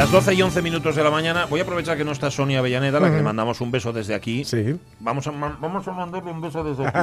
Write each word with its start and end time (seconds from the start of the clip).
Las 0.00 0.10
12 0.12 0.32
y 0.32 0.40
11 0.40 0.62
minutos 0.62 0.96
de 0.96 1.04
la 1.04 1.10
mañana. 1.10 1.44
Voy 1.44 1.60
a 1.60 1.62
aprovechar 1.62 1.94
que 1.94 2.06
no 2.06 2.12
está 2.12 2.30
Sonia 2.30 2.60
Avellaneda, 2.60 2.96
a 2.96 3.00
la 3.02 3.10
que 3.10 3.16
le 3.16 3.22
mandamos 3.22 3.60
un 3.60 3.70
beso 3.70 3.92
desde 3.92 4.14
aquí. 4.14 4.46
Sí. 4.46 4.80
Vamos 4.98 5.26
a, 5.26 5.30
vamos 5.30 5.86
a 5.86 5.92
mandarle 5.92 6.30
un 6.30 6.40
beso 6.40 6.64
desde 6.64 6.86
aquí. 6.86 6.98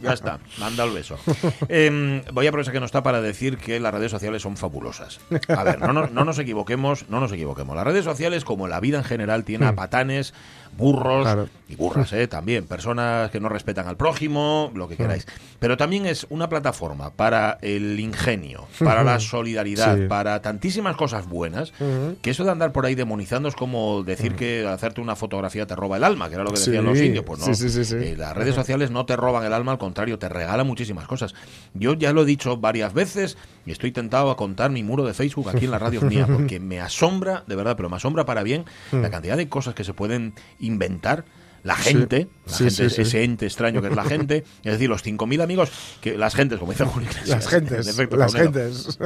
ya 0.00 0.14
está, 0.14 0.38
manda 0.58 0.84
el 0.84 0.92
beso. 0.92 1.18
Em, 1.68 2.22
voy 2.32 2.46
a 2.46 2.48
aprovechar 2.48 2.72
que 2.72 2.80
no 2.80 2.86
está 2.86 3.02
para 3.02 3.20
decir 3.20 3.58
que 3.58 3.78
las 3.80 3.92
redes 3.92 4.10
sociales 4.10 4.40
son 4.40 4.56
fabulosas. 4.56 5.20
A 5.48 5.62
ver, 5.62 5.78
no, 5.78 5.92
nos- 5.92 6.10
no 6.10 6.24
nos 6.24 6.38
equivoquemos, 6.38 7.04
no 7.10 7.20
nos 7.20 7.32
equivoquemos. 7.32 7.76
Las 7.76 7.84
redes 7.84 8.06
sociales, 8.06 8.46
como 8.46 8.66
la 8.66 8.80
vida 8.80 8.96
en 8.96 9.04
general, 9.04 9.44
tiene 9.44 9.66
a 9.66 9.74
patanes, 9.74 10.32
burros 10.76 11.22
Claro. 11.22 11.48
y 11.68 11.76
burras, 11.76 12.12
¿eh? 12.12 12.26
también. 12.26 12.66
Personas 12.66 13.30
que 13.30 13.38
no 13.40 13.48
respetan 13.48 13.86
al 13.86 13.96
prójimo, 13.96 14.70
lo 14.74 14.88
que 14.88 14.96
queráis. 14.96 15.26
Pero 15.58 15.76
también 15.76 16.06
es 16.06 16.26
una 16.30 16.48
plataforma 16.48 17.10
para 17.10 17.58
el 17.60 18.00
ingenio, 18.00 18.66
para 18.78 19.04
la 19.04 19.20
solidaridad, 19.20 19.96
Sí. 19.96 20.06
para 20.08 20.40
tantísimas 20.42 20.96
cosas 20.96 21.28
buenas, 21.28 21.72
que 22.22 22.30
eso 22.30 22.44
de 22.44 22.50
andar 22.50 22.72
por 22.72 22.86
ahí 22.86 22.94
demonizando 22.94 23.48
es 23.48 23.54
como 23.54 24.02
decir 24.02 24.34
que 24.36 24.66
hacerte 24.66 25.00
una 25.00 25.16
fotografía 25.16 25.66
te 25.66 25.76
roba 25.76 25.96
el 25.98 26.04
alma, 26.04 26.28
que 26.28 26.34
era 26.34 26.44
lo 26.44 26.50
que 26.50 26.58
decían 26.58 26.82
Sí. 26.84 26.88
los 26.88 26.98
indios. 26.98 27.24
Pues 27.24 27.40
no, 27.40 27.46
Sí, 27.46 27.54
sí, 27.54 27.68
sí, 27.70 27.84
sí. 27.84 27.96
Eh, 27.96 28.14
las 28.16 28.34
redes 28.36 28.54
sociales 28.54 28.90
no 28.90 29.04
te 29.06 29.16
roban 29.16 29.44
el 29.44 29.52
alma, 29.52 29.72
al 29.72 29.78
contrario, 29.78 30.18
te 30.18 30.28
regalan 30.28 30.66
muchísimas 30.66 31.06
cosas. 31.06 31.34
Yo 31.74 31.94
ya 31.94 32.12
lo 32.12 32.22
he 32.22 32.24
dicho 32.26 32.56
varias 32.56 32.94
veces 32.94 33.36
y 33.66 33.72
estoy 33.72 33.92
tentado 33.92 34.30
a 34.30 34.36
contar 34.36 34.70
mi 34.70 34.82
muro 34.82 35.04
de 35.04 35.12
Facebook 35.14 35.50
aquí 35.50 35.66
en 35.66 35.70
la 35.72 35.78
radio 35.78 36.00
mía, 36.02 36.26
porque 36.32 36.58
me 36.58 36.80
asombra, 36.80 37.44
de 37.46 37.54
verdad, 37.56 37.76
pero 37.76 37.88
me 37.90 37.96
asombra 37.96 38.24
para 38.24 38.42
bien 38.42 38.64
la 38.92 39.10
cantidad 39.10 39.36
de 39.36 39.48
cosas 39.48 39.74
que 39.74 39.84
se 39.84 39.92
pueden 39.92 40.34
inventar. 40.60 41.24
La 41.62 41.76
Sí. 41.76 41.90
gente, 41.90 42.26
la 42.46 42.52
Sí, 42.54 42.64
gente 42.70 42.88
sí, 42.88 43.02
ese 43.02 43.22
ente 43.22 43.44
extraño 43.44 43.82
que 43.82 43.88
es 43.88 43.94
la 43.94 44.04
gente, 44.04 44.44
es 44.64 44.72
decir, 44.72 44.88
los 44.88 45.02
5.000 45.02 45.42
amigos, 45.42 45.70
que 46.00 46.16
las 46.16 46.34
gentes, 46.34 46.58
como 46.58 46.72
dice 46.72 46.86
Julio 46.86 47.06
Iglesias. 47.10 47.28
Las 47.36 47.48
gentes, 47.48 47.86
en 47.86 47.92
efecto, 47.92 48.16
las 48.16 48.32
gentes. 48.34 48.98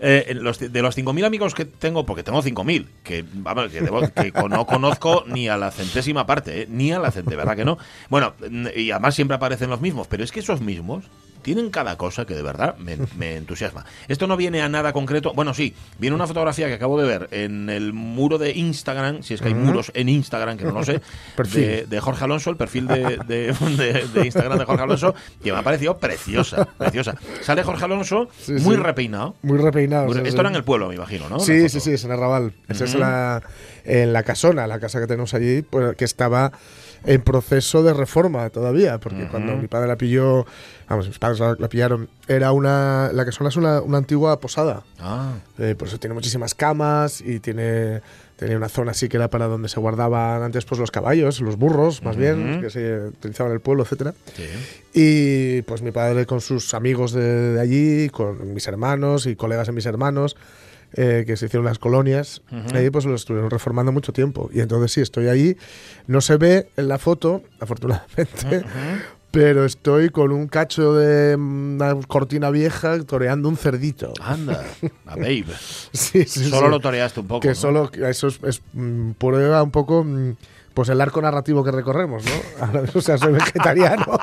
Eh, 0.00 0.32
los- 0.34 0.58
de 0.58 0.82
los 0.82 0.96
5.000 0.96 1.24
amigos 1.24 1.54
que 1.54 1.64
tengo, 1.66 2.04
porque 2.04 2.22
tengo 2.24 2.42
5.000, 2.42 2.88
que, 3.04 3.24
vamos, 3.32 3.70
que, 3.70 3.80
debo- 3.80 4.10
que 4.12 4.32
no 4.48 4.66
conozco 4.66 5.24
ni 5.28 5.48
a 5.48 5.56
la 5.56 5.70
centésima 5.70 6.26
parte, 6.26 6.62
eh, 6.62 6.66
ni 6.68 6.92
a 6.92 6.98
la 6.98 7.12
centésima, 7.12 7.42
¿verdad 7.44 7.56
que 7.56 7.64
no? 7.64 7.78
Bueno, 8.08 8.34
y 8.74 8.90
además 8.90 9.14
siempre 9.14 9.36
aparecen 9.36 9.70
los 9.70 9.80
mismos, 9.80 10.06
pero 10.08 10.24
es 10.24 10.32
que 10.32 10.40
esos 10.40 10.60
mismos 10.60 11.04
tienen 11.40 11.70
cada 11.70 11.96
cosa 11.96 12.24
que 12.26 12.34
de 12.34 12.42
verdad 12.42 12.76
me, 12.78 12.96
me 13.16 13.36
entusiasma. 13.36 13.84
Esto 14.08 14.26
no 14.26 14.36
viene 14.36 14.62
a 14.62 14.68
nada 14.68 14.92
concreto. 14.92 15.32
Bueno, 15.34 15.54
sí, 15.54 15.74
viene 15.98 16.14
una 16.16 16.26
fotografía 16.26 16.66
que 16.68 16.74
acabo 16.74 17.00
de 17.00 17.06
ver 17.06 17.28
en 17.32 17.68
el 17.70 17.92
muro 17.92 18.38
de 18.38 18.52
Instagram, 18.52 19.22
si 19.22 19.34
es 19.34 19.40
que 19.40 19.48
hay 19.48 19.54
muros 19.54 19.90
en 19.94 20.08
Instagram, 20.08 20.56
que 20.56 20.64
no 20.64 20.72
lo 20.72 20.84
sé, 20.84 21.00
de, 21.54 21.86
de 21.86 22.00
Jorge 22.00 22.24
Alonso, 22.24 22.50
el 22.50 22.56
perfil 22.56 22.86
de, 22.86 23.18
de- 23.26 23.52
de- 23.52 24.06
de 24.12 24.26
Instagram 24.26 24.58
de 24.58 24.64
Jorge 24.64 24.82
Alonso, 24.82 25.14
que 25.42 25.52
me 25.52 25.58
ha 25.58 25.62
parecido 25.62 25.98
preciosa, 25.98 26.64
preciosa. 26.78 27.14
Sale 27.42 27.62
Jorge 27.62 27.84
Alonso 27.84 28.28
Sí, 28.40 28.52
muy 28.52 28.76
sí. 28.76 28.82
repeinado. 28.82 29.34
Muy 29.42 29.58
repeinado. 29.58 30.06
Muy 30.06 30.14
re- 30.14 30.22
sí, 30.22 30.28
Esto 30.28 30.40
era 30.40 30.50
en 30.50 30.56
el 30.56 30.64
pueblo, 30.64 30.88
me 30.88 30.94
imagino, 30.94 31.28
¿no? 31.28 31.40
Sí, 31.40 31.68
sí, 31.68 31.80
sí, 31.80 31.92
es 31.92 32.04
en 32.04 32.12
Arrabal. 32.12 32.52
Esa 32.68 32.84
es 32.84 32.94
la, 32.94 33.42
en 33.84 34.12
la 34.12 34.22
casona, 34.22 34.66
la 34.66 34.78
casa 34.80 35.00
que 35.00 35.06
tenemos 35.06 35.34
allí, 35.34 35.62
pues, 35.62 35.96
que 35.96 36.04
estaba 36.04 36.52
en 37.04 37.22
proceso 37.22 37.82
de 37.82 37.94
reforma 37.94 38.48
todavía, 38.50 38.98
porque 38.98 39.26
cuando 39.28 39.56
mi 39.56 39.68
padre 39.68 39.88
la 39.88 39.96
pilló, 39.96 40.44
vamos, 40.88 41.08
mis 41.08 41.18
padres 41.18 41.40
la, 41.40 41.56
la 41.58 41.68
pillaron, 41.68 42.08
era 42.28 42.52
una, 42.52 43.10
la 43.12 43.24
casona 43.24 43.48
es 43.48 43.56
una, 43.56 43.80
una 43.80 43.98
antigua 43.98 44.38
posada. 44.40 44.82
Ah, 44.98 45.32
Eh, 45.58 45.74
por 45.78 45.88
eso 45.88 45.98
tiene 45.98 46.14
muchísimas 46.14 46.54
camas 46.54 47.20
y 47.20 47.40
tiene, 47.40 48.00
tenía 48.36 48.56
una 48.56 48.68
zona 48.68 48.90
así 48.90 49.08
que 49.08 49.16
era 49.16 49.28
para 49.28 49.46
donde 49.46 49.68
se 49.68 49.80
guardaban 49.80 50.42
antes 50.42 50.64
pues 50.64 50.78
los 50.78 50.90
caballos, 50.90 51.40
los 51.40 51.56
burros, 51.56 52.02
más 52.02 52.16
bien, 52.16 52.60
que 52.60 52.70
se 52.70 52.98
utilizaban 53.08 53.52
en 53.52 53.54
el 53.56 53.60
pueblo, 53.60 53.82
etcétera. 53.84 54.14
sí. 54.36 54.44
Y 54.92 55.62
pues 55.62 55.82
mi 55.82 55.92
padre 55.92 56.26
con 56.26 56.40
sus 56.40 56.74
amigos 56.74 57.12
de, 57.12 57.52
de 57.52 57.60
allí, 57.60 58.08
con 58.10 58.52
mis 58.54 58.66
hermanos 58.66 59.26
y 59.26 59.36
colegas 59.36 59.68
de 59.68 59.72
mis 59.72 59.86
hermanos, 59.86 60.36
eh, 60.94 61.24
que 61.26 61.36
se 61.36 61.46
hicieron 61.46 61.64
las 61.64 61.78
colonias, 61.78 62.42
ahí 62.74 62.90
pues 62.90 63.04
lo 63.04 63.14
estuvieron 63.14 63.50
reformando 63.50 63.92
mucho 63.92 64.12
tiempo. 64.12 64.50
Y 64.52 64.60
entonces 64.60 64.92
sí, 64.92 65.00
estoy 65.00 65.28
ahí. 65.28 65.56
No 66.06 66.20
se 66.20 66.36
ve 66.36 66.68
en 66.76 66.88
la 66.88 66.98
foto, 66.98 67.42
afortunadamente, 67.60 68.64
pero 69.30 69.64
estoy 69.64 70.10
con 70.10 70.32
un 70.32 70.48
cacho 70.48 70.94
de 70.94 71.36
una 71.36 71.94
cortina 72.08 72.50
vieja 72.50 73.00
toreando 73.04 73.48
un 73.48 73.56
cerdito. 73.56 74.12
Anda, 74.20 74.64
a 75.06 75.14
babe. 75.16 75.44
Sí, 75.92 76.24
sí, 76.24 76.50
Solo 76.50 76.66
sí. 76.66 76.70
lo 76.70 76.80
toreaste 76.80 77.20
un 77.20 77.28
poco. 77.28 77.40
Que 77.40 77.48
¿no? 77.48 77.54
solo, 77.54 77.90
eso 77.92 78.26
es, 78.26 78.40
es, 78.42 78.62
mm, 78.72 79.12
prueba 79.12 79.62
un 79.62 79.70
poco 79.70 80.02
mm, 80.02 80.32
pues 80.74 80.88
el 80.88 81.00
arco 81.00 81.22
narrativo 81.22 81.62
que 81.62 81.70
recorremos, 81.70 82.24
¿no? 82.24 82.32
Ahora, 82.66 82.82
o 82.92 83.00
sea, 83.00 83.18
soy 83.18 83.32
vegetariano. 83.32 84.06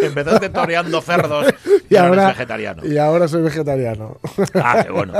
Empezaste 0.00 0.48
toreando 0.48 1.00
cerdos 1.00 1.46
y, 1.90 1.94
y 1.94 1.96
ahora 1.96 2.22
eres 2.24 2.36
vegetariano. 2.36 2.86
y 2.86 2.98
ahora 2.98 3.28
soy 3.28 3.42
vegetariano. 3.42 4.18
Ah, 4.54 4.82
qué 4.84 4.90
bueno. 4.92 5.12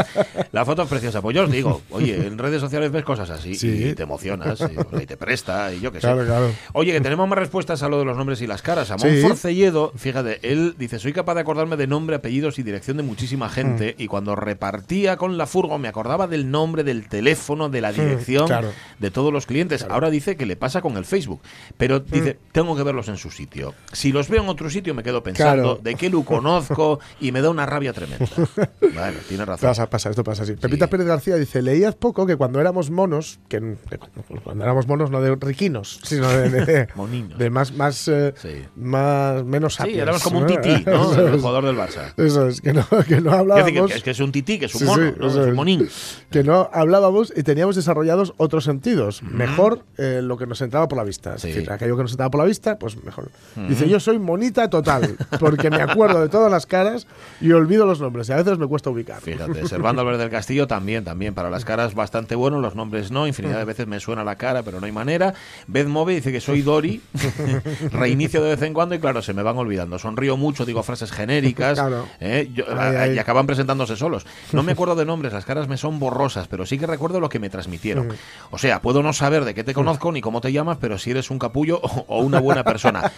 La 0.53 0.65
foto 0.65 0.83
es 0.83 0.89
preciosa. 0.89 1.21
Pues 1.21 1.37
yo 1.37 1.45
os 1.45 1.51
digo, 1.51 1.83
oye, 1.91 2.27
en 2.27 2.39
redes 2.39 2.61
sociales 2.61 2.91
ves 2.91 3.05
cosas 3.05 3.31
así 3.31 3.55
Sí. 3.55 3.89
y 3.91 3.95
te 3.95 4.03
emocionas 4.05 4.61
y, 4.61 5.03
y 5.03 5.07
te 5.07 5.17
presta 5.17 5.73
y 5.73 5.81
yo 5.81 5.93
qué 5.93 5.99
sé. 6.01 6.07
Claro, 6.07 6.25
claro. 6.25 6.51
Oye, 6.73 6.93
que 6.93 7.01
tenemos 7.01 7.29
más 7.29 7.39
respuestas 7.39 7.83
a 7.83 7.89
lo 7.89 7.99
de 7.99 8.05
los 8.05 8.17
nombres 8.17 8.41
y 8.43 8.47
las 8.47 8.63
caras. 8.63 8.91
Amón 8.91 9.11
Sí. 9.11 9.21
Forcelledo, 9.23 9.93
fíjate, 9.97 10.41
él 10.51 10.75
dice, 10.79 10.99
soy 10.99 11.13
capaz 11.13 11.35
de 11.35 11.41
acordarme 11.43 11.77
de 11.77 11.87
nombre, 11.87 12.17
apellidos 12.17 12.59
y 12.59 12.63
dirección 12.63 12.97
de 12.97 13.03
muchísima 13.03 13.49
Mm. 13.49 13.51
gente 13.51 13.95
y 13.99 14.07
cuando 14.07 14.35
repartía 14.37 15.17
con 15.17 15.37
la 15.39 15.47
furgo 15.47 15.79
me 15.79 15.89
acordaba 15.89 16.27
del 16.27 16.51
nombre, 16.51 16.85
del 16.85 17.09
teléfono, 17.09 17.69
de 17.69 17.81
la 17.81 17.93
dirección 17.93 18.45
Mm, 18.45 18.47
claro. 18.47 18.73
de 18.99 19.11
todos 19.11 19.33
los 19.33 19.47
clientes. 19.47 19.85
Ahora 19.89 20.11
dice 20.11 20.37
que 20.37 20.47
le 20.47 20.57
pasa 20.57 20.81
con 20.81 20.97
el 20.97 21.05
Facebook, 21.05 21.41
pero 21.77 22.01
Mm. 22.01 22.05
dice, 22.13 22.39
tengo 22.53 22.77
que 22.77 22.83
verlos 22.83 23.09
en 23.09 23.17
su 23.17 23.31
sitio. 23.31 23.75
Si 23.93 24.11
los 24.13 24.29
veo 24.29 24.43
en 24.43 24.49
otro 24.49 24.71
sitio 24.71 24.95
me 24.95 25.03
quedo 25.03 25.23
pensando 25.23 25.63
Claro. 25.63 25.81
de 25.83 25.95
qué 25.97 26.09
lo 26.09 26.23
conozco 26.23 26.99
y 27.21 27.31
me 27.33 27.43
da 27.43 27.51
una 27.51 27.67
rabia 27.67 27.93
tremenda. 27.93 28.27
Bueno, 28.81 29.19
tiene 29.29 29.45
razón. 29.47 29.69
Pasa, 29.71 29.89
pasa, 29.89 30.11
esto 30.11 30.23
pasa 30.23 30.43
así. 30.43 30.53
Pepita 30.55 30.87
Pérez 30.87 31.07
García 31.07 31.37
dice, 31.37 31.63
leías 31.63 31.95
poco 31.95 32.27
que 32.27 32.37
cuando 32.37 32.61
éramos 32.61 32.91
monos, 32.91 33.39
que 33.49 33.59
que 33.89 33.97
cuando- 33.99 34.43
cuando 34.45 34.65
éramos 34.65 34.87
monos 34.87 35.11
no 35.11 35.21
de 35.23 35.35
riquinos, 35.37 35.99
sino 36.05 36.29
de, 36.29 36.51
de- 36.51 36.89
Moninos. 36.95 37.39
de 37.39 37.49
más, 37.51 37.73
más, 37.73 38.07
eh, 38.09 38.35
Sí. 38.37 38.65
más 38.77 39.43
menos 39.45 39.73
Sí, 39.75 39.79
sapiens, 39.79 39.99
éramos 40.03 40.23
como 40.23 40.41
un 40.41 40.47
tití, 40.47 40.85
¿no? 40.85 41.15
El 41.19 41.41
jugador 41.41 41.65
del 41.65 41.77
Barça. 41.77 42.13
eso 42.19 42.49
es, 42.49 42.61
que 42.61 42.73
no, 42.75 42.87
que 43.09 43.21
no 43.21 43.33
hablábamos... 43.33 43.91
que 43.91 43.97
es 43.97 44.03
que 44.03 44.11
es 44.11 44.21
un 44.21 44.31
tití, 44.33 44.59
que 44.59 44.67
es 44.67 44.75
un 44.75 44.81
Sí, 44.81 44.85
mono, 44.87 45.07
sí, 45.11 45.15
¿no? 45.19 45.27
es 45.29 45.37
un 45.37 45.55
monín. 45.55 45.89
que 46.31 46.43
no 46.45 46.69
hablábamos 46.73 47.33
y 47.35 47.43
teníamos 47.43 47.77
desarrollados 47.77 48.35
otros 48.37 48.65
sentidos. 48.65 49.23
Mejor 49.23 49.85
eh, 49.97 50.21
lo 50.23 50.37
que 50.37 50.47
nos 50.47 50.61
entraba 50.61 50.87
por 50.89 50.99
la 50.99 51.05
vista. 51.05 51.39
Sí. 51.39 51.49
Es 51.49 51.55
decir, 51.57 51.71
aquello 51.73 51.97
que 51.97 52.03
nos 52.03 52.13
entraba 52.13 52.31
por 52.31 52.41
la 52.41 52.47
vista, 52.47 52.79
pues 52.79 53.03
mejor. 53.03 53.31
Dice, 53.75 53.89
yo 53.89 54.01
soy 54.01 54.19
monita 54.19 54.69
total, 54.71 55.17
porque 55.41 55.71
me 55.71 55.83
acuerdo 55.83 56.21
de 56.21 56.29
todas 56.29 56.51
las 56.51 56.67
caras 56.67 57.07
y 57.41 57.53
olvido 57.53 57.87
los 57.87 58.01
nombres. 58.01 58.29
Y 58.29 58.33
a 58.33 58.37
veces 58.37 58.59
me 58.59 58.67
cuesta 58.67 58.91
ubicar. 58.91 59.21
Fíjate, 59.21 59.67
Servando 59.67 60.01
Álvarez 60.03 60.21
del 60.21 60.31
Castillo 60.31 60.67
también, 60.67 61.05
también. 61.05 61.35
Para 61.35 61.51
las 61.51 61.65
caras 61.65 61.95
bastante 61.95 62.35
bueno, 62.35 62.61
los 62.61 62.75
nombres 62.75 63.11
no. 63.11 63.27
Infinidad 63.27 63.59
de 63.59 63.65
veces 63.65 63.87
me 63.87 64.01
suena 64.01 64.25
la 64.25 64.37
cara, 64.37 64.63
pero 64.63 64.81
no 64.81 64.87
hay 64.87 64.93
manera. 64.93 65.35
Beth 65.67 65.87
Move 65.89 66.15
dice 66.15 66.33
que 66.33 66.41
soy 66.41 66.63
Dori. 66.63 67.01
Reinicio 67.93 68.43
de 68.43 68.51
vez 68.51 68.63
en 68.63 68.75
cuando 68.75 68.95
y 68.95 68.99
claro, 68.99 69.23
se 69.23 69.33
me 69.35 69.43
van 69.43 69.57
olvidando. 69.57 69.99
Sonrío 69.99 70.37
mucho, 70.37 70.65
digo 70.65 70.83
frases 70.83 71.13
genéricas. 71.13 71.79
Claro. 71.79 72.07
¿eh? 72.21 72.51
Yo- 72.55 72.65
Ay, 72.69 72.97
a- 72.97 73.03
ay. 73.03 73.15
Y 73.15 73.19
acaban 73.19 73.47
presentándose 73.47 73.97
solos. 73.97 74.27
No 74.53 74.63
me 74.63 74.73
acuerdo 74.73 74.95
de 74.95 75.05
nombres, 75.05 75.33
las 75.33 75.45
caras 75.45 75.69
me 75.69 75.77
son 75.77 75.99
borrosas, 75.99 76.49
pero 76.49 76.67
sí 76.67 76.79
que 76.79 76.87
recuerdo 76.87 77.21
lo 77.21 77.29
que 77.29 77.39
me 77.39 77.51
transmitieron. 77.51 78.09
O 78.51 78.59
sea, 78.59 78.81
puedo 78.83 79.03
no 79.03 79.13
saber 79.13 79.45
de 79.45 79.55
qué 79.55 79.65
te 79.65 79.75
conozco 79.75 80.13
ni 80.13 80.21
cómo 80.21 80.41
te 80.41 80.53
llamas, 80.53 80.79
pero 80.81 80.99
si 80.99 81.11
eres 81.11 81.31
un 81.31 81.39
capullo 81.39 81.81
o, 81.83 82.05
o 82.09 82.21
una 82.21 82.41
buena 82.41 82.65
persona. 82.65 83.11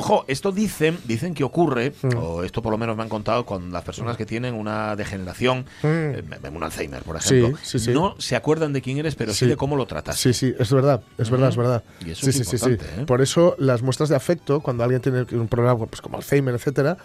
Ojo, 0.00 0.24
esto 0.28 0.50
dicen, 0.52 0.98
dicen 1.04 1.34
que 1.34 1.44
ocurre, 1.44 1.92
Mm. 2.02 2.16
o 2.16 2.42
esto 2.42 2.62
por 2.62 2.72
lo 2.72 2.78
menos 2.78 2.96
me 2.96 3.02
han 3.02 3.08
contado, 3.08 3.44
con 3.46 3.72
las 3.72 3.84
personas 3.84 4.16
que 4.16 4.26
tienen 4.26 4.54
una 4.54 4.96
degeneración, 4.96 5.66
Mm. 5.82 5.86
eh, 5.86 6.22
un 6.54 6.62
Alzheimer, 6.62 7.02
por 7.02 7.16
ejemplo, 7.16 7.58
Sí, 7.62 7.78
no 7.92 8.14
se 8.18 8.36
acuerdan 8.36 8.72
de 8.72 8.82
quién 8.82 8.98
eres, 8.98 9.14
pero 9.14 9.32
sí, 9.32 9.46
de 9.46 9.56
cómo 9.56 9.76
lo 9.76 9.86
tratas. 9.86 10.16
Sí, 10.18 10.32
sí, 10.32 10.54
es 10.58 10.72
verdad, 10.72 11.02
es 11.18 11.30
verdad, 11.30 11.48
es 11.50 11.56
verdad. 11.56 11.84
Y 12.04 12.10
eso 12.12 12.22
sí, 12.24 12.30
es 12.30 12.36
sí, 12.36 12.44
sí, 12.44 12.58
sí. 12.58 12.70
importante, 12.70 13.02
¿eh? 13.02 13.06
Por 13.06 13.20
eso 13.22 13.54
las 13.58 13.82
muestras 13.82 14.08
de 14.08 14.16
afecto, 14.16 14.60
cuando 14.60 14.84
alguien 14.84 15.00
tiene 15.00 15.24
un 15.32 15.48
problema 15.48 15.76
pues, 15.86 16.00
como 16.00 16.16
Alzheimer, 16.16 16.54
etcétera, 16.54 16.96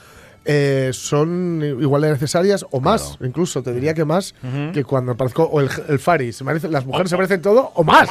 eh, 0.45 0.92
son 0.94 1.62
igual 1.81 2.03
de 2.03 2.12
necesarias 2.12 2.65
o 2.71 2.80
más, 2.80 3.01
Claro. 3.18 3.25
incluso 3.25 3.63
te 3.63 3.74
diría 3.74 3.94
que 3.95 4.06
más 4.06 4.36
que 4.74 4.83
cuando 4.83 5.13
aparezco 5.13 5.44
o 5.44 5.59
el, 5.59 5.69
el 5.89 6.00
Fari, 6.00 6.31
se 6.33 6.44
merece- 6.44 6.69
las 6.69 6.86
mujeres 6.86 7.09
se 7.09 7.15
merecen 7.18 7.42
todo 7.42 7.71
o 7.74 7.83
más. 7.83 8.07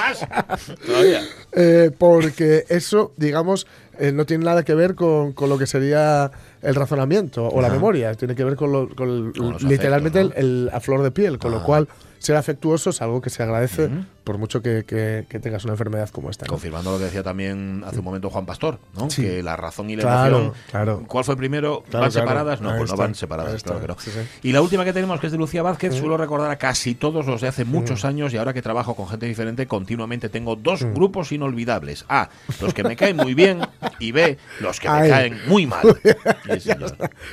Todavía. 0.87 1.21
Eh, 1.57 1.93
porque 1.97 2.65
eso, 2.69 3.13
digamos, 3.17 3.69
eh, 4.01 4.11
no 4.11 4.27
tiene 4.27 4.45
nada 4.45 4.65
que 4.65 4.75
ver 4.75 4.97
con, 4.97 5.33
con 5.35 5.49
lo 5.49 5.57
que 5.57 5.69
sería 5.69 6.33
el 6.63 6.75
razonamiento 6.75 7.47
o 7.47 7.63
la 7.63 7.69
memoria. 7.69 8.13
Tiene 8.15 8.35
que 8.35 8.43
ver 8.43 8.57
con, 8.57 8.73
lo- 8.73 8.89
con 8.89 9.09
el- 9.09 9.33
Con 9.39 9.53
los 9.53 9.63
literalmente 9.63 10.19
afectos, 10.19 10.39
el, 10.43 10.45
el- 10.67 10.71
a 10.73 10.81
flor 10.81 11.05
de 11.05 11.13
piel. 11.13 11.39
Con 11.39 11.53
Ah. 11.55 11.59
lo 11.59 11.63
cual, 11.63 11.87
ser 12.19 12.35
afectuoso 12.35 12.91
es 12.91 13.01
algo 13.03 13.21
que 13.21 13.31
se 13.31 13.45
agradece 13.45 13.89
por 14.25 14.39
mucho 14.39 14.63
que, 14.63 14.85
que- 14.87 15.27
que 15.29 15.39
tengas 15.39 15.65
una 15.65 15.75
enfermedad 15.75 16.09
como 16.11 16.31
esta. 16.31 16.47
¿no? 16.47 16.51
Confirmando 16.51 16.93
lo 16.93 16.99
que 16.99 17.05
decía 17.05 17.23
también 17.23 17.83
hace 17.87 17.99
un 17.99 18.05
momento 18.05 18.31
Juan 18.31 18.47
Pastor, 18.47 18.79
¿no? 18.99 19.11
Sí. 19.11 19.23
Que 19.23 19.43
la 19.43 19.55
razón 19.57 19.91
y 19.91 19.97
la 19.97 20.03
Claro, 20.03 20.37
emoción. 20.39 20.63
claro. 20.71 21.05
¿Cuál 21.07 21.25
fue 21.25 21.37
primero? 21.37 21.81
¿Van 21.83 21.91
claro. 21.91 22.11
separadas? 22.11 22.61
No, 22.61 22.75
pues 22.77 22.91
no 22.91 22.97
van 22.97 23.15
separadas, 23.15 23.63
claro 23.63 23.81
que 23.81 23.87
no. 23.89 23.97
Sí, 23.99 24.11
sí. 24.11 24.21
Y 24.43 24.53
la 24.53 24.63
última 24.63 24.85
que 24.85 24.93
tenemos, 24.93 25.21
que 25.21 25.27
es 25.27 25.33
de 25.33 25.39
Lucía 25.39 25.63
Vázquez, 25.63 25.95
suelo 25.95 26.17
recordar 26.17 26.51
a 26.51 26.57
casi 26.57 26.95
todos 26.95 27.27
los 27.27 27.41
de 27.43 27.49
hace 27.49 27.65
muchos 27.65 28.05
años 28.05 28.33
y 28.33 28.37
ahora 28.39 28.53
que 28.55 28.63
trabajo 28.63 28.95
con 28.97 29.07
gente 29.09 29.27
diferente, 29.27 29.67
continuamente 29.67 30.29
tengo 30.29 30.57
dos 30.57 30.83
grupos 30.85 31.31
inolvidables. 31.33 32.05
A, 32.09 32.31
los 32.61 32.73
que 32.75 32.83
me 32.83 32.97
caen 32.97 33.17
muy 33.17 33.35
bien 33.35 33.61
y 33.99 34.13
B, 34.13 34.39
los 34.61 34.81
que 34.81 34.89
me 34.89 35.09
caen 35.09 35.39
muy 35.47 35.67
mal. 35.67 35.83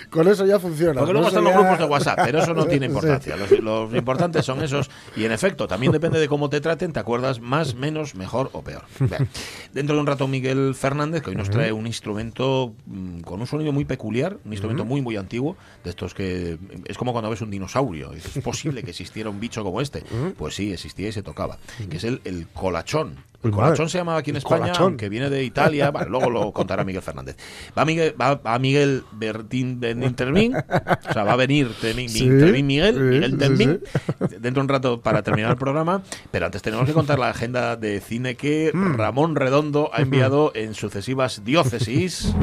Con 0.10 0.28
eso 0.28 0.46
ya 0.46 0.60
funciona. 0.60 1.00
Porque 1.00 1.14
luego 1.14 1.28
están 1.28 1.44
los 1.44 1.54
ya- 1.54 1.60
grupos 1.60 1.80
de 1.80 1.86
WhatsApp, 1.86 2.20
pero 2.26 2.40
eso 2.40 2.54
no 2.54 2.66
tiene 2.68 2.86
importancia. 2.88 3.36
Los, 3.38 3.52
los 3.60 3.94
importantes 3.94 4.46
son 4.46 4.62
esos. 4.62 4.90
Y 5.16 5.26
en 5.26 5.32
efecto, 5.32 5.68
también 5.68 5.92
depende 5.92 6.20
de 6.20 6.28
cómo 6.28 6.50
te 6.50 6.62
te 6.90 7.00
acuerdas 7.00 7.40
más, 7.40 7.76
menos, 7.76 8.16
mejor 8.16 8.50
o 8.54 8.64
peor. 8.64 8.86
Bien. 9.00 9.30
Dentro 9.74 9.96
de 9.96 10.02
un 10.02 10.08
rato, 10.08 10.28
Miguel 10.28 10.74
Fernández, 10.76 11.22
que 11.22 11.30
hoy 11.30 11.36
nos 11.36 11.50
trae 11.50 11.72
un 11.72 11.86
instrumento 11.86 12.74
mm, 12.88 13.22
con 13.22 13.40
un 13.40 13.48
sonido 13.48 13.72
muy 13.72 13.86
peculiar, 13.86 14.38
un 14.44 14.52
instrumento 14.52 14.84
muy, 14.86 15.02
muy 15.02 15.16
antiguo, 15.18 15.56
de 15.84 15.92
estos 15.92 16.14
que 16.14 16.58
es 16.86 16.98
como 16.98 17.12
cuando 17.12 17.30
ves 17.30 17.42
un 17.42 17.52
dinosaurio. 17.52 18.12
¿Es 18.14 18.44
posible 18.44 18.84
que 18.84 18.90
existiera 18.90 19.30
un 19.30 19.40
bicho 19.40 19.64
como 19.64 19.82
este? 19.82 20.04
Pues 20.38 20.56
sí, 20.56 20.74
existía 20.74 21.10
y 21.10 21.12
se 21.12 21.22
tocaba. 21.22 21.60
Que 21.90 21.98
es 21.98 22.04
el, 22.04 22.22
el 22.26 22.48
colachón. 22.48 23.18
El 23.44 23.50
Uy, 23.50 23.56
colachón 23.56 23.90
se 23.90 23.98
llamaba 23.98 24.20
aquí 24.20 24.30
en 24.30 24.36
El 24.36 24.44
España, 24.44 24.72
que 24.98 25.10
viene 25.10 25.30
de 25.30 25.44
Italia. 25.44 25.92
Luego 26.08 26.30
lo 26.30 26.52
contará 26.52 26.84
Miguel 26.84 27.02
Fernández. 27.02 27.38
Va 27.78 27.86
Miguel, 27.86 28.14
va, 28.20 28.36
va 28.36 28.60
Miguel 28.60 29.04
Bertín 29.14 29.80
Ben 29.80 30.04
Intermin, 30.04 30.56
o 31.10 31.14
sea, 31.14 31.24
va 31.24 31.34
a 31.34 31.36
venir 31.36 31.72
Termin- 31.82 32.08
Sí, 32.10 32.30
Miguel, 32.30 33.00
Miguel 33.00 33.38
Termin, 33.38 33.80
dentro 34.20 34.52
de 34.52 34.60
un 34.60 34.68
rato 34.70 35.02
para 35.02 35.24
terminar 35.24 35.52
el 35.52 35.58
programa. 35.58 36.04
Pero 36.30 36.46
antes 36.46 36.62
tenemos 36.62 36.86
que 36.86 36.94
contar 36.94 37.18
la 37.20 37.30
agenda 37.30 37.76
de 37.76 38.00
cine 38.00 38.36
que 38.36 38.72
Mm. 38.74 38.94
Ramón 38.96 39.36
Redondo 39.36 39.90
ha 39.94 40.02
enviado 40.02 40.52
en 40.56 40.74
sucesivas 40.76 41.44
diócesis, 41.44 42.34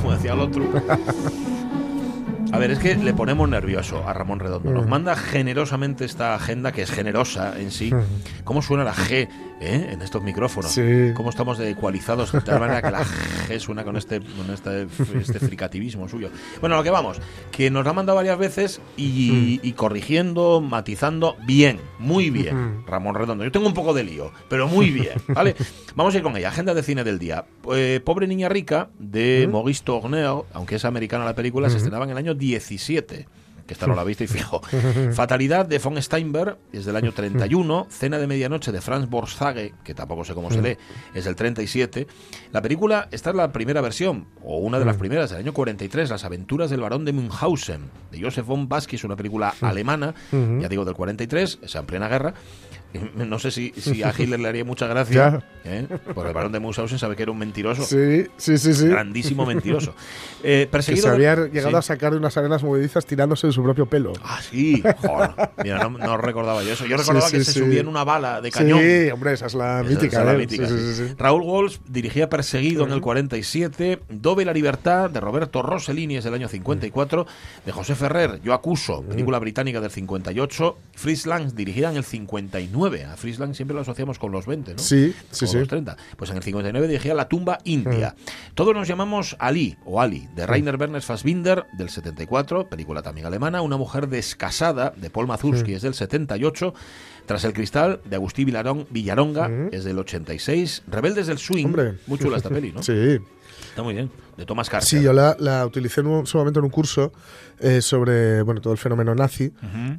como 0.00 0.12
decía 0.12 0.32
el 0.32 0.40
otro. 0.40 0.64
A 2.52 2.58
ver, 2.58 2.72
es 2.72 2.78
que 2.80 2.96
le 2.96 3.12
ponemos 3.14 3.48
nervioso 3.48 4.02
a 4.08 4.12
Ramón 4.12 4.40
Redondo. 4.40 4.70
Nos 4.72 4.86
manda 4.88 5.14
generosamente 5.14 6.04
esta 6.04 6.34
agenda, 6.34 6.72
que 6.72 6.82
es 6.82 6.90
generosa 6.90 7.54
en 7.60 7.70
sí. 7.70 7.92
¿Cómo 8.44 8.60
suena 8.60 8.82
la 8.82 8.92
G 8.92 9.28
eh, 9.60 9.90
en 9.92 10.02
estos 10.02 10.22
micrófonos? 10.22 10.72
Sí. 10.72 11.12
¿Cómo 11.14 11.30
estamos 11.30 11.58
de 11.58 11.70
ecualizados 11.70 12.32
de 12.32 12.40
tal 12.40 12.60
manera 12.60 12.82
que 12.82 12.90
la 12.90 13.04
G 13.04 13.58
suena 13.58 13.84
con 13.84 13.96
este, 13.96 14.20
con 14.20 14.50
este, 14.52 14.86
este 15.18 15.38
fricativismo 15.38 16.08
suyo? 16.08 16.30
Bueno, 16.60 16.74
a 16.74 16.78
lo 16.78 16.84
que 16.84 16.90
vamos, 16.90 17.20
que 17.50 17.70
nos 17.70 17.84
la 17.84 17.90
ha 17.90 17.94
mandado 17.94 18.16
varias 18.16 18.38
veces 18.38 18.80
y, 18.96 19.60
y 19.62 19.72
corrigiendo, 19.72 20.60
matizando 20.60 21.36
bien, 21.46 21.78
muy 21.98 22.30
bien, 22.30 22.84
Ramón 22.86 23.14
Redondo. 23.14 23.44
Yo 23.44 23.52
tengo 23.52 23.66
un 23.66 23.74
poco 23.74 23.94
de 23.94 24.04
lío, 24.04 24.32
pero 24.48 24.66
muy 24.66 24.90
bien, 24.90 25.14
¿vale? 25.28 25.54
Vamos 25.94 26.14
a 26.14 26.18
ir 26.18 26.22
con 26.22 26.36
ella. 26.36 26.48
Agenda 26.48 26.72
de 26.72 26.82
cine 26.82 27.04
del 27.04 27.18
día. 27.18 27.44
Eh, 27.74 28.00
Pobre 28.04 28.26
Niña 28.26 28.48
Rica, 28.48 28.88
de 28.98 29.48
Maurice 29.50 29.82
Tourneur, 29.84 30.46
aunque 30.52 30.76
es 30.76 30.84
americana 30.84 31.24
la 31.24 31.34
película, 31.34 31.68
se 31.68 31.76
estrenaba 31.76 32.04
en 32.04 32.12
el 32.12 32.16
año 32.16 32.34
17 32.34 33.26
que 33.70 33.74
esta 33.74 33.86
no 33.86 33.94
la 33.94 34.02
viste 34.02 34.24
y 34.24 34.26
fijo. 34.26 34.60
Fatalidad 35.12 35.64
de 35.64 35.78
von 35.78 36.02
Steinberg 36.02 36.58
es 36.72 36.86
del 36.86 36.96
año 36.96 37.12
31. 37.12 37.86
Cena 37.88 38.18
de 38.18 38.26
medianoche 38.26 38.72
de 38.72 38.80
Franz 38.80 39.08
Borzage, 39.08 39.74
que 39.84 39.94
tampoco 39.94 40.24
sé 40.24 40.34
cómo 40.34 40.50
se 40.50 40.60
lee, 40.60 40.76
es 41.14 41.24
del 41.24 41.36
37. 41.36 42.08
La 42.50 42.62
película, 42.62 43.06
esta 43.12 43.30
es 43.30 43.36
la 43.36 43.52
primera 43.52 43.80
versión, 43.80 44.26
o 44.42 44.58
una 44.58 44.80
de 44.80 44.86
las 44.86 44.96
primeras, 44.96 45.30
del 45.30 45.38
año 45.38 45.52
43, 45.54 46.10
Las 46.10 46.24
aventuras 46.24 46.68
del 46.68 46.80
barón 46.80 47.04
de 47.04 47.12
Münchhausen, 47.12 47.82
de 48.10 48.20
Josef 48.20 48.44
von 48.44 48.68
Baskis, 48.68 49.04
una 49.04 49.14
película 49.14 49.54
alemana, 49.60 50.16
ya 50.32 50.68
digo, 50.68 50.84
del 50.84 50.94
43, 50.94 51.60
es 51.62 51.74
en 51.76 51.86
plena 51.86 52.08
guerra. 52.08 52.34
No 53.16 53.38
sé 53.38 53.50
si, 53.50 53.72
si 53.76 54.02
a 54.02 54.12
Hitler 54.18 54.40
le 54.40 54.48
haría 54.48 54.64
mucha 54.64 54.86
gracia, 54.86 55.42
¿eh? 55.64 55.86
porque 56.14 56.28
el 56.28 56.34
barón 56.34 56.52
de 56.52 56.60
Münchhausen 56.60 56.98
sabe 56.98 57.16
que 57.16 57.22
era 57.22 57.32
un 57.32 57.38
mentiroso, 57.38 57.82
Sí, 57.84 58.26
sí, 58.36 58.58
sí, 58.58 58.74
sí. 58.74 58.88
grandísimo 58.88 59.46
mentiroso. 59.46 59.94
Eh, 60.42 60.62
Que 60.64 60.66
perseguido 60.70 61.08
se 61.08 61.12
había 61.14 61.34
llegado 61.46 61.70
Sí. 61.70 61.76
a 61.76 61.82
sacar 61.82 62.12
de 62.12 62.18
unas 62.18 62.36
arenas 62.36 62.62
movedizas 62.62 63.06
tirándose 63.06 63.46
de 63.46 63.52
su 63.52 63.62
propio 63.62 63.86
pelo. 63.86 64.12
Ah, 64.24 64.40
sí. 64.42 64.82
Joder. 65.02 65.30
Mira, 65.62 65.78
no, 65.88 65.90
no 65.98 66.16
recordaba 66.16 66.62
yo 66.62 66.72
eso. 66.72 66.86
Yo 66.86 66.96
recordaba 66.96 67.28
Sí, 67.28 67.38
que 67.38 67.44
se 67.44 67.52
subía 67.52 67.80
en 67.80 67.88
una 67.88 68.04
bala 68.04 68.40
de 68.40 68.50
cañón. 68.50 68.80
Sí, 68.80 69.10
hombre, 69.10 69.32
esa 69.34 69.46
es 69.46 69.54
la 69.54 69.84
mítica. 69.86 70.22
es 70.22 70.98
la. 71.00 71.14
Raúl 71.18 71.42
Walsh 71.42 71.78
dirigía 71.88 72.28
Perseguido 72.28 72.84
en 72.86 72.92
el 72.92 73.00
47, 73.00 74.00
Dove 74.08 74.44
la 74.44 74.52
libertad 74.52 75.10
de 75.10 75.20
Roberto 75.20 75.62
Rossellini 75.62 76.16
es 76.16 76.24
del 76.24 76.34
año 76.34 76.48
54, 76.48 77.26
de 77.66 77.72
José 77.72 77.94
Ferrer, 77.94 78.40
Yo 78.42 78.54
acuso, 78.54 79.02
película 79.02 79.38
británica 79.38 79.80
del 79.80 79.90
58, 79.90 80.78
Fritz 80.94 81.26
Lang 81.26 81.52
dirigida 81.54 81.90
en 81.90 81.96
el 81.98 82.04
59. 82.04 82.79
A 82.86 83.16
Fritz 83.16 83.38
Lang 83.38 83.54
siempre 83.54 83.74
lo 83.74 83.82
asociamos 83.82 84.18
con 84.18 84.32
los 84.32 84.46
20, 84.46 84.72
¿no? 84.72 84.78
Sí, 84.78 85.14
sí, 85.30 85.44
O 85.44 85.48
sí. 85.48 85.58
los 85.58 85.68
30. 85.68 85.96
Pues 86.16 86.30
en 86.30 86.36
el 86.36 86.42
59 86.42 86.88
dirigía 86.88 87.14
La 87.14 87.28
tumba 87.28 87.58
india. 87.64 88.14
Todos 88.54 88.74
nos 88.74 88.88
llamamos 88.88 89.36
Ali 89.38 89.76
o 89.84 90.00
Ali, 90.00 90.28
de 90.34 90.46
Rainer 90.46 90.76
Werner 90.76 91.02
Fassbinder, 91.02 91.66
del 91.72 91.90
74, 91.90 92.68
película 92.68 93.02
también 93.02 93.26
alemana. 93.26 93.62
Una 93.62 93.76
mujer 93.76 94.08
descasada, 94.08 94.92
de 94.96 95.10
Paul 95.10 95.26
Mazursky, 95.26 95.74
es 95.74 95.82
del 95.82 95.94
78. 95.94 96.74
Tras 97.26 97.44
el 97.44 97.52
cristal, 97.52 98.00
de 98.04 98.16
Agustín 98.16 98.46
Villarón, 98.46 98.86
Villaronga, 98.90 99.50
es 99.70 99.84
del 99.84 99.98
86. 99.98 100.82
Rebeldes 100.88 101.26
del 101.28 101.38
Swing, 101.38 101.66
Hombre. 101.66 101.94
muy 102.06 102.18
chula 102.18 102.36
esta 102.38 102.48
peli, 102.48 102.72
¿no? 102.72 102.82
Sí. 102.90 103.18
Está 103.68 103.82
muy 103.82 103.94
bien. 103.94 104.10
De 104.36 104.46
Thomas 104.46 104.68
Carter. 104.70 104.88
Sí, 104.88 105.02
yo 105.02 105.12
la, 105.12 105.36
la 105.38 105.66
utilicé 105.66 106.00
en 106.00 106.06
un, 106.08 106.26
su 106.26 106.38
momento 106.38 106.60
en 106.60 106.64
un 106.64 106.70
curso 106.70 107.12
eh, 107.58 107.82
sobre 107.82 108.42
bueno 108.42 108.60
todo 108.60 108.72
el 108.72 108.78
fenómeno 108.78 109.14
nazi 109.14 109.52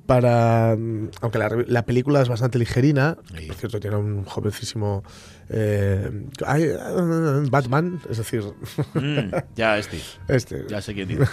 para 0.06 0.76
mm, 0.78 1.10
aunque 1.22 1.38
la, 1.38 1.50
la 1.68 1.86
película 1.86 2.22
es 2.22 2.30
bastante 2.30 2.58
ligerina 2.58 3.18
Sí. 3.38 3.48
por 3.48 3.56
cierto 3.56 3.80
tiene 3.80 3.98
un 3.98 4.24
jovencísimo 4.26 5.04
eh, 5.54 6.10
ay, 6.46 6.64
eh, 6.64 6.78
Batman 7.50 8.00
es 8.10 8.18
decir 8.18 8.42
Mm, 8.94 9.36
ya 9.56 9.78
este. 9.78 10.00
este 10.28 10.66
Ya 10.70 10.82
sé 10.82 10.94
quién 10.94 11.08
dice. 11.10 11.24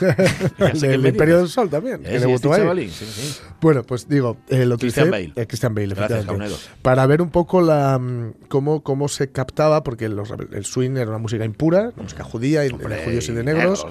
El 0.82 1.06
Imperio 1.06 1.38
del 1.38 1.48
Sol 1.48 1.70
también 1.70 2.02
que 2.02 2.16
este 2.16 2.26
ahí. 2.28 2.38
chavalín, 2.60 2.90
sí, 2.90 3.04
sí. 3.06 3.40
Bueno, 3.60 3.82
pues 3.84 4.08
digo, 4.08 4.36
eh, 4.48 4.64
lo 4.66 4.74
utilicé. 4.74 5.02
Christian 5.02 5.10
Bale. 5.34 5.46
Christian 5.46 5.74
Bale, 5.74 5.86
Gracias, 5.88 6.10
efectivamente. 6.10 6.54
Jaunedo. 6.54 6.78
Para 6.82 7.06
ver 7.06 7.22
un 7.22 7.30
poco 7.30 7.60
la 7.60 7.98
mm, 7.98 8.32
cómo, 8.48 8.82
cómo 8.82 9.08
se 9.08 9.30
captaba, 9.30 9.82
porque 9.84 10.08
los- 10.08 10.30
el 10.52 10.64
swing 10.64 10.96
era 10.96 11.08
una 11.10 11.18
música 11.18 11.44
impura, 11.44 11.90
una 11.94 12.02
música 12.04 12.24
judía, 12.24 12.64
Hombre, 12.88 12.98
de 13.00 13.04
judíos 13.04 13.28
y 13.28 13.32
de 13.32 13.44
negros. 13.44 13.86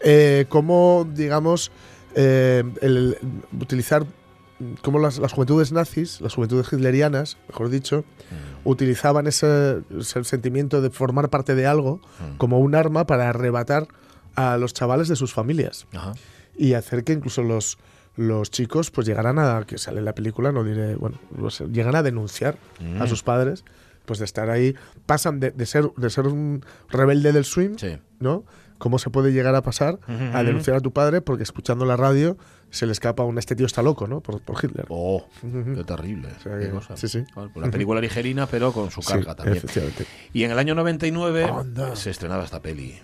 Eh, 0.00 0.46
cómo, 0.48 1.06
digamos, 1.12 1.70
eh, 2.14 2.62
el, 2.80 3.16
utilizar. 3.60 4.04
mm, 4.04 4.74
Cómo 4.82 4.98
las, 4.98 5.18
las 5.18 5.32
juventudes 5.32 5.72
nazis, 5.72 6.20
las 6.20 6.34
juventudes 6.34 6.72
hitlerianas, 6.72 7.36
mejor 7.48 7.68
dicho, 7.68 8.04
Mm. 8.30 8.68
utilizaban 8.68 9.26
ese, 9.26 9.82
ese 9.98 10.22
sentimiento 10.24 10.80
de 10.80 10.90
formar 10.90 11.28
parte 11.30 11.54
de 11.54 11.66
algo 11.66 12.00
Mm. 12.20 12.36
como 12.38 12.58
un 12.60 12.74
arma 12.74 13.06
para 13.06 13.28
arrebatar 13.28 13.88
a 14.36 14.56
los 14.56 14.72
chavales 14.72 15.08
de 15.08 15.16
sus 15.16 15.32
familias 15.34 15.86
Ajá. 15.92 16.12
y 16.56 16.74
hacer 16.74 17.02
que 17.04 17.12
incluso 17.12 17.42
los, 17.42 17.76
los 18.16 18.50
chicos 18.50 18.90
pues 18.90 19.06
llegaran 19.06 19.38
a, 19.38 19.64
que 19.66 19.78
sale 19.78 19.98
en 19.98 20.04
la 20.04 20.14
película, 20.14 20.52
no 20.52 20.62
diré, 20.64 20.94
bueno, 20.96 21.18
pues, 21.38 21.60
llegan 21.72 21.96
a 21.96 22.02
denunciar 22.02 22.56
Mm. 22.80 23.02
a 23.02 23.06
sus 23.06 23.22
padres, 23.22 23.64
pues 24.04 24.18
de 24.18 24.24
estar 24.24 24.50
ahí, 24.50 24.74
pasan 25.06 25.40
de, 25.40 25.50
de 25.50 25.66
ser, 25.66 25.90
de 25.96 26.10
ser 26.10 26.26
un 26.26 26.64
rebelde 26.90 27.32
del 27.32 27.44
swing, 27.44 27.76
Sí. 27.78 27.98
¿no? 28.20 28.44
¿Cómo 28.78 28.98
se 28.98 29.10
puede 29.10 29.32
llegar 29.32 29.54
a 29.54 29.62
pasar 29.62 30.00
a 30.32 30.42
denunciar 30.42 30.76
a 30.76 30.80
tu 30.80 30.92
padre 30.92 31.20
porque 31.20 31.44
escuchando 31.44 31.84
la 31.84 31.96
radio 31.96 32.36
se 32.70 32.84
le 32.86 32.90
escapa 32.90 33.22
un 33.22 33.38
este 33.38 33.54
tío 33.54 33.66
está 33.66 33.80
loco, 33.80 34.08
¿no? 34.08 34.20
Por, 34.22 34.40
por 34.40 34.56
Hitler. 34.64 34.86
Oh, 34.88 35.24
qué 35.40 35.84
terrible. 35.84 36.30
O 36.36 36.42
sea 36.42 36.58
qué 36.58 36.64
que- 36.64 36.70
cosa. 36.70 36.96
sí, 36.96 37.06
sí. 37.06 37.22
Bueno, 37.36 37.50
pues 37.54 37.64
la 37.64 37.70
película 37.70 38.00
ligerina, 38.00 38.46
pero 38.48 38.72
con 38.72 38.90
su 38.90 39.00
carga 39.02 39.32
Sí, 39.32 39.36
también. 39.36 39.56
efectivamente. 39.58 40.06
Y 40.32 40.42
en 40.42 40.50
el 40.50 40.58
año 40.58 40.74
99 40.74 41.44
Anda. 41.44 41.94
se 41.94 42.10
estrenaba 42.10 42.42
esta 42.42 42.60
peli. 42.60 42.98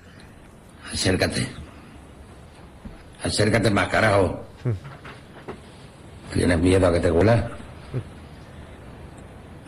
Acércate. 0.92 1.46
Acércate 3.22 3.70
más, 3.70 3.88
carajo. 3.88 4.42
¿Tienes 6.34 6.58
miedo 6.60 6.86
a 6.88 6.92
que 6.92 6.98
te 7.00 7.10
huela? 7.12 7.50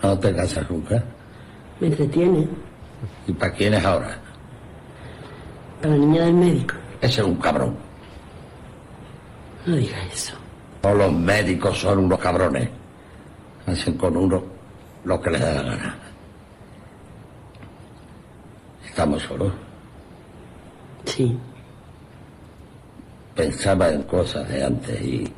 No 0.03 0.19
te 0.19 0.35
casas 0.35 0.69
nunca. 0.71 1.05
Me 1.81 1.87
entretiene. 1.87 2.47
¿Y 3.27 3.33
para 3.33 3.53
quién 3.53 3.75
es 3.75 3.85
ahora? 3.85 4.19
Para 5.81 5.95
la 5.95 6.01
niña 6.01 6.25
del 6.27 6.35
médico. 6.35 6.75
Ese 7.01 7.23
es 7.23 7.27
un 7.27 7.37
cabrón. 7.37 7.75
No 9.67 9.77
diga 9.77 9.97
eso. 10.13 10.35
Todos 10.83 10.99
los 10.99 11.13
médicos 11.13 11.79
son 11.79 11.99
unos 11.99 12.19
cabrones. 12.19 12.69
Hacen 13.67 13.97
con 13.97 14.17
uno 14.17 14.43
lo 15.05 15.21
que 15.21 15.31
les 15.31 15.41
da 15.41 15.55
la 15.55 15.63
gana. 15.63 15.99
Estamos 18.87 19.23
solos. 19.23 19.53
Sí. 21.07 21.39
Pensaba 23.35 23.91
en 23.91 24.03
cosas 24.03 24.49
de 24.49 24.65
antes 24.65 25.01
y... 25.01 25.33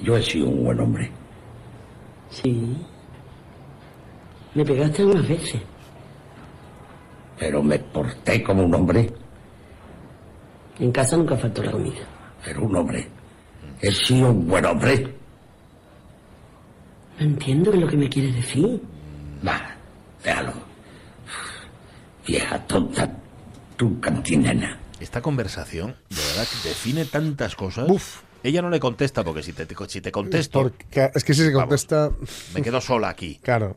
Yo 0.00 0.16
he 0.16 0.22
sido 0.22 0.48
un 0.48 0.64
buen 0.64 0.80
hombre. 0.80 1.10
Sí. 2.30 2.76
Me 4.54 4.64
pegaste 4.64 5.04
unas 5.04 5.26
veces. 5.28 5.60
Pero 7.38 7.62
me 7.62 7.78
porté 7.78 8.42
como 8.42 8.64
un 8.64 8.74
hombre. 8.74 9.10
En 10.78 10.92
casa 10.92 11.16
nunca 11.16 11.36
faltó 11.36 11.62
la 11.62 11.72
comida. 11.72 12.00
Pero 12.44 12.64
un 12.64 12.76
hombre. 12.76 13.08
He 13.80 13.90
sido 13.90 14.30
un 14.30 14.46
buen 14.46 14.64
hombre. 14.64 15.14
No 17.18 17.26
entiendo 17.26 17.70
qué 17.70 17.76
es 17.76 17.82
lo 17.82 17.88
que 17.88 17.96
me 17.96 18.08
quieres 18.08 18.34
decir. 18.34 18.80
Va, 19.46 19.74
déjalo. 20.24 20.52
Vieja 22.26 22.58
tonta, 22.66 23.10
tu 23.76 24.00
cantinena. 24.00 24.78
Esta 25.00 25.22
conversación, 25.22 25.96
de 26.10 26.16
verdad, 26.16 26.46
que 26.46 26.68
define 26.68 27.04
tantas 27.04 27.54
cosas. 27.54 27.88
Uf. 27.88 28.22
Ella 28.42 28.62
no 28.62 28.70
le 28.70 28.80
contesta 28.80 29.22
porque 29.24 29.42
si 29.42 29.52
te, 29.52 29.66
si 29.88 30.00
te 30.00 30.10
contesto, 30.12 30.62
Porque, 30.62 31.10
es 31.14 31.24
que 31.24 31.34
si 31.34 31.42
se 31.42 31.48
Vamos. 31.48 31.62
contesta, 31.64 32.10
me 32.54 32.62
quedo 32.62 32.80
sola 32.80 33.08
aquí. 33.10 33.38
claro. 33.42 33.76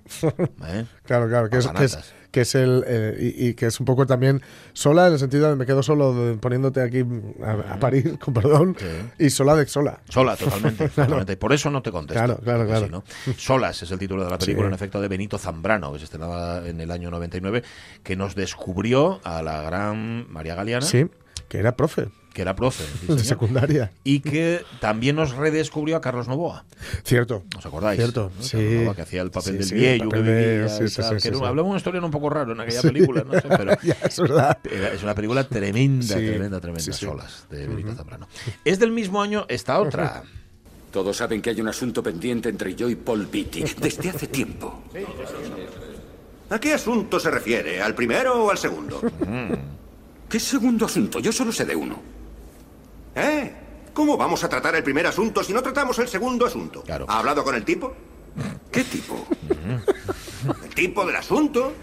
¿eh? 0.67 0.85
Claro, 1.05 1.27
claro, 1.27 1.49
que 1.49 1.57
es, 1.57 1.67
que 1.67 1.83
es, 1.83 1.91
Papanatas. 1.95 2.13
que 2.31 2.41
es 2.41 2.55
el 2.55 2.83
eh, 2.87 3.33
y, 3.37 3.47
y 3.49 3.53
que 3.55 3.65
es 3.65 3.79
un 3.81 3.85
poco 3.85 4.05
también 4.05 4.41
sola 4.71 5.07
en 5.07 5.13
el 5.13 5.19
sentido 5.19 5.49
de 5.49 5.55
me 5.57 5.65
quedo 5.65 5.83
solo 5.83 6.13
de- 6.13 6.35
poniéndote 6.37 6.81
aquí 6.81 7.03
a, 7.43 7.73
a 7.73 7.79
parir, 7.79 8.17
con 8.23 8.33
perdón, 8.33 8.75
Sí. 8.79 9.25
y 9.25 9.29
sola 9.29 9.55
de 9.55 9.67
sola. 9.67 9.99
Sola, 10.07 10.37
totalmente, 10.37 10.87
totalmente. 10.95 11.33
Y 11.33 11.35
por 11.35 11.51
eso 11.51 11.69
no 11.69 11.81
te 11.81 11.91
contesto. 11.91 12.23
Claro, 12.23 12.39
claro, 12.41 12.65
claro. 12.65 12.87
no- 12.89 13.03
Solas 13.37 13.83
es 13.83 13.91
el 13.91 13.99
título 13.99 14.23
de 14.23 14.29
la 14.31 14.37
película, 14.37 14.67
Sí. 14.67 14.69
en 14.69 14.73
efecto, 14.75 15.01
de 15.01 15.07
Benito 15.09 15.37
Zambrano, 15.37 15.91
que 15.91 15.99
se 15.99 16.05
estrenaba 16.05 16.65
en 16.67 16.79
el 16.79 16.89
año 16.91 17.11
99, 17.11 17.63
que 18.01 18.15
nos 18.15 18.33
descubrió 18.35 19.19
a 19.25 19.41
la 19.41 19.61
gran 19.61 20.31
María 20.31 20.55
Galeana, 20.55 20.85
Sí, 20.85 21.07
que 21.49 21.57
era 21.57 21.75
profe 21.75 22.07
que 22.33 22.41
era 22.41 22.55
profe. 22.55 22.83
sí, 22.83 23.13
de 23.15 23.23
secundaria. 23.23 23.91
Y 24.03 24.19
que 24.21 24.63
también 24.81 25.15
nos 25.15 25.31
redescubrió 25.35 25.95
a 25.95 26.01
Carlos 26.01 26.27
Novoa. 26.27 26.65
Cierto. 27.03 27.43
¿Os 27.57 27.65
acordáis? 27.65 27.97
Cierto, 27.99 28.31
¿no? 28.35 28.43
sí. 28.43 28.51
Carlos 28.57 28.73
Novoa, 28.73 28.95
que 28.95 29.01
hacía 29.03 29.21
el 29.21 29.31
papel 29.31 29.53
Sí, 29.53 29.57
del 29.59 29.67
sí, 29.67 29.75
viejo 29.75 30.09
que 30.09 30.21
vivía. 30.21 30.69
sí, 30.69 31.29
que. 31.29 31.37
Hablaba 31.45 31.67
una 31.67 31.77
historia 31.77 32.01
un 32.01 32.11
poco 32.11 32.29
raro 32.29 32.51
en 32.53 32.59
aquella 32.59 32.81
película, 32.81 33.23
no 33.23 33.33
sé, 33.33 33.47
pero 33.57 33.77
ya, 33.83 33.97
es 34.03 34.19
verdad. 34.19 34.57
es 34.93 35.03
una 35.03 35.13
película 35.15 35.43
tremenda, 35.47 36.05
Sí, 36.17 36.25
tremenda, 36.25 36.59
tremenda, 36.59 36.83
sí, 36.83 36.91
sí. 36.91 37.05
solas, 37.05 37.45
de 37.49 37.67
Benito 37.67 37.93
Zambrano. 37.93 38.27
Es 38.65 38.79
del 38.79 38.91
mismo 38.91 39.21
año 39.21 39.45
esta 39.47 39.79
otra. 39.79 40.23
Todos 40.91 41.17
saben 41.17 41.41
que 41.41 41.49
hay 41.49 41.59
un 41.61 41.67
asunto 41.67 42.03
pendiente 42.03 42.49
entre 42.49 42.75
yo 42.75 42.87
y 42.89 42.95
Paul 42.95 43.25
Beatty 43.31 43.63
desde 43.79 44.09
hace 44.09 44.27
tiempo. 44.27 44.83
¿A 46.49 46.59
qué 46.59 46.73
asunto 46.73 47.19
se 47.19 47.31
refiere? 47.31 47.81
¿Al 47.81 47.95
primero 47.95 48.45
o 48.45 48.51
al 48.51 48.57
segundo? 48.59 49.01
¿Qué 50.29 50.39
segundo 50.39 50.85
asunto? 50.85 51.19
Yo 51.19 51.31
solo 51.31 51.51
sé 51.51 51.65
de 51.65 51.75
uno. 51.75 51.99
¿Eh? 53.15 53.53
¿Cómo 53.93 54.17
vamos 54.17 54.43
a 54.43 54.49
tratar 54.49 54.75
el 54.75 54.83
primer 54.83 55.05
asunto 55.05 55.43
si 55.43 55.53
no 55.53 55.61
tratamos 55.61 55.99
el 55.99 56.07
segundo 56.07 56.45
asunto? 56.45 56.81
Claro. 56.83 57.05
¿Ha 57.07 57.19
hablado 57.19 57.43
con 57.43 57.55
el 57.55 57.63
tipo? 57.63 57.93
¿Qué 58.71 58.83
tipo? 58.83 59.27
¿El 60.63 60.73
tipo 60.73 61.05
del 61.05 61.15
asunto? 61.15 61.73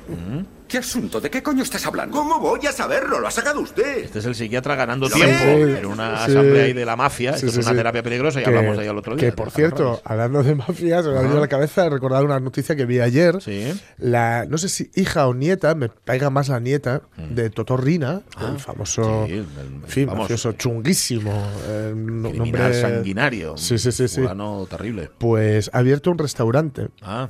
¿Qué 0.71 0.79
asunto? 0.79 1.21
¿De 1.21 1.29
qué 1.31 1.43
coño 1.43 1.65
estás 1.65 1.85
hablando? 1.85 2.17
¿Cómo 2.17 2.39
voy 2.39 2.65
a 2.65 2.71
saberlo? 2.71 3.19
Lo 3.19 3.27
ha 3.27 3.31
sacado 3.33 3.61
usted. 3.61 4.05
Este 4.05 4.21
es 4.21 4.25
el 4.25 4.37
psiquiatra 4.37 4.77
ganando 4.77 5.09
¿Lo 5.09 5.15
tiempo 5.17 5.45
en 5.45 5.85
una 5.85 6.25
Sí. 6.25 6.31
asamblea 6.31 6.65
ahí 6.67 6.73
de 6.73 6.85
la 6.85 6.95
mafia. 6.95 7.33
Sí, 7.33 7.47
Esto 7.47 7.55
sí, 7.55 7.59
es 7.61 7.67
una 7.67 7.73
sí. 7.73 7.77
terapia 7.79 8.03
peligrosa 8.05 8.41
y 8.41 8.45
Que- 8.45 8.51
hablamos 8.51 8.77
de 8.77 8.83
ella 8.85 8.93
el 8.93 8.99
otro 8.99 9.17
día. 9.17 9.29
Que, 9.31 9.37
por 9.37 9.51
cierto, 9.51 10.01
hablando 10.05 10.45
de 10.45 10.55
mafias, 10.55 11.05
me 11.07 11.17
ha 11.19 11.23
venido 11.23 11.39
a 11.39 11.41
la 11.41 11.49
cabeza 11.49 11.89
recordar 11.89 12.25
una 12.25 12.39
noticia 12.39 12.77
que 12.77 12.87
vi 12.87 13.01
ayer. 13.01 13.43
Sí. 13.43 13.73
La, 13.99 14.47
no 14.49 14.59
sé 14.59 14.69
si 14.69 14.91
hija 14.95 15.27
o 15.27 15.35
nieta, 15.35 15.75
me 15.75 15.89
pega 15.89 16.31
más 16.31 16.49
la 16.49 16.61
nieta, 16.61 17.03
de 17.17 17.51
Totorrina, 17.51 18.23
el 18.41 18.61
famoso, 18.61 19.03
Mm. 19.03 19.23
Ah, 19.25 19.27
sí, 19.27 19.33
el- 19.33 19.39
el 19.39 19.47
en 19.75 19.83
fin, 19.89 20.07
famoso. 20.07 20.23
mafioso 20.23 20.53
chunguísimo. 20.53 21.51
eh, 21.67 21.93
nombre- 21.97 22.81
sanguinario. 22.81 23.57
Sí, 23.57 23.77
sí, 23.77 23.91
sí, 23.91 24.07
sí. 24.07 24.23
terrible. 24.69 25.11
Pues 25.19 25.69
ha 25.73 25.79
abierto 25.79 26.11
un 26.13 26.19
restaurante 26.19 26.89
Ah, 27.03 27.29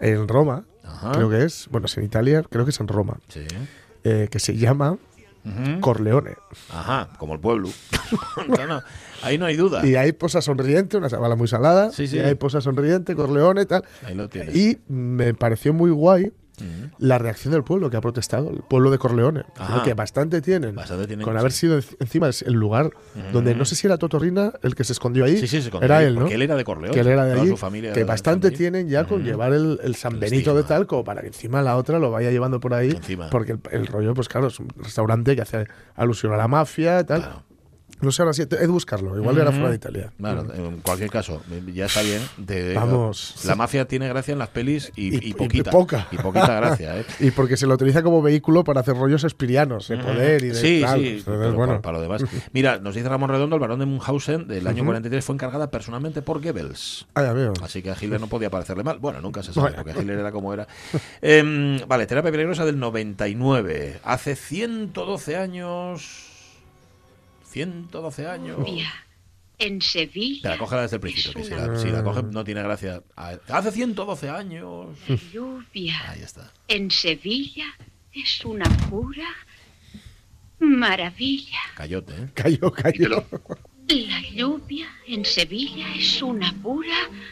en 0.00 0.26
Roma, 0.26 0.64
Ajá. 0.84 1.12
creo 1.12 1.30
que 1.30 1.44
es, 1.44 1.68
bueno, 1.70 1.86
es 1.86 1.96
en 1.96 2.04
Italia, 2.04 2.42
creo 2.48 2.64
que 2.64 2.70
es 2.70 2.80
en 2.80 2.88
Roma, 2.88 3.18
sí. 3.28 3.40
eh, 4.04 4.28
que 4.30 4.38
se 4.38 4.56
llama 4.56 4.98
Corleone. 5.80 6.36
Ajá, 6.70 7.08
como 7.18 7.34
el 7.34 7.40
pueblo. 7.40 7.68
no, 8.48 8.66
no, 8.66 8.82
ahí 9.22 9.38
no 9.38 9.46
hay 9.46 9.56
duda. 9.56 9.84
Y 9.86 9.96
hay 9.96 10.12
posa 10.12 10.40
sonriente, 10.40 10.96
una 10.96 11.08
chavala 11.08 11.36
muy 11.36 11.48
salada. 11.48 11.90
Sí, 11.90 12.06
sí. 12.06 12.16
Y 12.16 12.20
hay 12.20 12.34
posa 12.34 12.60
sonriente, 12.60 13.14
Corleone, 13.14 13.66
tal. 13.66 13.84
Ahí 14.04 14.14
lo 14.14 14.28
tienes. 14.28 14.54
Y 14.54 14.78
me 14.88 15.34
pareció 15.34 15.72
muy 15.72 15.90
guay 15.90 16.32
la 16.98 17.18
reacción 17.18 17.52
del 17.52 17.64
pueblo 17.64 17.90
que 17.90 17.96
ha 17.96 18.00
protestado, 18.00 18.50
el 18.50 18.62
pueblo 18.62 18.90
de 18.90 18.98
Corleone. 18.98 19.42
Ajá. 19.56 19.82
Que 19.82 19.94
bastante 19.94 20.40
tienen. 20.40 20.74
Bastante 20.74 21.06
tienen, 21.06 21.24
con 21.24 21.36
haber 21.36 21.52
sí. 21.52 21.60
sido 21.60 21.78
enci- 21.78 21.96
encima 22.00 22.30
el 22.44 22.52
lugar 22.54 22.90
donde 23.32 23.54
no 23.54 23.64
sé 23.64 23.74
si 23.74 23.86
era 23.86 23.96
Totorrina 23.98 24.52
el 24.62 24.74
que 24.74 24.84
se 24.84 24.92
escondió 24.92 25.24
ahí. 25.24 25.36
Sí, 25.38 25.46
sí, 25.46 25.60
se 25.60 25.68
escondió 25.68 25.84
Era 25.86 25.98
ahí, 25.98 26.06
él, 26.06 26.14
¿no? 26.18 26.26
él 26.26 26.42
era 26.42 26.56
de 26.56 26.64
Corleone, 26.64 26.92
Que 26.94 27.00
él 27.00 27.06
era 27.08 27.24
de 27.24 27.40
allí. 27.40 27.48
su 27.48 27.56
familia 27.56 27.92
que 27.92 28.04
bastante 28.04 28.50
tienen 28.50 28.88
ya 28.88 29.04
con 29.04 29.22
llevar 29.24 29.52
el, 29.52 29.80
el 29.82 29.94
San 29.96 30.14
El 30.14 30.18
Benito 30.20 30.54
de. 30.54 30.62
Talco 30.62 31.02
para 31.04 31.20
que 31.22 31.26
encima 31.28 31.60
la 31.62 31.76
otra 31.76 31.98
lo 31.98 32.10
vaya 32.10 32.30
llevando 32.30 32.60
por 32.60 32.72
ahí. 32.74 32.90
Encima. 32.90 33.28
Porque 33.30 33.52
el, 33.52 33.60
el 33.72 33.86
rollo, 33.86 34.14
pues 34.14 34.28
claro, 34.28 34.46
es 34.46 34.58
un 34.60 34.68
restaurante 34.76 35.34
que 35.36 35.42
hace 35.42 35.66
alusión 35.94 36.32
a 36.32 36.36
la 36.36 36.48
mafia, 36.48 37.04
tal. 37.04 37.20
Claro. 37.22 37.42
No 38.02 38.12
sé 38.12 38.22
ahora 38.22 38.34
si. 38.34 38.42
He 38.42 38.46
de 38.46 38.66
buscarlo, 38.66 39.16
igual 39.16 39.38
era 39.38 39.50
fuera 39.52 39.70
de 39.70 39.76
Italia. 39.76 40.12
Bueno, 40.18 40.44
en 40.54 40.80
cualquier 40.80 41.08
caso, 41.10 41.42
ya 41.72 41.86
está 41.86 42.02
bien. 42.02 42.20
De- 42.36 42.74
Vamos. 42.74 43.34
La 43.44 43.54
mafia 43.54 43.86
tiene 43.86 44.08
gracia 44.08 44.32
en 44.32 44.38
las 44.38 44.48
pelis 44.48 44.92
y, 44.96 45.14
Y- 45.14 45.28
y 45.28 45.30
y 45.30 45.34
poquita. 45.34 45.70
poca. 45.70 46.08
Y 46.10 46.16
poquita 46.18 46.54
gracia, 46.56 46.98
¿eh? 47.00 47.04
Y 47.20 47.30
porque 47.30 47.56
se 47.56 47.66
lo 47.66 47.74
utiliza 47.74 48.02
como 48.02 48.20
vehículo 48.20 48.64
para 48.64 48.80
hacer 48.80 48.96
rollos 48.96 49.24
espirianos 49.24 49.88
de 49.88 49.96
poder 49.98 50.42
y 50.44 50.48
de 50.48 50.54
sí, 50.54 50.80
tal. 50.84 51.00
sí, 51.00 51.06
Entonces, 51.08 51.24
pero 51.24 51.52
bueno. 51.54 51.66
para, 51.80 51.82
para 51.82 51.98
lo 51.98 52.02
demás. 52.02 52.24
Mira, 52.52 52.78
nos 52.78 52.94
dice 52.94 53.08
Ramón 53.08 53.30
Redondo, 53.30 53.56
el 53.56 53.60
barón 53.60 53.78
de 53.78 53.86
Munchausen 53.86 54.48
del 54.48 54.66
año 54.66 54.84
43 54.84 55.24
fue 55.24 55.34
encargada 55.36 55.70
personalmente 55.70 56.22
por 56.22 56.42
Goebbels. 56.42 57.06
Ay, 57.14 57.26
amigo. 57.26 57.52
Así 57.62 57.82
que 57.82 57.90
a 57.90 57.96
Hitler 58.00 58.20
no 58.20 58.26
podía 58.26 58.50
parecerle 58.50 58.82
mal. 58.82 58.98
Bueno, 58.98 59.20
nunca 59.20 59.42
se 59.42 59.52
sabe, 59.52 59.68
Bueno. 59.70 59.84
porque 59.84 60.00
Hitler 60.00 60.18
era 60.18 60.32
como 60.32 60.52
era. 60.52 60.66
Em, 61.20 61.78
vale, 61.86 62.06
terapia 62.06 62.30
peligrosa 62.32 62.64
del 62.64 62.78
99. 62.78 64.00
Hace 64.02 64.34
112 64.34 65.36
años. 65.36 66.31
112 67.52 68.26
años. 68.26 68.58
Lluvia. 68.58 68.90
En 69.58 69.80
Sevilla. 69.80 70.36
Espera, 70.36 70.58
cógela 70.58 70.82
desde 70.82 70.96
el 70.96 71.00
principio, 71.00 71.34
que 71.34 71.44
si 71.44 71.54
la, 71.54 71.78
si 71.78 71.88
la 71.88 72.02
coge 72.02 72.22
no 72.22 72.42
tiene 72.42 72.62
gracia. 72.62 73.02
Hace 73.14 73.70
112 73.70 74.28
años. 74.28 74.96
Lluvia. 75.32 76.10
Ahí 76.10 76.22
está. 76.22 76.52
En 76.68 76.90
Sevilla 76.90 77.66
es 78.12 78.44
una 78.44 78.64
pura 78.88 79.28
maravilla. 80.58 81.58
Cayote, 81.76 82.12
¿eh? 82.14 82.28
Cayó, 82.34 82.72
cayó. 82.72 83.24
La 83.88 84.22
lluvia 84.30 84.88
en 85.06 85.24
Sevilla 85.24 85.94
es 85.94 86.22
una 86.22 86.52
pura 86.62 86.96
maravilla. 87.08 87.22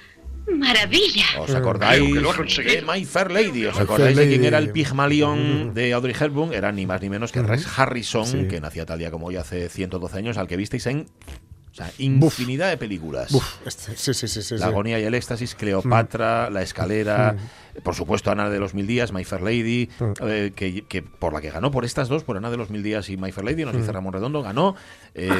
¿Os 1.38 1.54
acordáis 1.54 2.00
Creo 2.02 2.14
que 2.14 2.20
lo 2.20 2.30
ha 2.30 2.37
conseguido. 2.37 2.75
de 2.75 2.82
My 2.92 3.04
Fair 3.04 3.30
Lady? 3.30 3.66
¿Os 3.66 3.78
acordáis 3.78 4.16
de 4.16 4.28
quién 4.28 4.44
era 4.44 4.59
el 4.59 4.70
Pigmalión 4.73 5.75
de 5.75 5.92
Audrey 5.92 6.14
Hepburn? 6.18 6.52
Era 6.52 6.73
ni 6.73 6.87
más 6.87 7.00
ni 7.02 7.09
menos 7.11 7.32
que 7.32 7.42
Rex 7.42 7.66
Harrison, 7.78 8.26
Sí. 8.26 8.49
que 8.49 8.61
nacía 8.61 8.87
tal 8.87 8.99
día 8.99 9.11
como 9.11 9.26
hoy 9.26 9.37
hace 9.37 9.68
112 9.68 10.18
años, 10.18 10.37
al 10.38 10.47
que 10.49 10.56
visteis 10.56 10.87
en 10.87 11.06
o 11.70 11.74
sea, 11.74 11.90
infinidad 11.98 12.68
de 12.68 12.76
películas. 12.76 13.32
Uf, 13.32 13.44
sí, 13.68 14.12
sí, 14.14 14.26
sí, 14.26 14.42
sí. 14.42 14.56
La. 14.56 14.66
Mm. 14.66 14.68
agonía 14.70 14.98
y 15.00 15.04
el 15.04 15.14
éxtasis, 15.14 15.54
Cleopatra, 15.54 16.50
La 16.50 16.62
escalera, 16.62 17.36
por 17.84 17.94
supuesto 17.94 18.30
Ana 18.32 18.50
de 18.50 18.58
los 18.58 18.74
Mil 18.74 18.86
Días, 18.88 19.12
My 19.12 19.22
Fair 19.24 19.42
Lady, 19.42 19.88
Mm. 20.00 20.12
eh, 20.22 20.52
que, 20.54 20.82
que 20.82 21.02
por 21.02 21.32
la 21.32 21.40
que 21.40 21.50
ganó, 21.50 21.70
por 21.70 21.84
estas 21.84 22.08
dos, 22.08 22.24
por 22.24 22.36
Ana 22.36 22.50
de 22.50 22.56
los 22.56 22.70
Mil 22.70 22.82
Días 22.82 23.08
y 23.08 23.16
My 23.16 23.30
Fair 23.30 23.44
Lady, 23.44 23.64
nos 23.64 23.74
Mm. 23.74 23.78
dice 23.78 23.92
Ramón 23.92 24.12
Redondo, 24.12 24.42
ganó 24.42 24.74
eh, 25.14 25.30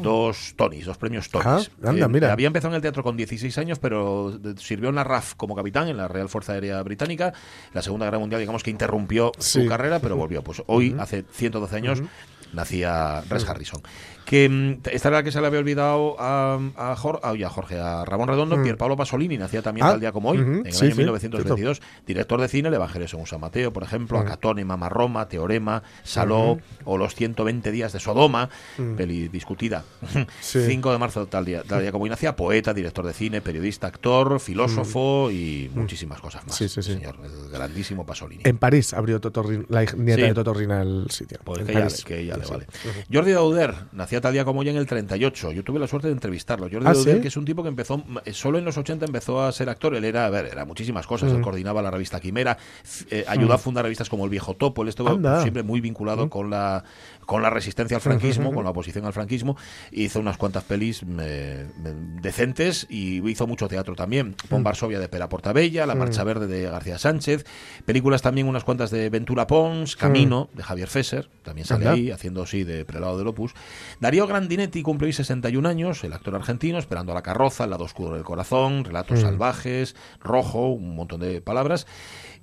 dos 0.00 0.54
Tonys, 0.56 0.86
dos 0.86 0.96
premios 0.98 1.28
Tonys. 1.28 1.70
Ah, 1.82 1.88
anda, 1.88 2.06
Eh, 2.06 2.08
mira. 2.08 2.32
Había 2.32 2.46
empezado 2.46 2.72
en 2.72 2.76
el 2.76 2.82
teatro 2.82 3.02
con 3.02 3.16
16 3.16 3.58
años, 3.58 3.78
pero 3.80 4.38
sirvió 4.58 4.88
en 4.90 4.94
la 4.94 5.04
RAF 5.04 5.34
como 5.34 5.54
capitán, 5.56 5.88
en 5.88 5.96
la 5.96 6.06
Real 6.08 6.28
Fuerza 6.28 6.52
Aérea 6.52 6.80
Británica. 6.82 7.32
La 7.72 7.82
Segunda 7.82 8.06
Guerra 8.06 8.18
Mundial, 8.20 8.40
digamos 8.40 8.62
que 8.62 8.70
interrumpió 8.70 9.32
su 9.38 9.66
carrera, 9.66 9.98
pero 9.98 10.16
volvió. 10.16 10.42
Pues 10.42 10.62
hoy, 10.66 10.94
hace 11.00 11.24
112 11.32 11.76
años, 11.76 12.02
nacía 12.52 13.22
Rex 13.28 13.48
Harrison. 13.48 13.80
Que 14.24 14.48
mm, 14.48 14.88
esta 14.92 15.08
era 15.08 15.18
la 15.18 15.22
que 15.22 15.32
se 15.32 15.40
le 15.40 15.46
había 15.46 15.58
olvidado 15.60 16.16
a, 16.20 16.54
a, 16.76 16.96
Jor- 16.96 17.20
a- 17.22 17.32
oye, 17.32 17.44
a 17.44 17.48
Jorge, 17.50 17.78
a 17.78 18.04
Ramón 18.04 18.28
Redondo, 18.28 18.62
Pier 18.62 18.76
Paolo 18.76 18.96
Pasolini, 18.96 19.36
nacía 19.38 19.62
también 19.62 19.86
Ah, 19.86 19.90
tal 19.90 20.00
día 20.00 20.12
como 20.12 20.30
hoy, 20.30 20.38
en 20.38 20.66
el 20.66 20.72
sí, 20.72 20.84
año 20.86 20.90
sí, 20.94 20.98
1922. 20.98 21.80
Director 22.06 22.40
de 22.40 22.48
cine, 22.48 22.68
El 22.68 22.74
Evangelio 22.74 23.08
según 23.08 23.26
San 23.26 23.40
Mateo, 23.40 23.72
por 23.72 23.82
ejemplo, 23.82 24.18
Acatone, 24.18 24.64
Mama 24.64 24.88
Roma, 24.88 25.28
Teorema, 25.28 25.82
Saló 26.02 26.58
o 26.84 26.98
Los 26.98 27.14
120 27.14 27.70
días 27.72 27.92
de 27.92 28.00
Sodoma, 28.00 28.48
peli 28.96 29.28
discutida. 29.28 29.84
Sí. 30.40 30.60
5 30.66 30.92
de 30.92 30.98
marzo, 30.98 31.26
tal 31.26 31.44
día, 31.44 31.62
tal 31.62 31.82
día 31.82 31.92
como 31.92 32.04
hoy 32.04 32.10
nacía, 32.10 32.36
poeta, 32.36 32.72
director 32.74 33.06
de 33.06 33.12
cine, 33.12 33.40
periodista, 33.40 33.86
actor, 33.88 34.38
filósofo 34.40 35.30
y 35.30 35.70
muchísimas 35.74 36.20
cosas 36.20 36.46
más. 36.46 36.56
Sí, 36.56 36.68
sí, 36.68 36.82
sí. 36.82 36.92
Señor, 36.94 37.16
el 37.24 37.50
grandísimo 37.50 38.06
Pasolini. 38.06 38.42
En 38.44 38.58
París 38.58 38.92
abrió 38.94 39.20
Totorrin- 39.20 39.66
la 39.68 39.84
nieta 39.84 40.22
de 40.26 40.34
Totorrina 40.34 40.82
el 40.82 41.06
sitio. 41.10 41.38
Pues 41.44 41.60
en 41.60 41.66
que 41.66 41.72
ya, 41.74 41.88
que 42.06 42.26
ya 42.26 42.36
Vale, 42.36 42.46
vale. 42.48 42.66
Jordi 43.12 43.32
Dauder 43.32 43.74
nacía 44.10 44.20
tal 44.20 44.32
día 44.32 44.44
como 44.44 44.62
ya 44.64 44.72
en 44.72 44.76
el 44.76 44.86
38. 44.86 45.52
Yo 45.52 45.62
tuve 45.62 45.78
la 45.78 45.86
suerte 45.86 46.08
de 46.08 46.14
entrevistarlo. 46.14 46.68
Jordi 46.70 46.84
¿Ah, 46.86 46.92
Dauder, 46.94 47.16
sí? 47.16 47.22
que 47.22 47.28
es 47.28 47.36
un 47.36 47.44
tipo 47.44 47.62
que 47.62 47.68
empezó, 47.68 48.02
eh, 48.24 48.32
solo 48.32 48.58
en 48.58 48.64
los 48.64 48.76
80 48.76 49.04
empezó 49.06 49.40
a 49.40 49.52
ser 49.52 49.68
actor. 49.68 49.94
Él 49.94 50.04
era, 50.04 50.26
a 50.26 50.30
ver, 50.30 50.46
era 50.46 50.64
muchísimas 50.64 51.06
cosas. 51.06 51.30
Él 51.30 51.38
Mm. 51.38 51.42
coordinaba 51.42 51.80
la 51.80 51.92
revista 51.92 52.18
Quimera, 52.18 52.58
eh, 53.10 53.24
ayudó 53.28 53.52
a 53.54 53.58
fundar 53.58 53.84
revistas 53.84 54.08
como 54.08 54.24
El 54.24 54.30
Viejo 54.30 54.54
Topo. 54.54 54.82
Él 54.82 54.88
estuvo 54.88 55.10
Anda. 55.10 55.42
siempre 55.42 55.62
muy 55.62 55.80
vinculado 55.80 56.28
con 56.28 56.50
la 56.50 56.82
con 57.30 57.42
la 57.42 57.50
resistencia 57.50 57.96
al 57.96 58.00
franquismo, 58.00 58.52
con 58.52 58.64
la 58.64 58.70
oposición 58.70 59.06
al 59.06 59.12
franquismo. 59.12 59.56
Hizo 59.92 60.18
unas 60.18 60.36
cuantas 60.36 60.64
pelis 60.64 61.04
eh, 61.20 61.64
decentes 62.20 62.88
y 62.90 63.24
hizo 63.30 63.46
mucho 63.46 63.68
teatro 63.68 63.94
también. 63.94 64.34
Pon 64.48 64.64
Varsovia 64.64 64.98
de 64.98 65.08
Pera 65.08 65.28
Portabella, 65.28 65.86
La 65.86 65.94
Marcha 65.94 66.24
Verde 66.24 66.48
de 66.48 66.62
García 66.62 66.98
Sánchez, 66.98 67.46
películas 67.84 68.20
también 68.20 68.48
unas 68.48 68.64
cuantas 68.64 68.90
de 68.90 69.10
Ventura 69.10 69.46
Pons, 69.46 69.94
Camino 69.94 70.48
de 70.54 70.64
Javier 70.64 70.88
Fesser, 70.88 71.30
también 71.44 71.68
sale 71.68 71.86
ahí 71.86 72.10
haciendo 72.10 72.42
así 72.42 72.64
de 72.64 72.84
prelado 72.84 73.16
del 73.16 73.28
opus. 73.28 73.54
Darío 74.00 74.26
Grandinetti 74.26 74.82
cumple 74.82 75.06
hoy 75.06 75.12
61 75.12 75.68
años, 75.68 76.02
el 76.02 76.12
actor 76.14 76.34
argentino, 76.34 76.78
esperando 76.80 77.12
a 77.12 77.14
la 77.14 77.22
carroza, 77.22 77.62
El 77.62 77.70
lado 77.70 77.84
oscuro 77.84 78.16
del 78.16 78.24
corazón, 78.24 78.84
Relatos 78.84 79.20
salvajes, 79.20 79.94
Rojo, 80.20 80.66
un 80.70 80.96
montón 80.96 81.20
de 81.20 81.40
palabras. 81.40 81.86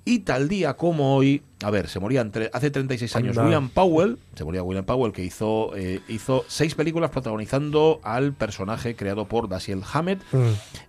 Y 0.04 0.20
tal 0.20 0.48
día 0.48 0.72
como 0.74 1.14
hoy, 1.16 1.42
a 1.62 1.70
ver, 1.70 1.86
se 1.88 2.00
moría 2.00 2.22
entre, 2.22 2.48
hace 2.54 2.70
36 2.70 3.14
años 3.16 3.36
Anda. 3.36 3.44
William 3.44 3.68
Powell, 3.68 4.16
se 4.34 4.42
moría 4.42 4.62
William 4.62 4.86
Powell, 4.86 5.12
que 5.12 5.22
hizo, 5.22 5.76
eh, 5.76 6.00
hizo 6.08 6.46
seis 6.48 6.74
películas 6.74 7.10
protagonizando 7.10 8.00
al 8.02 8.32
personaje 8.32 8.96
creado 8.96 9.26
por 9.26 9.50
Dashiell 9.50 9.82
Hammett. 9.92 10.20
Mm. 10.32 10.38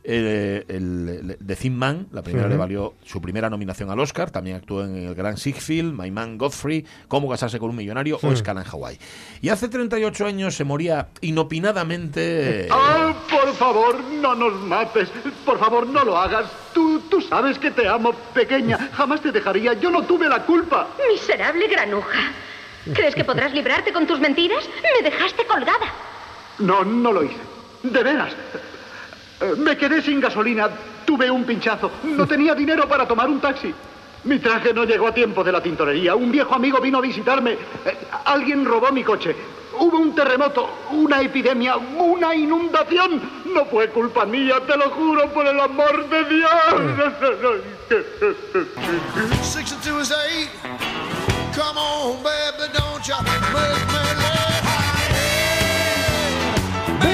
Eh, 0.06 0.64
el, 0.70 1.10
el- 1.32 1.38
The 1.46 1.56
Thin 1.58 1.76
Man, 1.76 2.08
la 2.14 2.22
primera 2.22 2.48
le 2.48 2.56
valió 2.56 2.94
su 3.04 3.20
primera 3.20 3.50
nominación 3.50 3.90
al 3.90 4.00
Oscar. 4.00 4.32
También 4.32 4.56
actuó 4.56 4.86
en 4.86 4.96
el 4.96 5.16
Gran 5.16 5.36
Siegfried, 5.36 5.84
My 5.86 6.12
Man 6.12 6.38
Godfrey, 6.38 6.86
Cómo 7.10 7.28
casarse 7.30 7.60
con 7.60 7.72
un 7.72 7.76
millonario 7.76 8.20
o 8.24 8.32
Escala 8.32 8.62
en 8.62 8.68
Hawái. 8.68 8.98
Y 9.42 9.50
hace 9.50 9.68
38 9.68 10.26
años 10.26 10.56
se 10.56 10.64
moría 10.64 11.10
inopinadamente. 11.20 12.66
eh, 12.66 12.70
¡Ah, 12.72 13.14
por 13.50 13.58
favor, 13.58 14.00
no 14.22 14.36
nos 14.36 14.54
mates! 14.62 15.10
Por 15.46 15.58
favor, 15.58 15.88
no 15.88 16.04
lo 16.06 16.18
hagas. 16.18 16.46
Tú, 16.74 17.02
tú 17.10 17.20
sabes 17.22 17.58
que 17.58 17.72
te 17.72 17.88
amo, 17.88 18.14
pequeña. 18.34 18.90
Jamás 18.96 19.22
te 19.22 19.32
dejaría. 19.32 19.74
Yo 19.74 19.90
no 19.90 20.04
tuve 20.04 20.30
la 20.30 20.44
culpa. 20.44 20.88
Miserable 21.12 21.68
granuja. 21.68 22.32
¿Crees 22.94 23.16
que 23.16 23.24
podrás 23.24 23.52
librarte 23.54 23.92
con 23.92 24.06
tus 24.06 24.20
mentiras? 24.20 24.70
Me 24.96 25.10
dejaste 25.10 25.46
colgada. 25.46 25.88
No, 26.60 26.84
no 26.84 27.12
lo 27.12 27.24
hice. 27.24 27.40
De 27.84 28.04
veras. 28.04 28.34
Eh, 29.42 29.54
Me 29.58 29.76
quedé 29.78 30.02
sin 30.04 30.20
gasolina. 30.20 30.70
Tuve 31.06 31.32
un 31.32 31.44
pinchazo. 31.44 31.90
No 32.04 32.28
tenía 32.28 32.54
dinero 32.54 32.88
para 32.88 33.08
tomar 33.08 33.30
un 33.30 33.40
taxi. 33.40 33.74
Mi 34.26 34.38
traje 34.38 34.74
no 34.74 34.84
llegó 34.84 35.08
a 35.08 35.14
tiempo 35.14 35.44
de 35.44 35.52
la 35.52 35.62
tintorería. 35.64 36.14
Un 36.16 36.32
viejo 36.32 36.54
amigo 36.54 36.80
vino 36.80 37.00
a 37.00 37.02
visitarme. 37.02 37.54
Eh, 37.54 37.58
Alguien 38.26 38.64
robó 38.66 38.92
mi 38.92 39.04
coche. 39.04 39.36
Hubo 39.80 39.98
un 39.98 40.14
terremoto, 40.14 40.70
una 40.92 41.22
epidemia, 41.22 41.78
una 41.78 42.36
inundación. 42.36 43.22
No 43.54 43.66
fue 43.66 43.90
culpa 43.90 44.26
mía, 44.26 44.56
te 44.68 44.76
lo 44.78 44.90
juro 44.92 45.32
por 45.34 45.48
el 45.48 45.60
amor 45.60 46.08
de 46.10 46.24
Dios. 46.26 46.52
62 49.42 50.02
is 50.02 50.12
8. 50.12 50.50
Come 51.56 51.78
on, 51.80 52.24
baby, 52.24 52.68
don't 52.74 53.04
you 53.08 53.16
make 53.24 53.42
me 53.52 53.60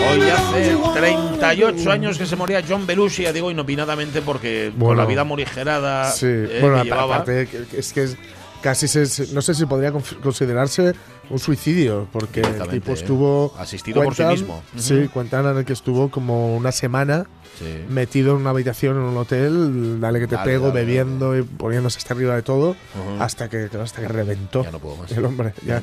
Hoy 0.07 0.22
hace 0.29 0.75
38 1.00 1.91
años 1.91 2.17
que 2.17 2.25
se 2.25 2.36
moría 2.36 2.63
John 2.67 2.86
Belushi, 2.86 3.24
ya 3.24 3.34
digo 3.34 3.50
inopinadamente 3.51 4.22
porque 4.22 4.69
con 4.72 4.79
Bueno. 4.79 5.01
la 5.01 5.07
vida 5.07 5.24
morigerada 5.24 6.12
Sí, 6.12 6.25
eh, 6.27 6.60
bueno, 6.62 6.77
que 6.77 6.84
llevaba. 6.86 7.15
aparte 7.17 7.48
es 7.75 7.91
que 7.93 8.03
es 8.03 8.17
casi 8.62 8.88
se, 8.88 9.33
no 9.33 9.41
sé 9.41 9.53
si 9.53 9.65
podría 9.65 9.91
considerarse 9.91 10.93
un 11.29 11.39
suicidio 11.39 12.07
porque 12.12 12.41
el 12.41 12.67
tipo 12.69 12.91
¿eh? 12.91 12.93
estuvo 12.95 13.53
Asistido 13.57 14.03
por 14.03 14.13
sí 14.15 14.24
cuentan- 14.24 14.31
mismo. 14.39 14.63
Sí, 14.77 15.07
cuentan 15.13 15.45
en 15.47 15.57
el 15.57 15.65
que 15.65 15.74
estuvo 15.74 16.09
como 16.09 16.55
una 16.55 16.72
semana 16.72 17.25
Sí. 17.57 17.85
metido 17.87 18.31
en 18.35 18.41
una 18.41 18.50
habitación 18.50 18.98
en 18.98 19.03
un 19.03 19.15
hotel, 19.18 20.01
dale 20.01 20.20
que 20.20 20.27
te 20.27 20.35
Dale, 20.35 20.51
pego, 20.51 20.68
dale, 20.70 20.81
bebiendo 20.81 21.37
y 21.37 21.44
poniéndose 21.44 22.00
hasta 22.00 22.13
arriba 22.13 22.35
de 22.35 22.41
todo 22.41 22.75
hasta 23.20 23.50
que 23.50 23.70
hasta 23.81 24.01
que 24.01 24.07
reventó. 24.09 24.63
Ya 24.63 24.72
no 24.72 24.79
puedo 24.79 24.98
más. 24.98 25.11
El 25.13 25.24
hombre, 25.24 25.53
ya. 25.65 25.81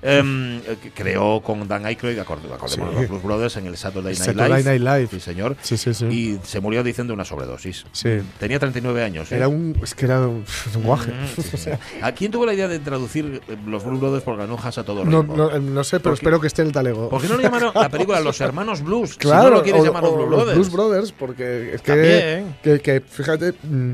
Eh, 0.00 0.62
creó 0.94 1.40
con 1.42 1.66
Dan 1.66 1.84
Aykroyd, 1.86 2.18
acordémonos, 2.20 2.70
Sí. 2.70 2.80
los 3.00 3.08
Blues 3.08 3.22
Brothers 3.22 3.56
en 3.56 3.66
el 3.66 3.76
Saturday 3.76 4.14
Night 4.14 4.24
Saturday 4.24 4.62
Live. 4.62 4.78
Night 4.78 4.80
Live. 4.82 5.08
Sí, 5.10 5.20
señor. 5.20 5.56
Sí, 5.60 5.76
sí, 5.76 5.92
sí. 5.94 6.04
Y 6.06 6.38
se 6.44 6.60
murió 6.60 6.82
diciendo 6.84 7.14
una 7.14 7.24
sobredosis. 7.24 7.84
Sí. 7.92 8.20
Tenía 8.38 8.58
39 8.60 9.02
años. 9.02 9.32
¿eh? 9.32 9.36
Era 9.36 9.48
un 9.48 9.76
es 9.82 9.94
que 9.94 10.04
era 10.04 10.20
un, 10.20 10.44
un 10.76 10.82
guaje. 10.84 11.10
Mm, 11.12 11.40
O 11.40 11.42
sea, 11.42 11.76
sí. 11.76 11.98
¿A 12.00 12.12
quién 12.12 12.30
tuvo 12.30 12.46
la 12.46 12.54
idea 12.54 12.68
de 12.68 12.78
traducir 12.78 13.40
eh, 13.48 13.56
los 13.66 13.84
Blues 13.84 14.00
Brothers 14.00 14.22
por 14.24 14.36
granujas 14.36 14.78
a 14.78 14.84
todo 14.84 15.04
no, 15.04 15.22
no, 15.22 15.58
no 15.58 15.84
sé, 15.84 15.98
pero 15.98 16.10
¿Por 16.10 16.12
qué- 16.12 16.18
espero 16.24 16.40
que 16.40 16.46
esté 16.46 16.62
en 16.62 16.68
el 16.68 16.72
talego. 16.74 17.08
¿Por 17.08 17.20
qué 17.20 17.28
no 17.28 17.36
le 17.36 17.42
llamaron 17.42 17.72
la 17.74 17.88
película 17.88 18.20
Los 18.20 18.40
Hermanos 18.40 18.82
Blues? 18.82 19.10
si 19.10 19.16
Claro, 19.16 19.50
no 19.50 19.56
lo 19.56 19.62
quieres 19.62 19.82
o- 19.82 19.84
llamar 19.84 20.02
los 20.04 20.12
o 20.12 20.16
Blues 20.16 20.30
los 20.30 20.38
Brothers. 20.38 20.56
Blues 20.58 20.72
Brothers, 20.72 21.12
porque 21.12 21.74
es 21.74 21.82
que, 21.82 21.92
También. 21.92 22.56
que, 22.62 22.80
que, 22.80 23.00
fíjate, 23.00 23.52
mm, 23.64 23.92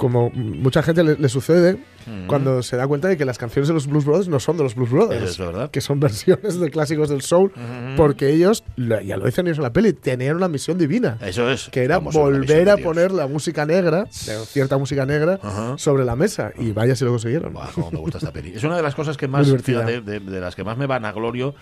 como 0.00 0.30
mucha 0.30 0.82
gente 0.82 1.04
le, 1.04 1.16
le 1.16 1.28
sucede 1.28 1.78
Mm. 2.06 2.28
cuando 2.28 2.62
se 2.62 2.78
da 2.78 2.88
cuenta 2.88 3.08
de 3.08 3.18
que 3.18 3.26
las 3.26 3.36
canciones 3.36 3.68
de 3.68 3.74
los 3.74 3.86
Blues 3.86 4.06
Brothers 4.06 4.28
no 4.28 4.40
son 4.40 4.56
de 4.56 4.62
los 4.62 4.74
Blues 4.74 4.88
Brothers, 4.90 5.32
es 5.32 5.38
verdad. 5.38 5.70
que 5.70 5.82
son 5.82 6.00
versiones 6.00 6.58
de 6.58 6.70
clásicos 6.70 7.10
del 7.10 7.20
soul, 7.20 7.52
porque 7.98 8.30
ellos, 8.30 8.64
lo- 8.76 9.02
ya 9.02 9.18
lo 9.18 9.26
dicen 9.26 9.46
ellos 9.46 9.58
en 9.58 9.64
la 9.64 9.72
peli, 9.74 9.92
tenían 9.92 10.36
una 10.36 10.48
misión 10.48 10.78
divina. 10.78 11.18
Eso 11.20 11.50
es. 11.50 11.68
Que 11.68 11.84
era 11.84 11.96
Vamos, 11.98 12.14
volver 12.14 12.70
a 12.70 12.78
poner 12.78 13.12
la 13.12 13.26
música 13.26 13.66
negra, 13.66 14.06
cierta 14.10 14.78
música 14.78 15.04
negra, 15.04 15.38
sobre 15.76 16.06
la 16.06 16.16
mesa. 16.16 16.52
Y 16.58 16.72
vaya 16.72 16.96
si 16.96 17.04
lo 17.04 17.10
consiguieron. 17.10 17.52
Me 17.92 17.98
gusta 17.98 18.16
esta 18.16 18.32
peli. 18.32 18.54
Es 18.56 18.64
una 18.64 18.76
de 18.78 18.82
las 18.82 18.94
cosas 18.94 19.18
que 19.18 19.28
más, 19.28 19.46
fíjate, 19.62 20.00
de 20.00 20.40
las 20.40 20.56
que 20.56 20.64
más 20.64 20.78
me 20.78 20.86
van 20.86 21.04
a 21.04 21.12
glorio 21.12 21.54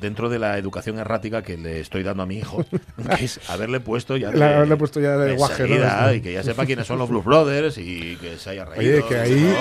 dentro 0.00 0.28
de 0.28 0.38
la 0.38 0.56
educación 0.58 0.98
errática 0.98 1.42
que 1.42 1.56
le 1.56 1.80
estoy 1.80 2.02
dando 2.02 2.22
a 2.22 2.26
mi 2.26 2.38
hijo, 2.38 2.64
que 3.18 3.24
es 3.24 3.40
haberle 3.50 3.80
puesto 3.80 4.16
ya 4.16 4.30
de, 4.30 4.38
Le- 4.38 4.44
haberle 4.54 4.76
puesto 4.76 5.00
ya 5.00 5.16
de 5.16 5.34
guaje, 5.36 5.68
¿no? 5.68 6.12
y 6.12 6.20
que 6.20 6.32
ya 6.32 6.42
sepa 6.42 6.64
quiénes 6.66 6.86
son 6.86 6.98
los 6.98 7.08
Blues 7.08 7.24
Brothers 7.24 7.78
y 7.78 8.16
que 8.16 8.38
se 8.38 8.50
haya 8.50 8.64
reído. 8.64 8.98
Oye, 8.98 9.08
que 9.08 9.18
ahí. 9.18 9.54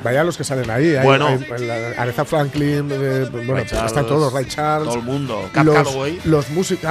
Vaya 0.00 0.22
los 0.22 0.36
que 0.36 0.44
salen 0.44 0.70
ahí. 0.70 0.94
hay- 0.94 1.04
Bueno. 1.04 1.26
hay- 1.26 1.66
la- 1.66 2.00
Aretha 2.00 2.24
Franklin, 2.24 2.88
eh, 2.92 3.26
bueno, 3.32 3.54
Ray 3.54 3.66
Charles, 3.66 3.86
están 3.86 4.06
todos, 4.06 4.32
Ray 4.32 4.44
Charles. 4.44 4.86
todo 4.90 4.98
el 4.98 5.02
mundo. 5.04 5.50
Cap 5.52 5.66
los, 5.66 5.74
Calloway. 5.74 6.20
Los 6.24 6.50
músicos, 6.50 6.82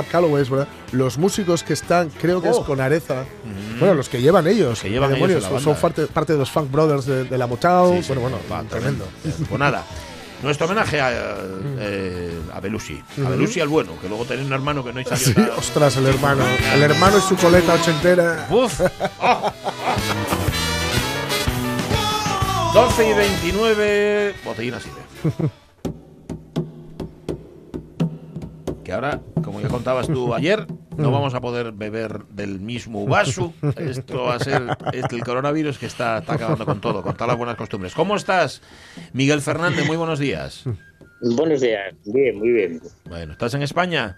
verdad. 0.50 0.68
Los 0.92 1.18
músicos 1.18 1.64
que 1.64 1.72
están, 1.72 2.10
creo 2.10 2.42
que 2.42 2.50
es 2.50 2.58
Oh. 2.58 2.66
con 2.66 2.82
Areza. 2.82 3.24
Bueno, 3.80 3.94
los 3.94 4.10
que 4.10 4.20
llevan 4.22 4.46
ellos. 4.48 4.82
que 4.82 4.90
llevan 4.90 5.12
¿qué 5.12 5.16
ellos 5.20 5.30
demonios? 5.30 5.52
la 5.54 5.60
son 5.62 5.76
parte, 5.80 6.08
parte 6.08 6.34
de 6.34 6.40
los 6.40 6.52
Funk 6.52 6.70
Brothers 6.70 7.06
de, 7.06 7.24
de 7.24 7.38
la 7.38 7.48
Motown. 7.48 7.96
Sí, 7.96 8.04
sí, 8.04 8.08
bueno, 8.14 8.22
bueno, 8.24 8.38
va, 8.52 8.64
tremendo. 8.70 9.06
Pues 9.48 9.58
nada. 9.58 9.86
Nuestro 10.44 10.66
homenaje 10.68 11.02
a, 11.02 11.10
eh, 11.80 12.40
a 12.54 12.60
Belushi. 12.60 13.02
A. 13.26 13.30
Belushi 13.30 13.60
al 13.60 13.68
bueno, 13.70 13.94
que 14.00 14.08
luego 14.08 14.24
tenía 14.26 14.46
un 14.46 14.54
hermano 14.54 14.84
que 14.84 14.94
no 14.94 15.04
salió 15.04 15.18
Sí, 15.18 15.34
tan- 15.34 15.50
ostras, 15.58 15.98
el 15.98 16.06
hermano. 16.06 16.44
El 16.74 16.84
hermano 16.84 17.18
y 17.18 17.22
su 17.22 17.36
coleta 17.36 17.74
ochentera. 17.74 18.48
Uf. 18.52 18.80
Ah. 19.20 19.52
12 22.74 23.10
y 23.10 23.14
29. 23.14 24.36
Botellín 24.46 24.74
así 24.76 24.90
de. 24.90 25.50
Que 28.84 28.94
ahora, 28.94 29.20
como 29.44 29.60
ya 29.60 29.68
contabas 29.68 30.08
tú 30.08 30.34
ayer, 30.36 30.68
no 30.98 31.12
vamos 31.12 31.34
a 31.34 31.42
poder 31.42 31.72
beber 31.72 32.26
del 32.30 32.60
mismo 32.60 33.06
vaso. 33.06 33.54
Esto 33.78 34.24
va 34.24 34.36
a 34.36 34.40
ser 34.40 34.64
este, 34.94 35.16
el 35.16 35.24
coronavirus 35.24 35.78
que 35.78 35.86
está, 35.86 36.20
está 36.20 36.34
acabando 36.34 36.66
con 36.66 36.82
todo, 36.82 37.02
con 37.04 37.14
todas 37.14 37.28
las 37.28 37.38
buenas 37.38 37.56
costumbres. 37.56 37.94
¿Cómo 37.94 38.16
estás, 38.16 38.62
Miguel 39.14 39.42
Fernández? 39.42 39.86
Muy 39.86 39.98
buenos 39.98 40.20
días. 40.20 40.64
Buenos 41.22 41.62
días, 41.62 41.96
bien, 42.06 42.38
muy 42.38 42.52
bien. 42.52 42.82
Bueno, 43.06 43.32
¿estás 43.32 43.54
en 43.54 43.64
España? 43.64 44.18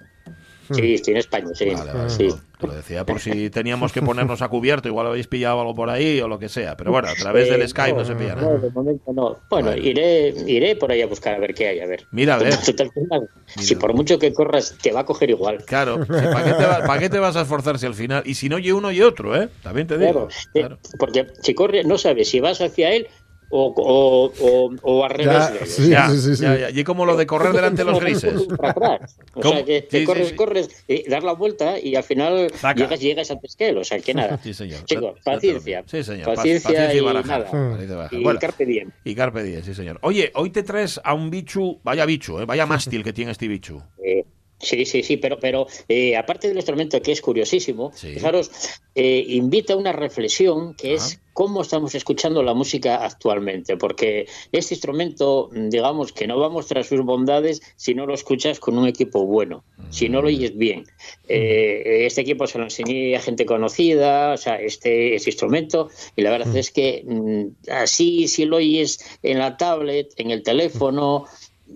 Sí, 0.71 0.93
estoy 0.93 1.13
en 1.13 1.17
España, 1.17 1.47
sí. 1.53 1.65
Vale, 1.73 1.91
vale, 1.93 2.09
sí. 2.09 2.29
Te 2.59 2.67
lo 2.67 2.73
decía 2.73 3.05
por 3.05 3.19
si 3.19 3.49
teníamos 3.49 3.93
que 3.93 4.01
ponernos 4.01 4.41
a 4.41 4.49
cubierto, 4.49 4.87
igual 4.89 5.07
habéis 5.07 5.27
pillado 5.27 5.61
algo 5.61 5.73
por 5.73 5.89
ahí 5.89 6.19
o 6.19 6.27
lo 6.27 6.37
que 6.39 6.49
sea. 6.49 6.75
Pero 6.75 6.91
bueno, 6.91 7.07
a 7.07 7.15
través 7.15 7.49
del 7.49 7.67
Skype 7.67 7.97
no 7.97 8.03
se 8.05 8.15
pilla 8.15 8.35
nada. 8.35 8.49
No, 8.51 8.57
de 8.59 8.69
momento 8.69 9.13
no. 9.13 9.39
Bueno, 9.49 9.75
Iré, 9.75 10.33
iré 10.45 10.75
por 10.75 10.91
ahí 10.91 11.01
a 11.01 11.07
buscar 11.07 11.35
a 11.35 11.39
ver 11.39 11.53
qué 11.53 11.67
hay, 11.69 11.79
a 11.79 11.85
ver. 11.87 12.05
Mira, 12.11 12.35
a 12.35 12.37
ver. 12.39 12.57
Total, 12.65 12.91
total, 12.91 13.29
Si 13.45 13.75
por 13.75 13.93
mucho 13.93 14.19
que 14.19 14.33
corras, 14.33 14.75
te 14.81 14.91
va 14.91 15.01
a 15.01 15.05
coger 15.05 15.29
igual. 15.29 15.63
Claro, 15.65 16.05
¿para, 16.05 16.43
qué 16.43 16.53
te 16.53 16.65
va- 16.65 16.85
para 16.85 16.99
qué 16.99 17.09
te 17.09 17.19
vas 17.19 17.35
a 17.37 17.41
esforzar 17.41 17.79
si 17.79 17.85
al 17.85 17.93
final? 17.93 18.23
Y 18.25 18.35
si 18.35 18.49
no, 18.49 18.59
y 18.59 18.71
uno 18.71 18.91
y 18.91 19.01
otro, 19.01 19.41
¿eh? 19.41 19.49
También 19.63 19.87
te 19.87 19.97
digo. 19.97 20.27
Claro, 20.53 20.75
eh, 20.75 20.89
porque 20.97 21.27
si 21.41 21.53
corres, 21.53 21.85
no 21.85 21.97
sabes 21.97 22.29
si 22.29 22.39
vas 22.41 22.59
hacia 22.61 22.91
él 22.91 23.07
o, 23.49 23.73
o, 23.75 24.31
o, 24.39 24.71
o 24.81 25.03
al 25.03 25.09
revés 25.11 25.49
él. 25.61 25.67
sí, 25.67 25.89
ya, 25.89 26.09
ya, 26.11 26.69
ya. 26.69 26.79
Y 26.79 26.83
como 26.83 27.05
lo 27.05 27.17
de 27.17 27.25
correr 27.25 27.51
delante 27.53 27.83
de 27.83 27.91
los 27.91 27.99
grises. 27.99 28.43
Para 28.57 28.69
atrás. 28.71 29.17
O 29.33 29.41
¿Cómo? 29.41 29.55
sea, 29.55 29.65
que, 29.65 29.85
que 29.85 29.89
Sí, 29.91 29.99
sí, 29.99 30.05
corres, 30.05 30.27
sí. 30.29 30.35
corres, 30.35 30.83
y 30.87 31.09
dar 31.09 31.23
la 31.23 31.33
vuelta 31.33 31.79
y 31.79 31.95
al 31.95 32.03
final 32.03 32.51
llegas, 32.75 32.99
llegas 32.99 33.31
antes 33.31 33.55
que 33.55 33.69
él. 33.69 33.77
O 33.77 33.83
sea, 33.83 33.99
que 33.99 34.13
nada. 34.13 34.39
Sí, 34.43 34.53
señor. 34.53 34.83
Chicos, 34.85 35.15
Ya- 35.15 35.17
ya 35.17 35.23
paciencia. 35.35 35.83
Sí, 35.87 36.03
señor. 36.03 36.25
Pa- 36.25 36.35
Paciencia, 36.35 36.69
paciencia 36.69 36.93
y 36.95 36.97
y, 36.97 37.01
barajar. 37.01 37.47
nada. 37.53 38.09
Y 38.11 38.23
Bueno. 38.23 38.39
carpe 38.39 38.65
diem. 38.65 38.91
Y 39.03 39.15
Carpe 39.15 39.43
Diem, 39.43 39.63
sí, 39.63 39.73
señor. 39.73 39.99
Oye, 40.01 40.31
hoy 40.35 40.49
te 40.51 40.63
traes 40.63 40.99
a 41.03 41.13
un 41.13 41.29
bichu, 41.29 41.79
vaya 41.83 42.05
bichu, 42.05 42.39
¿eh? 42.39 42.45
vaya 42.45 42.65
mástil 42.67 43.03
que 43.03 43.13
tiene 43.13 43.31
este 43.31 43.47
bichu. 43.47 43.81
Eh, 44.03 44.25
Sí, 44.59 44.85
sí, 44.85 45.03
sí, 45.03 45.17
pero, 45.17 45.39
pero 45.39 45.67
eh, 45.87 46.17
aparte 46.17 46.49
del 46.49 46.57
instrumento 46.57 47.01
que 47.01 47.13
es 47.13 47.21
curiosísimo, 47.21 47.91
fijaros, 47.91 48.51
eh, 48.93 49.23
invita 49.29 49.73
a 49.73 49.77
una 49.77 49.93
reflexión 49.93 50.73
que 50.73 50.95
es 50.95 51.21
cómo 51.31 51.61
estamos 51.61 51.95
escuchando 51.95 52.43
la 52.43 52.53
música 52.53 53.05
actualmente, 53.05 53.77
porque 53.77 54.27
este 54.51 54.73
instrumento, 54.73 55.49
digamos 55.53 56.11
que 56.11 56.27
no 56.27 56.37
va 56.37 56.47
a 56.47 56.49
mostrar 56.49 56.83
sus 56.83 57.05
bondades 57.05 57.61
si 57.77 57.93
no 57.93 58.05
lo 58.05 58.13
escuchas 58.13 58.59
con 58.59 58.77
un 58.77 58.89
equipo 58.89 59.25
bueno, 59.25 59.63
si 59.89 60.09
no 60.09 60.21
lo 60.21 60.27
oyes 60.27 60.57
bien. 60.57 60.83
Eh, 61.29 62.05
este 62.05 62.19
equipo 62.19 62.45
se 62.45 62.57
lo 62.57 62.65
enseñé 62.65 63.15
a 63.15 63.21
gente 63.21 63.45
conocida, 63.45 64.33
o 64.33 64.37
sea, 64.37 64.55
este, 64.55 65.15
este 65.15 65.29
instrumento, 65.29 65.89
y 66.17 66.23
la 66.23 66.31
verdad 66.31 66.53
es 66.57 66.71
que 66.71 67.05
mm, 67.07 67.71
así 67.71 68.27
si 68.27 68.43
lo 68.43 68.57
oyes 68.57 68.99
en 69.23 69.39
la 69.39 69.55
tablet, 69.55 70.11
en 70.17 70.31
el 70.31 70.43
teléfono, 70.43 71.25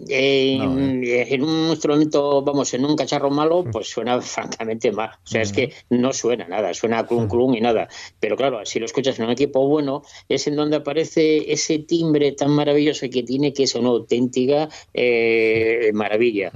en, 0.08 1.04
en, 1.04 1.44
un 1.44 1.70
instrumento, 1.70 2.42
vamos, 2.42 2.74
en 2.74 2.86
un 2.86 2.96
cacharro 2.96 3.30
malo, 3.30 3.64
pues 3.72 3.90
suena 3.90 4.22
francamente 4.22 4.92
mal. 4.92 5.12
O 5.24 5.28
sea, 5.28 5.42
es 5.42 5.52
que 5.52 5.74
no 5.90 6.14
suena 6.14 6.48
nada, 6.48 6.74
suena 6.74 7.06
clun 7.06 7.28
clun 7.28 7.56
y 7.56 7.62
nada. 7.62 7.88
Pero 8.20 8.36
claro, 8.36 8.66
si 8.66 8.80
lo 8.80 8.86
escuchas 8.86 9.18
en 9.20 9.26
un 9.26 9.32
equipo 9.32 9.68
bueno, 9.68 10.04
es 10.30 10.48
en 10.48 10.56
donde 10.56 10.78
aparece 10.78 11.52
ese 11.52 11.80
timbre 11.80 12.32
tan 12.34 12.52
maravilloso 12.52 13.08
que 13.10 13.24
tiene, 13.24 13.54
que 13.54 13.64
es 13.64 13.76
una 13.76 13.90
auténtica 13.90 14.70
eh, 14.94 15.92
maravilla. 15.94 16.52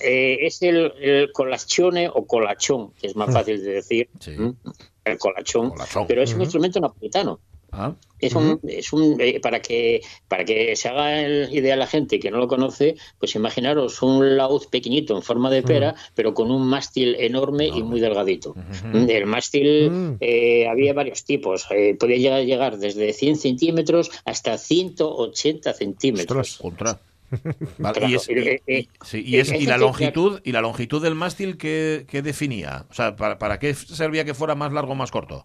Eh, 0.00 0.38
es 0.40 0.62
el, 0.62 0.92
el 1.00 1.32
colachone 1.32 2.08
o 2.08 2.26
colachón, 2.26 2.92
que 3.00 3.06
es 3.06 3.16
más 3.16 3.32
fácil 3.32 3.62
de 3.62 3.72
decir. 3.72 4.08
El 5.02 5.18
colachón, 5.18 5.72
pero 6.06 6.22
es 6.22 6.34
un 6.34 6.42
instrumento 6.42 6.78
napolitano. 6.78 7.40
Ah. 7.72 7.94
Es 8.18 8.34
un, 8.34 8.60
es 8.64 8.92
un 8.92 9.16
eh, 9.18 9.40
para 9.40 9.62
que 9.62 10.02
para 10.28 10.44
que 10.44 10.76
se 10.76 10.88
haga 10.88 11.22
el 11.22 11.48
idea 11.54 11.74
a 11.74 11.76
la 11.76 11.86
gente 11.86 12.18
que 12.18 12.30
no 12.30 12.38
lo 12.38 12.48
conoce, 12.48 12.96
pues 13.18 13.34
imaginaros 13.34 14.02
un 14.02 14.36
laúd 14.36 14.66
pequeñito 14.70 15.16
en 15.16 15.22
forma 15.22 15.50
de 15.50 15.62
pera, 15.62 15.94
pero 16.14 16.34
con 16.34 16.50
un 16.50 16.66
mástil 16.66 17.16
enorme 17.18 17.66
y 17.66 17.82
muy 17.82 18.00
delgadito. 18.00 18.54
El 18.92 19.26
mástil 19.26 20.18
eh, 20.20 20.68
había 20.68 20.92
varios 20.92 21.24
tipos, 21.24 21.66
eh, 21.70 21.96
podía 21.98 22.16
llegar, 22.16 22.44
llegar 22.44 22.78
desde 22.78 23.12
100 23.12 23.36
centímetros 23.36 24.10
hasta 24.24 24.58
180 24.58 25.72
centímetros. 25.72 26.58
Contra. 26.58 27.00
Vale, 27.78 28.08
y, 28.08 28.14
es, 28.16 28.28
y, 28.28 28.88
sí, 29.04 29.22
y, 29.24 29.36
es, 29.36 29.52
y, 29.52 29.64
la 29.64 29.78
longitud 29.78 30.40
y 30.42 30.50
la 30.50 30.60
longitud 30.60 31.00
del 31.00 31.14
mástil 31.14 31.56
que, 31.56 32.04
definía, 32.24 32.86
o 32.90 32.94
sea, 32.94 33.14
¿para, 33.14 33.38
¿para 33.38 33.60
qué 33.60 33.72
servía 33.72 34.24
que 34.24 34.34
fuera 34.34 34.56
más 34.56 34.72
largo 34.72 34.92
o 34.92 34.96
más 34.96 35.12
corto? 35.12 35.44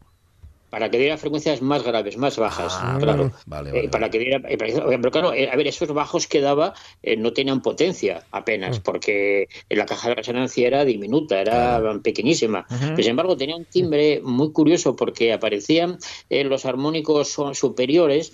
Para 0.75 0.91
que 0.91 0.97
diera 0.97 1.15
frecuencias 1.17 1.61
más 1.61 1.83
graves, 1.83 2.17
más 2.17 2.35
bajas, 2.37 2.75
Ah, 2.81 2.97
claro. 2.99 3.31
Vale, 3.45 3.69
Eh, 3.69 3.73
vale, 3.73 3.89
para 3.89 4.09
que 4.09 4.19
diera, 4.19 4.41
eh, 4.49 4.57
para- 4.57 4.73
pero 5.01 5.09
claro, 5.09 5.31
eh, 5.33 5.49
a 5.49 5.55
ver, 5.55 5.67
esos 5.67 5.87
bajos 5.93 6.27
que 6.27 6.41
daba 6.41 6.73
eh, 7.01 7.15
no 7.15 7.31
tenían 7.31 7.61
potencia 7.61 8.15
Mm. 8.19 8.35
apenas, 8.35 8.79
porque 8.81 9.47
la 9.69 9.85
caja 9.85 10.09
de 10.09 10.15
resonancia 10.15 10.67
era 10.67 10.83
diminuta, 10.83 11.39
era 11.39 11.81
pequeñísima. 12.03 12.65
Pero, 12.67 12.97
sin 13.03 13.11
embargo, 13.11 13.37
tenía 13.37 13.55
un 13.55 13.67
timbre 13.67 14.19
muy 14.21 14.51
curioso 14.51 14.97
porque 14.97 15.31
aparecían 15.31 15.97
eh, 16.29 16.43
los 16.43 16.65
armónicos 16.65 17.37
superiores, 17.53 18.33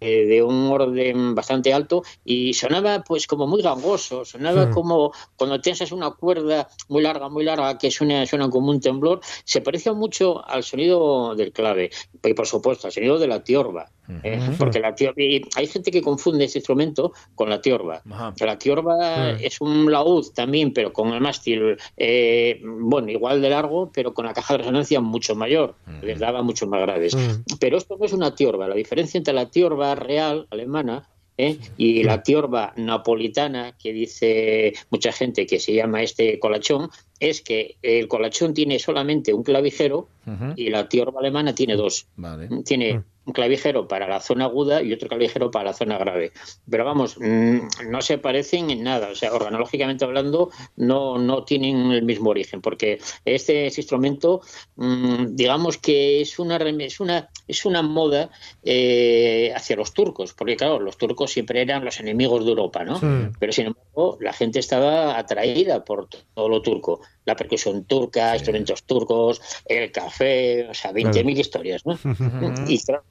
eh, 0.00 0.26
de 0.26 0.42
un 0.42 0.68
orden 0.70 1.34
bastante 1.34 1.72
alto 1.72 2.02
y 2.24 2.52
sonaba 2.54 3.02
pues 3.02 3.26
como 3.26 3.46
muy 3.46 3.62
gangoso, 3.62 4.24
sonaba 4.24 4.66
Hmm. 4.66 4.70
como 4.70 5.12
cuando 5.36 5.60
tensas 5.60 5.92
una 5.92 6.10
cuerda 6.10 6.68
muy 6.88 7.02
larga, 7.02 7.28
muy 7.28 7.44
larga 7.44 7.78
que 7.78 7.90
suena, 7.90 8.26
suena 8.26 8.50
como 8.50 8.70
un 8.70 8.80
temblor, 8.80 9.20
se 9.44 9.60
parecía 9.60 9.92
mucho 9.92 10.46
al 10.46 10.62
sonido 10.62 11.34
del 11.34 11.52
clave 11.52 11.90
y 12.22 12.34
por 12.34 12.46
supuesto 12.46 12.86
al 12.86 12.92
sonido 12.92 13.18
de 13.18 13.26
la 13.28 13.42
tiorba. 13.44 13.90
¿Eh? 14.22 14.40
Porque 14.58 14.80
la 14.80 14.94
tior- 14.94 15.14
y 15.16 15.42
hay 15.56 15.66
gente 15.66 15.90
que 15.90 16.02
confunde 16.02 16.44
este 16.44 16.58
instrumento 16.58 17.12
con 17.34 17.48
la 17.50 17.60
tiorba. 17.60 18.02
La 18.40 18.58
tiorba 18.58 19.34
Mm. 19.34 19.38
es 19.40 19.60
un 19.60 19.90
laúd 19.90 20.26
también, 20.34 20.72
pero 20.72 20.92
con 20.92 21.08
el 21.12 21.20
mástil, 21.20 21.76
eh, 21.96 22.60
bueno, 22.62 23.10
igual 23.10 23.40
de 23.42 23.50
largo, 23.50 23.90
pero 23.92 24.14
con 24.14 24.26
la 24.26 24.32
caja 24.34 24.54
de 24.54 24.58
resonancia 24.58 25.00
mucho 25.00 25.34
mayor, 25.34 25.74
les 26.02 26.18
daba 26.18 26.42
mucho 26.42 26.66
más 26.66 26.80
graves. 26.82 27.16
Pero 27.60 27.76
esto 27.78 27.96
no 27.98 28.04
es 28.06 28.12
una 28.12 28.34
tiorba. 28.34 28.68
La 28.68 28.74
diferencia 28.74 29.18
entre 29.18 29.34
la 29.34 29.50
tiorba 29.50 29.94
real 29.94 30.46
alemana 30.50 31.08
¿eh? 31.38 31.58
y 31.76 32.02
la 32.02 32.22
tiorba 32.22 32.72
napolitana, 32.76 33.76
que 33.78 33.92
dice 33.92 34.72
mucha 34.90 35.12
gente 35.12 35.46
que 35.46 35.58
se 35.60 35.74
llama 35.74 36.02
este 36.02 36.38
colachón, 36.38 36.88
es 37.20 37.40
que 37.42 37.76
el 37.82 38.08
colachón 38.08 38.54
tiene 38.54 38.78
solamente 38.78 39.32
un 39.34 39.42
clavijero 39.42 40.08
y 40.56 40.70
la 40.70 40.88
tiorba 40.88 41.20
alemana 41.20 41.54
tiene 41.54 41.76
dos. 41.76 42.06
Vale. 42.16 42.48
Tiene 42.64 43.02
un 43.26 43.32
clavijero 43.32 43.88
para 43.88 44.08
la 44.08 44.20
zona 44.20 44.44
aguda 44.44 44.82
y 44.82 44.92
otro 44.92 45.08
clavijero 45.08 45.50
para 45.50 45.66
la 45.66 45.72
zona 45.74 45.98
grave. 45.98 46.32
Pero 46.70 46.84
vamos, 46.84 47.18
mm, 47.18 47.90
no 47.90 48.00
se 48.00 48.18
parecen 48.18 48.70
en 48.70 48.84
nada. 48.84 49.08
O 49.10 49.14
sea, 49.14 49.34
organológicamente 49.34 50.04
hablando, 50.04 50.50
no, 50.76 51.18
no 51.18 51.44
tienen 51.44 51.90
el 51.90 52.04
mismo 52.04 52.30
origen, 52.30 52.60
porque 52.62 53.00
este, 53.24 53.66
instrumento, 53.66 54.42
mm, 54.76 55.34
digamos 55.34 55.76
que 55.76 56.20
es 56.20 56.38
una, 56.38 56.56
es 56.56 57.00
una, 57.00 57.28
es 57.48 57.64
una 57.64 57.82
moda 57.82 58.30
eh, 58.62 59.52
hacia 59.54 59.76
los 59.76 59.92
turcos, 59.92 60.32
porque 60.32 60.56
claro, 60.56 60.78
los 60.78 60.96
turcos 60.96 61.32
siempre 61.32 61.62
eran 61.62 61.84
los 61.84 61.98
enemigos 61.98 62.44
de 62.44 62.50
Europa, 62.50 62.84
¿no? 62.84 63.00
Sí. 63.00 63.06
Pero 63.40 63.52
sin 63.52 63.66
embargo, 63.66 64.18
la 64.20 64.32
gente 64.32 64.60
estaba 64.60 65.18
atraída 65.18 65.84
por 65.84 66.08
todo 66.08 66.48
lo 66.48 66.62
turco. 66.62 67.00
La 67.24 67.34
percusión 67.34 67.84
turca, 67.86 68.34
instrumentos 68.34 68.84
turcos, 68.84 69.40
el 69.64 69.90
café, 69.90 70.68
o 70.70 70.74
sea, 70.74 70.92
20.000 70.92 71.38
historias, 71.38 71.84
¿no? 71.84 71.98
Y 72.68 72.82
claro, 72.82 73.04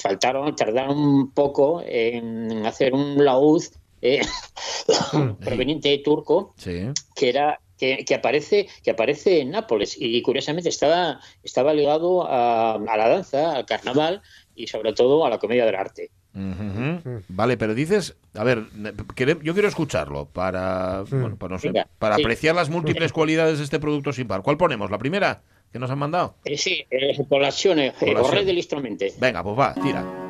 faltaron, 0.00 0.54
tardaron 0.56 0.98
un 0.98 1.30
poco 1.32 1.82
en 1.86 2.64
hacer 2.66 2.92
un 2.94 3.24
laúd 3.24 3.62
eh, 4.02 4.20
proveniente 5.40 5.88
de 5.88 5.98
turco 5.98 6.54
Sí. 6.56 6.88
que 7.14 7.28
era 7.28 7.60
que, 7.78 8.04
que 8.04 8.14
aparece 8.14 8.68
que 8.82 8.90
aparece 8.92 9.40
en 9.40 9.50
Nápoles 9.50 9.96
y 9.98 10.22
curiosamente 10.22 10.68
estaba 10.68 11.20
estaba 11.42 11.74
ligado 11.74 12.26
a, 12.28 12.74
a 12.74 12.96
la 12.96 13.08
danza, 13.08 13.52
al 13.56 13.66
carnaval 13.66 14.22
y 14.54 14.68
sobre 14.68 14.92
todo 14.92 15.24
a 15.26 15.30
la 15.30 15.38
comedia 15.38 15.66
del 15.66 15.74
arte. 15.74 16.10
Vale, 17.28 17.56
pero 17.56 17.74
dices, 17.74 18.16
a 18.34 18.42
ver, 18.42 18.64
yo 19.42 19.54
quiero 19.54 19.68
escucharlo 19.68 20.26
para, 20.26 21.04
bueno, 21.08 21.36
para, 21.36 21.54
no 21.54 21.58
sé, 21.60 21.72
para 21.98 22.16
apreciar 22.16 22.54
las 22.56 22.70
múltiples 22.70 23.12
cualidades 23.12 23.58
de 23.58 23.64
este 23.64 23.78
producto 23.78 24.12
sin 24.12 24.26
par. 24.26 24.42
¿Cuál 24.42 24.56
ponemos? 24.56 24.90
¿La 24.90 24.98
primera 24.98 25.42
que 25.74 25.80
nos 25.80 25.90
han 25.90 25.98
mandado? 25.98 26.36
Eh, 26.44 26.56
sí, 26.56 26.86
eh, 26.88 27.18
colazione, 27.28 27.88
eh, 27.88 27.92
Colazione. 27.98 28.44
del 28.44 28.58
instrumento. 28.58 29.04
Venga, 29.18 29.42
pues 29.42 29.58
va, 29.58 29.74
tira. 29.74 30.23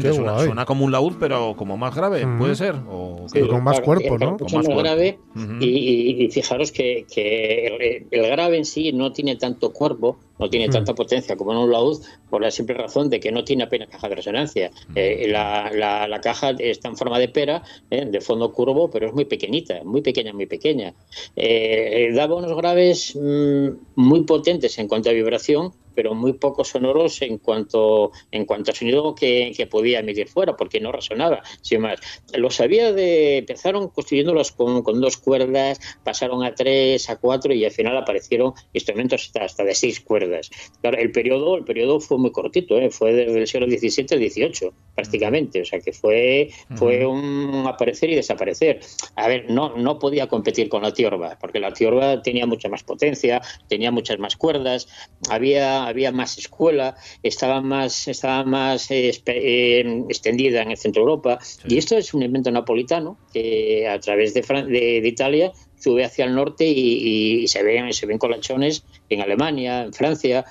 Suena 0.00 0.64
como 0.64 0.84
un 0.84 0.92
laúd, 0.92 1.14
pero 1.20 1.54
como 1.56 1.76
más 1.76 1.94
grave, 1.94 2.24
Ujú. 2.24 2.38
¿puede 2.38 2.54
ser? 2.54 2.74
O 2.88 3.26
Sí, 3.28 3.40
con 3.46 3.62
más 3.62 3.80
cuerpo, 3.80 4.18
¿no? 4.18 4.32
Mucho 4.32 4.56
más 4.56 4.66
grave 4.68 5.18
y, 5.60 5.66
y- 5.66 6.24
y 6.24 6.30
fijaros 6.30 6.72
que, 6.72 7.06
que 7.12 7.66
el, 7.66 8.06
el 8.10 8.26
grave 8.30 8.56
en 8.58 8.64
sí 8.64 8.92
no 8.92 9.12
tiene 9.12 9.36
tanto 9.36 9.72
cuerpo, 9.72 10.18
no 10.38 10.48
tiene 10.50 10.68
Mm. 10.68 10.72
tanta 10.72 10.94
potencia 10.94 11.36
como 11.36 11.52
en 11.52 11.58
un 11.58 11.70
laúd 11.70 12.02
por 12.28 12.42
la 12.42 12.50
simple 12.50 12.74
razón 12.74 13.10
de 13.10 13.20
que 13.20 13.30
no 13.30 13.44
tiene 13.44 13.62
apenas 13.64 13.88
caja 13.88 14.08
de 14.08 14.14
resonancia. 14.16 14.70
Eh, 14.94 15.26
la, 15.28 15.70
la- 15.72 16.08
la 16.08 16.20
caja 16.20 16.50
está 16.58 16.88
en 16.88 16.96
forma 16.96 17.18
de 17.18 17.28
pera, 17.28 17.62
eh, 17.90 18.06
de 18.06 18.20
fondo 18.20 18.52
curvo, 18.52 18.90
pero 18.90 19.06
es 19.06 19.12
muy 19.14 19.24
pequeñita, 19.26 19.82
muy 19.84 20.00
pequeña, 20.02 20.32
muy 20.32 20.46
pequeña. 20.46 20.94
Eh, 21.36 22.08
eh, 22.08 22.12
daba 22.12 22.36
unos 22.36 22.56
graves 22.56 23.14
mm, 23.14 23.68
muy 23.96 24.24
potentes 24.24 24.78
en 24.78 24.88
cuanto 24.88 25.10
a 25.10 25.12
vibración, 25.12 25.72
pero 25.94 26.14
muy 26.14 26.34
poco 26.34 26.64
sonoros 26.64 27.22
en 27.22 27.38
cuanto, 27.38 28.12
en 28.30 28.44
cuanto 28.44 28.70
a 28.70 28.74
sonido 28.74 29.14
que, 29.14 29.52
que 29.56 29.66
podía 29.66 30.00
emitir 30.00 30.28
fuera, 30.28 30.56
porque 30.56 30.80
no 30.80 30.92
resonaba, 30.92 31.42
sin 31.60 31.82
más. 31.82 32.00
Los 32.34 32.60
había 32.60 32.92
de, 32.92 33.38
empezaron 33.38 33.88
construyéndolos 33.88 34.52
con, 34.52 34.82
con 34.82 35.00
dos 35.00 35.16
cuerdas, 35.16 35.80
pasaron 36.04 36.44
a 36.44 36.54
tres, 36.54 37.08
a 37.10 37.16
cuatro 37.16 37.52
y 37.52 37.64
al 37.64 37.70
final 37.70 37.96
aparecieron 37.96 38.52
instrumentos 38.72 39.26
hasta, 39.26 39.44
hasta 39.44 39.64
de 39.64 39.74
seis 39.74 40.00
cuerdas. 40.00 40.50
Claro, 40.80 40.98
el 40.98 41.12
periodo, 41.12 41.56
el 41.56 41.64
periodo 41.64 42.00
fue 42.00 42.18
muy 42.18 42.32
cortito, 42.32 42.78
¿eh? 42.78 42.90
fue 42.90 43.12
desde 43.12 43.38
el 43.38 43.46
siglo 43.46 43.66
XVII 43.66 44.06
al 44.10 44.30
XVIII, 44.30 44.72
prácticamente, 44.94 45.62
o 45.62 45.64
sea 45.64 45.80
que 45.80 45.92
fue, 45.92 46.50
fue 46.76 47.06
un 47.06 47.64
aparecer 47.66 48.10
y 48.10 48.14
desaparecer. 48.14 48.80
A 49.16 49.28
ver, 49.28 49.50
no, 49.50 49.76
no 49.76 49.98
podía 49.98 50.28
competir 50.28 50.68
con 50.68 50.82
la 50.82 50.92
tiorba, 50.92 51.38
porque 51.40 51.60
la 51.60 51.72
tiorba 51.72 52.22
tenía 52.22 52.46
mucha 52.46 52.68
más 52.68 52.82
potencia, 52.82 53.40
tenía 53.68 53.90
muchas 53.90 54.18
más 54.18 54.36
cuerdas, 54.36 54.88
había, 55.30 55.81
había 55.88 56.12
más 56.12 56.38
escuela, 56.38 56.96
estaba 57.22 57.60
más, 57.60 58.08
estaba 58.08 58.44
más 58.44 58.90
eh, 58.90 59.12
eh, 59.26 60.04
extendida 60.08 60.62
en 60.62 60.70
el 60.70 60.76
centro 60.76 61.02
de 61.02 61.10
Europa, 61.10 61.38
y 61.68 61.78
esto 61.78 61.96
es 61.96 62.14
un 62.14 62.22
invento 62.22 62.50
napolitano 62.50 63.18
que 63.32 63.86
a 63.88 63.98
través 64.00 64.34
de, 64.34 64.42
Fran- 64.42 64.66
de, 64.66 65.00
de 65.00 65.08
Italia 65.08 65.52
sube 65.74 66.04
hacia 66.04 66.24
el 66.26 66.34
norte 66.34 66.64
y, 66.66 67.42
y 67.42 67.48
se 67.48 67.62
ven 67.62 67.92
se 67.92 68.06
ven 68.06 68.18
colachones 68.18 68.84
en 69.08 69.20
Alemania, 69.20 69.82
en 69.82 69.92
Francia, 69.92 70.44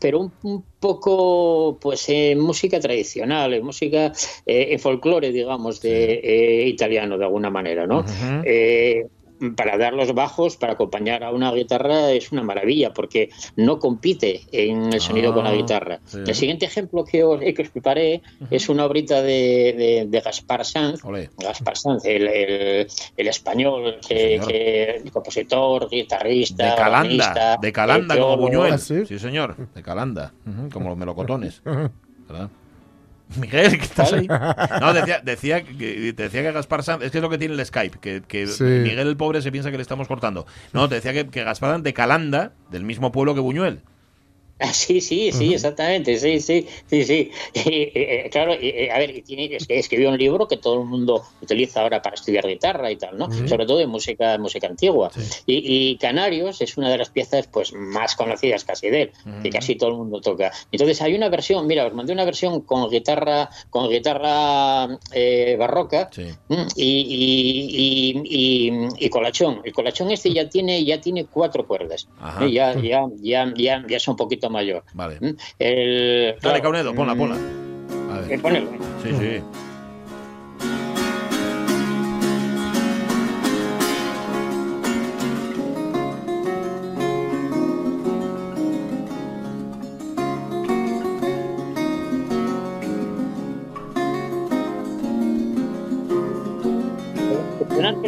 pero 0.00 0.20
un, 0.20 0.32
un 0.42 0.64
poco 0.78 1.78
pues 1.80 2.08
en 2.08 2.38
música 2.40 2.78
tradicional, 2.80 3.54
en 3.54 3.64
música 3.64 4.12
eh, 4.44 4.68
en 4.70 4.78
folclore, 4.78 5.32
digamos, 5.32 5.80
de 5.80 6.20
eh, 6.22 6.68
italiano 6.68 7.16
de 7.18 7.24
alguna 7.24 7.50
manera, 7.50 7.86
¿no? 7.86 8.04
Eh, 8.44 9.06
para 9.56 9.76
dar 9.78 9.92
los 9.92 10.14
bajos, 10.14 10.56
para 10.56 10.72
acompañar 10.74 11.22
a 11.24 11.30
una 11.30 11.52
guitarra 11.52 12.10
es 12.12 12.32
una 12.32 12.42
maravilla 12.42 12.92
porque 12.92 13.28
no 13.56 13.78
compite 13.78 14.42
en 14.52 14.92
el 14.92 15.00
sonido 15.00 15.34
con 15.34 15.44
la 15.44 15.50
Ah, 15.50 15.54
guitarra. 15.54 16.00
sí. 16.04 16.18
El 16.26 16.34
siguiente 16.34 16.66
ejemplo 16.66 17.04
que 17.04 17.22
os, 17.24 17.40
que 17.40 17.62
os 17.62 17.68
preparé 17.70 18.22
es 18.50 18.68
una 18.68 18.84
obrita 18.86 19.20
de, 19.22 19.74
de- 19.76 20.06
de 20.08 20.20
Gaspar 20.20 20.64
Sanz, 20.64 21.00
Gaspar 21.38 21.76
Sanz, 21.76 22.04
el, 22.04 22.26
el- 22.28 22.86
el 23.16 23.28
español, 23.28 23.98
que, 24.06 24.40
que- 24.46 25.00
el 25.04 25.10
compositor, 25.12 25.88
guitarrista, 25.90 26.70
De 26.70 26.76
Calanda, 26.76 27.58
de 27.60 27.72
Calanda 27.72 28.18
como. 28.18 28.36
Buñuel. 28.38 28.78
sí? 28.78 29.04
señor, 29.18 29.56
de 29.74 29.82
Calanda, 29.82 30.32
como 30.72 30.88
los 30.90 30.98
melocotones. 30.98 31.62
¿verdad? 31.64 32.48
Miguel, 33.40 33.76
¿qué 33.78 33.84
estás 33.84 34.12
ahí? 34.12 34.28
No, 34.80 34.94
decía, 34.94 35.20
decía, 35.22 35.64
que, 35.64 36.12
decía 36.12 36.42
que 36.42 36.52
Gaspar 36.52 36.82
Sanz, 36.82 37.02
es 37.02 37.10
que 37.10 37.18
es 37.18 37.22
lo 37.22 37.28
que 37.28 37.38
tiene 37.38 37.54
el 37.54 37.66
Skype, 37.66 37.98
que, 37.98 38.22
que 38.22 38.46
Sí. 38.46 38.64
Miguel 38.64 39.08
el 39.08 39.16
pobre 39.16 39.42
se 39.42 39.50
piensa 39.50 39.70
que 39.70 39.76
le 39.76 39.82
estamos 39.82 40.06
cortando. 40.06 40.46
No, 40.72 40.88
te 40.88 40.96
decía 40.96 41.12
que, 41.12 41.26
que 41.28 41.42
Gaspar 41.42 41.72
Sanz 41.72 41.84
de 41.84 41.92
Calanda, 41.92 42.52
del 42.70 42.84
mismo 42.84 43.12
pueblo 43.12 43.34
que 43.34 43.40
Buñuel. 43.40 43.82
Ah, 44.58 44.72
sí, 44.72 45.02
sí, 45.02 45.32
sí, 45.32 45.52
exactamente, 45.52 46.16
sí, 46.18 46.40
sí, 46.40 46.66
sí, 46.86 47.04
sí. 47.04 47.30
Eh, 47.66 47.92
eh, 47.94 48.30
claro, 48.30 48.52
eh, 48.54 48.90
a 48.92 48.98
ver, 48.98 49.16
y 49.16 49.22
tiene, 49.22 49.58
escribió 49.68 50.10
un 50.10 50.18
libro 50.18 50.46
que 50.46 50.56
todo 50.56 50.80
el 50.82 50.86
mundo 50.86 51.24
utiliza 51.42 51.82
ahora 51.82 52.00
para 52.00 52.14
estudiar 52.14 52.46
guitarra 52.46 52.90
y 52.90 52.96
tal, 52.96 53.18
¿no? 53.18 53.30
Sobre 53.48 53.66
todo 53.66 53.78
de 53.78 53.86
música, 53.86 54.38
música 54.38 54.66
antigua. 54.66 55.10
Y, 55.46 55.90
y 55.90 55.96
Canarios 55.96 56.60
es 56.60 56.76
una 56.76 56.90
de 56.90 56.98
las 56.98 57.10
piezas 57.10 57.48
pues 57.48 57.72
más 57.72 58.14
conocidas 58.14 58.64
casi 58.64 58.88
de 58.88 59.02
él, 59.02 59.12
que 59.42 59.50
casi 59.50 59.74
todo 59.74 59.90
el 59.90 59.96
mundo 59.96 60.20
toca. 60.20 60.52
Entonces 60.70 61.02
hay 61.02 61.14
una 61.14 61.28
versión, 61.28 61.66
mira, 61.66 61.86
os 61.86 61.94
mandé 61.94 62.12
una 62.12 62.24
versión 62.24 62.60
con 62.60 62.88
guitarra, 62.88 63.50
con 63.70 63.90
guitarra 63.90 64.98
eh, 65.12 65.56
barroca 65.58 66.08
y, 66.76 68.22
y, 68.24 68.88
y, 68.98 69.08
colachón. 69.10 69.60
El 69.64 69.72
colachón 69.72 70.10
este 70.10 70.32
ya 70.32 70.48
tiene, 70.48 70.84
ya 70.84 71.00
tiene 71.00 71.26
cuatro 71.26 71.66
cuerdas. 71.66 72.08
¿eh? 72.40 72.52
Ya, 72.52 72.74
ya, 72.74 73.06
ya, 73.20 73.52
ya, 73.56 73.84
ya 73.88 73.96
es 73.96 74.08
un 74.08 74.16
poquito 74.16 74.45
mayor. 74.48 74.82
Vale. 74.94 75.18
¿Mm? 75.20 75.36
El, 75.58 76.36
Dale, 76.40 76.60
Caunedo, 76.62 76.94
ponla, 76.94 77.14
mm, 77.14 77.18
ponla. 77.18 77.36
A 78.14 78.20
ver. 78.20 78.32
eh, 78.32 78.38
ponelo. 78.38 78.68
Sí, 79.02 79.10
sí. 79.18 79.42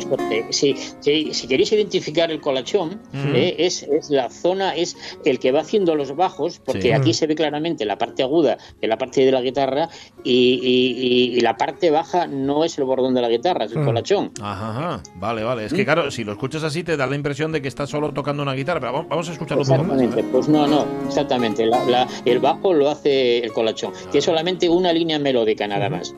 Porque 0.08 0.46
Si, 0.50 0.74
si, 1.00 1.34
si 1.34 1.46
queréis 1.48 1.72
identificar 1.72 2.30
el 2.30 2.40
colachón, 2.40 3.00
eh, 3.34 3.56
es, 3.58 3.82
es 3.82 4.10
la 4.10 4.30
zona, 4.30 4.74
es 4.74 4.96
el 5.24 5.38
que 5.38 5.52
va 5.52 5.60
haciendo 5.60 5.94
los 5.94 6.14
bajos, 6.16 6.60
porque 6.64 6.82
Sí. 6.82 6.92
aquí 6.92 7.12
se 7.14 7.26
ve 7.26 7.34
claramente 7.34 7.84
la 7.84 7.98
parte 7.98 8.22
aguda 8.22 8.58
de 8.80 8.88
la 8.88 8.96
parte 8.98 9.24
de 9.24 9.32
la 9.32 9.40
guitarra 9.42 9.88
y, 10.24 10.32
y- 10.62 11.32
y- 11.32 11.36
y 11.36 11.40
la 11.40 11.56
parte 11.56 11.90
baja 11.90 12.26
no 12.26 12.64
es 12.64 12.78
el 12.78 12.84
bordón 12.84 13.14
de 13.14 13.20
la 13.20 13.28
guitarra, 13.28 13.64
es 13.66 13.72
el 13.72 13.78
Mm. 13.80 13.84
colachón. 13.84 14.32
Ajá, 14.40 14.70
ajá. 14.70 15.02
Vale, 15.16 15.42
vale. 15.44 15.64
Es 15.66 15.72
que 15.72 15.84
claro, 15.84 16.10
si 16.10 16.24
lo 16.24 16.32
escuchas 16.32 16.62
así 16.64 16.82
te 16.84 16.96
da 16.96 17.06
la 17.06 17.16
impresión 17.16 17.52
de 17.52 17.60
que 17.62 17.68
estás 17.68 17.90
solo 17.90 18.12
tocando 18.12 18.42
una 18.42 18.54
guitarra. 18.54 18.80
Pero 18.80 19.04
vamos- 19.08 19.28
a 19.28 19.32
escucharlo 19.32 19.62
un 19.62 19.68
poco 19.68 19.82
más. 19.84 20.00
Exactamente, 20.02 20.22
ver. 20.22 20.30
pues 20.32 20.48
no, 20.48 20.66
no, 20.66 20.86
exactamente. 21.06 21.66
La- 21.66 21.84
la- 21.84 22.08
el 22.24 22.38
bajo 22.38 22.72
lo 22.72 22.88
hace 22.88 23.38
el 23.38 23.52
colachón, 23.52 23.92
Ah. 23.94 24.10
que 24.10 24.18
es 24.18 24.24
solamente 24.24 24.68
una 24.68 24.92
línea 24.92 25.18
melódica 25.18 25.66
nada 25.66 25.88
más. 25.90 26.14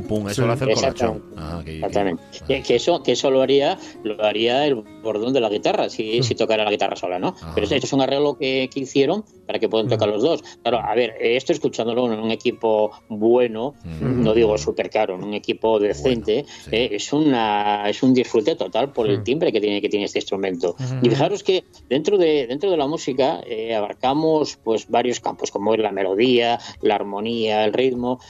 Pum, 0.00 0.02
pum. 0.06 0.28
Eso 0.28 0.42
Sí. 0.42 0.46
lo 0.46 0.52
hace 0.52 0.64
el 0.64 0.74
colachón. 0.74 1.16
Exactamente. 1.16 1.34
Ah, 1.38 1.58
que- 1.64 1.70
que- 1.70 1.76
Exactamente. 1.78 2.22
Que, 2.46 2.62
que 2.62 2.74
eso, 2.76 3.02
que 3.02 3.12
eso 3.12 3.30
lo 3.30 3.42
haría, 3.42 3.78
lo 4.02 4.22
haría 4.24 4.66
el 4.66 4.74
bordón 4.74 5.32
de 5.32 5.40
la 5.40 5.48
guitarra, 5.48 5.88
si, 5.88 6.22
si 6.22 6.34
tocara 6.34 6.64
la 6.64 6.70
guitarra 6.70 6.96
sola, 6.96 7.18
¿no? 7.18 7.34
Pero 7.54 7.64
esto 7.66 7.76
es 7.76 7.92
un 7.92 8.00
arreglo 8.00 8.36
que, 8.38 8.68
que 8.72 8.80
hicieron 8.80 9.24
para 9.46 9.58
que 9.58 9.68
puedan 9.68 9.88
tocar 9.88 10.08
los 10.08 10.22
dos. 10.22 10.42
Claro, 10.62 10.78
a 10.78 10.94
ver, 10.94 11.14
esto 11.20 11.52
escuchándolo 11.52 12.10
en 12.12 12.18
un 12.18 12.30
equipo 12.30 12.90
bueno, 13.08 13.74
no 14.00 14.32
digo 14.34 14.56
súper 14.58 14.88
caro, 14.90 15.14
en 15.16 15.24
un 15.24 15.34
equipo 15.34 15.78
decente, 15.78 16.44
eh, 16.70 16.88
es 16.92 17.12
una 17.12 17.88
es 17.88 18.02
un 18.02 18.14
disfrute 18.14 18.56
total 18.56 18.92
por 18.92 19.08
el 19.08 19.22
timbre 19.22 19.52
que 19.52 19.60
tiene 19.60 19.80
que 19.80 19.88
tiene 19.88 20.06
este 20.06 20.18
instrumento. 20.18 20.74
Y 21.02 21.08
fijaros 21.10 21.42
que 21.42 21.64
dentro 21.88 22.16
de 22.18 22.46
dentro 22.46 22.70
de 22.70 22.76
la 22.76 22.86
música 22.86 23.40
eh, 23.46 23.74
abarcamos 23.74 24.58
pues 24.64 24.88
varios 24.88 25.20
campos, 25.20 25.50
como 25.50 25.74
es 25.74 25.80
la 25.80 25.92
melodía, 25.92 26.58
la 26.80 26.94
armonía, 26.96 27.64
el 27.64 27.72
ritmo. 27.72 28.20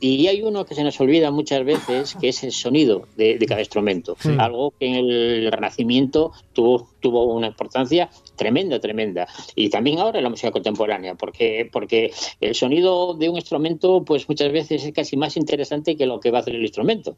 Y 0.00 0.26
hay 0.26 0.42
uno 0.42 0.64
que 0.64 0.74
se 0.74 0.84
nos 0.84 1.00
olvida 1.00 1.30
muchas 1.30 1.64
veces, 1.64 2.16
que 2.20 2.28
es 2.28 2.42
el 2.44 2.52
sonido 2.52 3.06
de, 3.16 3.38
de 3.38 3.46
cada 3.46 3.60
instrumento. 3.60 4.16
Sí. 4.20 4.30
Algo 4.38 4.72
que 4.78 4.86
en 4.86 4.94
el 4.94 5.52
Renacimiento 5.52 6.32
tuvo, 6.52 6.88
tuvo 7.04 7.24
una 7.24 7.48
importancia 7.48 8.08
tremenda, 8.34 8.80
tremenda. 8.80 9.28
Y 9.54 9.68
también 9.68 9.98
ahora 9.98 10.18
en 10.18 10.24
la 10.24 10.30
música 10.30 10.50
contemporánea, 10.50 11.14
porque, 11.16 11.68
porque 11.70 12.10
el 12.40 12.54
sonido 12.54 13.12
de 13.12 13.28
un 13.28 13.36
instrumento, 13.36 14.02
pues 14.06 14.26
muchas 14.26 14.50
veces 14.50 14.82
es 14.86 14.92
casi 14.94 15.18
más 15.18 15.36
interesante 15.36 15.96
que 15.98 16.06
lo 16.06 16.18
que 16.18 16.30
va 16.30 16.38
a 16.38 16.40
hacer 16.40 16.54
el 16.54 16.62
instrumento. 16.62 17.16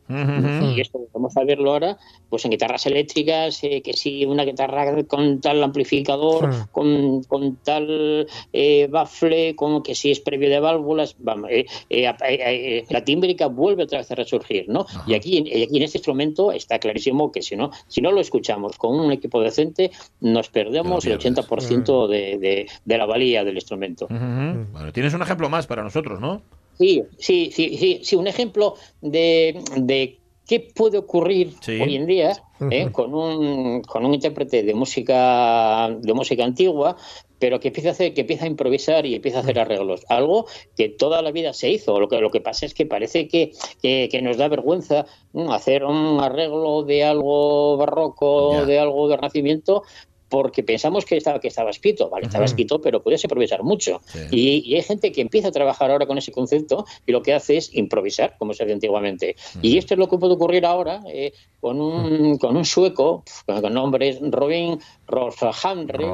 Y 0.76 0.80
esto 0.80 0.98
vamos 1.14 1.36
a 1.36 1.44
verlo 1.44 1.70
ahora, 1.70 1.98
pues 2.28 2.44
en 2.44 2.50
guitarras 2.50 2.84
eléctricas, 2.86 3.62
eh, 3.62 3.80
que 3.80 3.92
si 3.92 4.24
una 4.24 4.44
guitarra 4.44 5.04
con 5.04 5.40
tal 5.40 5.62
amplificador, 5.62 6.52
Sí. 6.52 6.60
con, 6.72 7.22
con 7.24 7.56
tal 7.62 8.26
eh, 8.52 8.88
bafle, 8.90 9.54
como 9.54 9.82
que 9.84 9.94
si 9.94 10.10
es 10.10 10.18
previo 10.18 10.48
de 10.50 10.58
válvulas, 10.58 11.14
vamos, 11.20 11.48
eh, 11.50 11.66
eh, 11.90 12.06
eh, 12.06 12.14
eh, 12.28 12.84
la 12.90 13.04
tímbrica 13.04 13.46
vuelve 13.46 13.84
otra 13.84 13.98
vez 13.98 14.10
a 14.10 14.16
resurgir, 14.16 14.64
¿no? 14.68 14.84
Y 15.06 15.14
aquí, 15.14 15.38
en- 15.38 15.46
y 15.46 15.62
aquí 15.62 15.76
en 15.76 15.82
este 15.84 15.98
instrumento 15.98 16.50
está 16.50 16.78
clarísimo 16.80 17.30
que 17.30 17.40
si 17.42 17.54
no, 17.54 17.70
si 17.86 18.00
no 18.00 18.10
lo 18.10 18.20
escuchamos 18.20 18.76
con 18.78 18.98
un 18.98 19.12
equipo 19.12 19.40
decente, 19.40 19.75
nos 20.20 20.48
perdemos 20.48 21.04
el 21.06 21.18
80% 21.18 22.08
de, 22.08 22.38
de, 22.38 22.66
de 22.84 22.98
la 22.98 23.06
valía 23.06 23.44
del 23.44 23.54
instrumento. 23.56 24.06
Bueno, 24.08 24.92
tienes 24.92 25.14
un 25.14 25.22
ejemplo 25.22 25.48
más 25.48 25.66
para 25.66 25.82
nosotros, 25.82 26.20
¿no? 26.20 26.42
Sí, 26.78 27.02
sí, 27.18 27.50
sí, 27.52 27.76
sí, 27.78 28.00
sí, 28.02 28.16
un 28.16 28.26
ejemplo 28.26 28.74
de, 29.00 29.62
de 29.76 30.18
qué 30.46 30.60
puede 30.74 30.98
ocurrir 30.98 31.54
Sí. 31.60 31.80
hoy 31.80 31.96
en 31.96 32.06
día 32.06 32.32
¿eh? 32.70 32.88
Con, 32.92 33.14
un, 33.14 33.82
con 33.82 34.04
un 34.04 34.14
intérprete 34.14 34.62
de 34.62 34.74
música 34.74 35.88
de 35.90 36.12
música 36.14 36.44
antigua, 36.44 36.96
pero 37.38 37.60
que 37.60 37.68
empieza 37.68 37.90
a 37.90 37.92
hacer, 37.92 38.14
que 38.14 38.22
empieza 38.22 38.44
a 38.44 38.48
improvisar 38.48 39.06
y 39.06 39.14
empieza 39.14 39.38
a 39.38 39.40
hacer 39.42 39.58
arreglos. 39.58 40.04
Algo 40.08 40.46
que 40.76 40.88
toda 40.88 41.22
la 41.22 41.32
vida 41.32 41.52
se 41.52 41.70
hizo. 41.70 41.98
Lo 42.00 42.08
que, 42.08 42.20
lo 42.20 42.30
que 42.30 42.40
pasa 42.40 42.66
es 42.66 42.74
que 42.74 42.86
parece 42.86 43.28
que, 43.28 43.52
que, 43.82 44.08
que 44.10 44.22
nos 44.22 44.36
da 44.36 44.48
vergüenza 44.48 45.06
¿no? 45.32 45.52
hacer 45.52 45.84
un 45.84 46.20
arreglo 46.20 46.82
de 46.82 47.04
algo 47.04 47.76
barroco, 47.76 48.64
de 48.64 48.78
algo 48.78 49.08
de 49.08 49.16
renacimiento, 49.16 49.82
porque 50.28 50.62
pensamos 50.62 51.04
que 51.04 51.16
estaba, 51.16 51.40
que 51.40 51.48
estaba 51.48 51.70
escrito, 51.70 52.10
vale, 52.10 52.26
estaba 52.26 52.44
escrito, 52.44 52.80
pero 52.80 53.02
puedes 53.02 53.22
improvisar 53.24 53.62
mucho. 53.62 54.00
Y, 54.30 54.62
y 54.66 54.74
hay 54.74 54.82
gente 54.82 55.12
que 55.12 55.20
empieza 55.20 55.48
a 55.48 55.52
trabajar 55.52 55.90
ahora 55.90 56.06
con 56.06 56.18
ese 56.18 56.32
concepto 56.32 56.84
y 57.06 57.12
lo 57.12 57.22
que 57.22 57.32
hace 57.34 57.56
es 57.58 57.74
improvisar, 57.74 58.36
como 58.38 58.52
se 58.54 58.62
hacía 58.64 58.74
antiguamente. 58.74 59.36
Y 59.62 59.78
esto 59.78 59.94
es 59.94 59.98
lo 59.98 60.08
que 60.08 60.18
puede 60.18 60.34
ocurrir 60.34 60.66
ahora 60.66 61.00
eh, 61.08 61.32
con, 61.60 61.80
un, 61.80 62.38
con 62.38 62.56
un 62.56 62.64
sueco, 62.64 63.24
con, 63.46 63.60
con 63.60 63.72
nombre 63.74 64.08
es 64.08 64.18
Robin 64.20 64.78
Rolfhandre. 65.06 66.04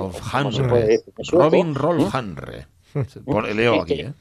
¿cómo 0.45 0.53
se 0.53 0.63
puede 0.65 0.87
decir 0.87 1.13
en 1.19 1.25
sueco? 1.25 1.45
Robin 1.45 1.75
Rolfhandre. 1.75 2.67
Pon- 3.25 3.57
Leo 3.57 3.81
aquí, 3.83 3.95
¿eh? 3.95 4.13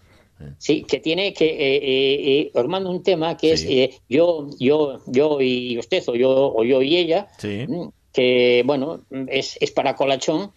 Sí, 0.58 0.84
que 0.84 1.00
tiene 1.00 1.34
que 1.36 1.46
eh, 1.46 1.76
eh, 1.76 2.40
eh, 2.40 2.52
os 2.56 2.68
mando 2.68 2.90
un 2.90 3.04
tema 3.04 3.38
que 3.38 3.52
es 3.54 3.64
eh, 3.64 3.92
yo, 4.10 4.48
yo, 4.60 5.00
yo 5.06 5.40
y 5.40 5.78
usted 5.78 6.02
o 6.08 6.16
yo 6.16 6.52
o 6.56 6.64
yo 6.64 6.82
y 6.82 6.98
ella. 6.98 7.28
Sí. 7.38 7.68
Mm, 8.12 8.14
que 8.14 8.64
bueno 8.66 9.02
es, 9.28 9.58
es 9.60 9.72
para 9.72 9.96
colachón. 9.96 10.52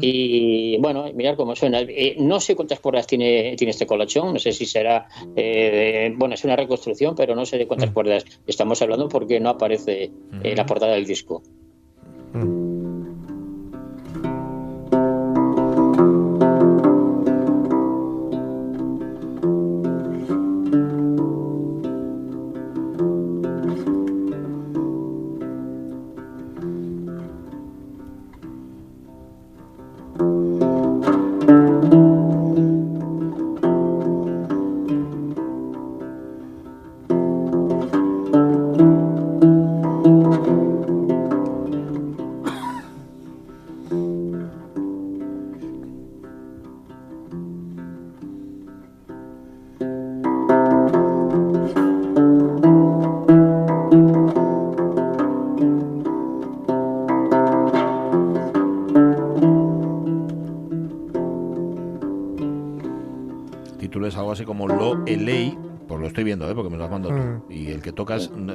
Y 0.00 0.78
bueno 0.78 1.12
mirar 1.14 1.36
cómo 1.36 1.56
suena. 1.56 1.80
Eh, 1.80 2.16
no 2.18 2.40
sé 2.40 2.54
cuántas 2.56 2.80
cuerdas 2.80 3.06
tiene 3.06 3.54
tiene 3.56 3.70
este 3.70 3.86
colachón. 3.86 4.32
No 4.32 4.38
sé 4.38 4.52
si 4.52 4.66
será 4.66 5.08
eh, 5.36 6.12
bueno 6.16 6.34
es 6.34 6.44
una 6.44 6.56
reconstrucción 6.56 7.14
pero 7.14 7.34
no 7.34 7.44
sé 7.44 7.58
de 7.58 7.66
cuántas 7.66 7.90
cuerdas 7.90 8.24
estamos 8.46 8.80
hablando 8.82 9.08
porque 9.08 9.40
no 9.40 9.50
aparece 9.50 10.10
en 10.42 10.56
la 10.56 10.66
portada 10.66 10.94
del 10.94 11.06
disco. 11.06 11.42
El 12.34 12.69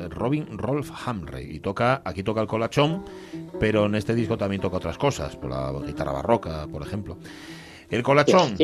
Robin 0.09 0.57
Rolf 0.57 0.91
Hamrey. 1.05 1.55
Y 1.55 1.59
toca, 1.59 2.01
aquí 2.05 2.23
toca 2.23 2.41
el 2.41 2.47
colachón, 2.47 3.03
pero 3.59 3.85
en 3.85 3.95
este 3.95 4.15
disco 4.15 4.37
también 4.37 4.61
toca 4.61 4.77
otras 4.77 4.97
cosas, 4.97 5.35
por 5.35 5.49
la 5.49 5.71
guitarra 5.85 6.11
barroca, 6.11 6.67
por 6.67 6.81
ejemplo. 6.81 7.17
El 7.89 8.03
colachón. 8.03 8.55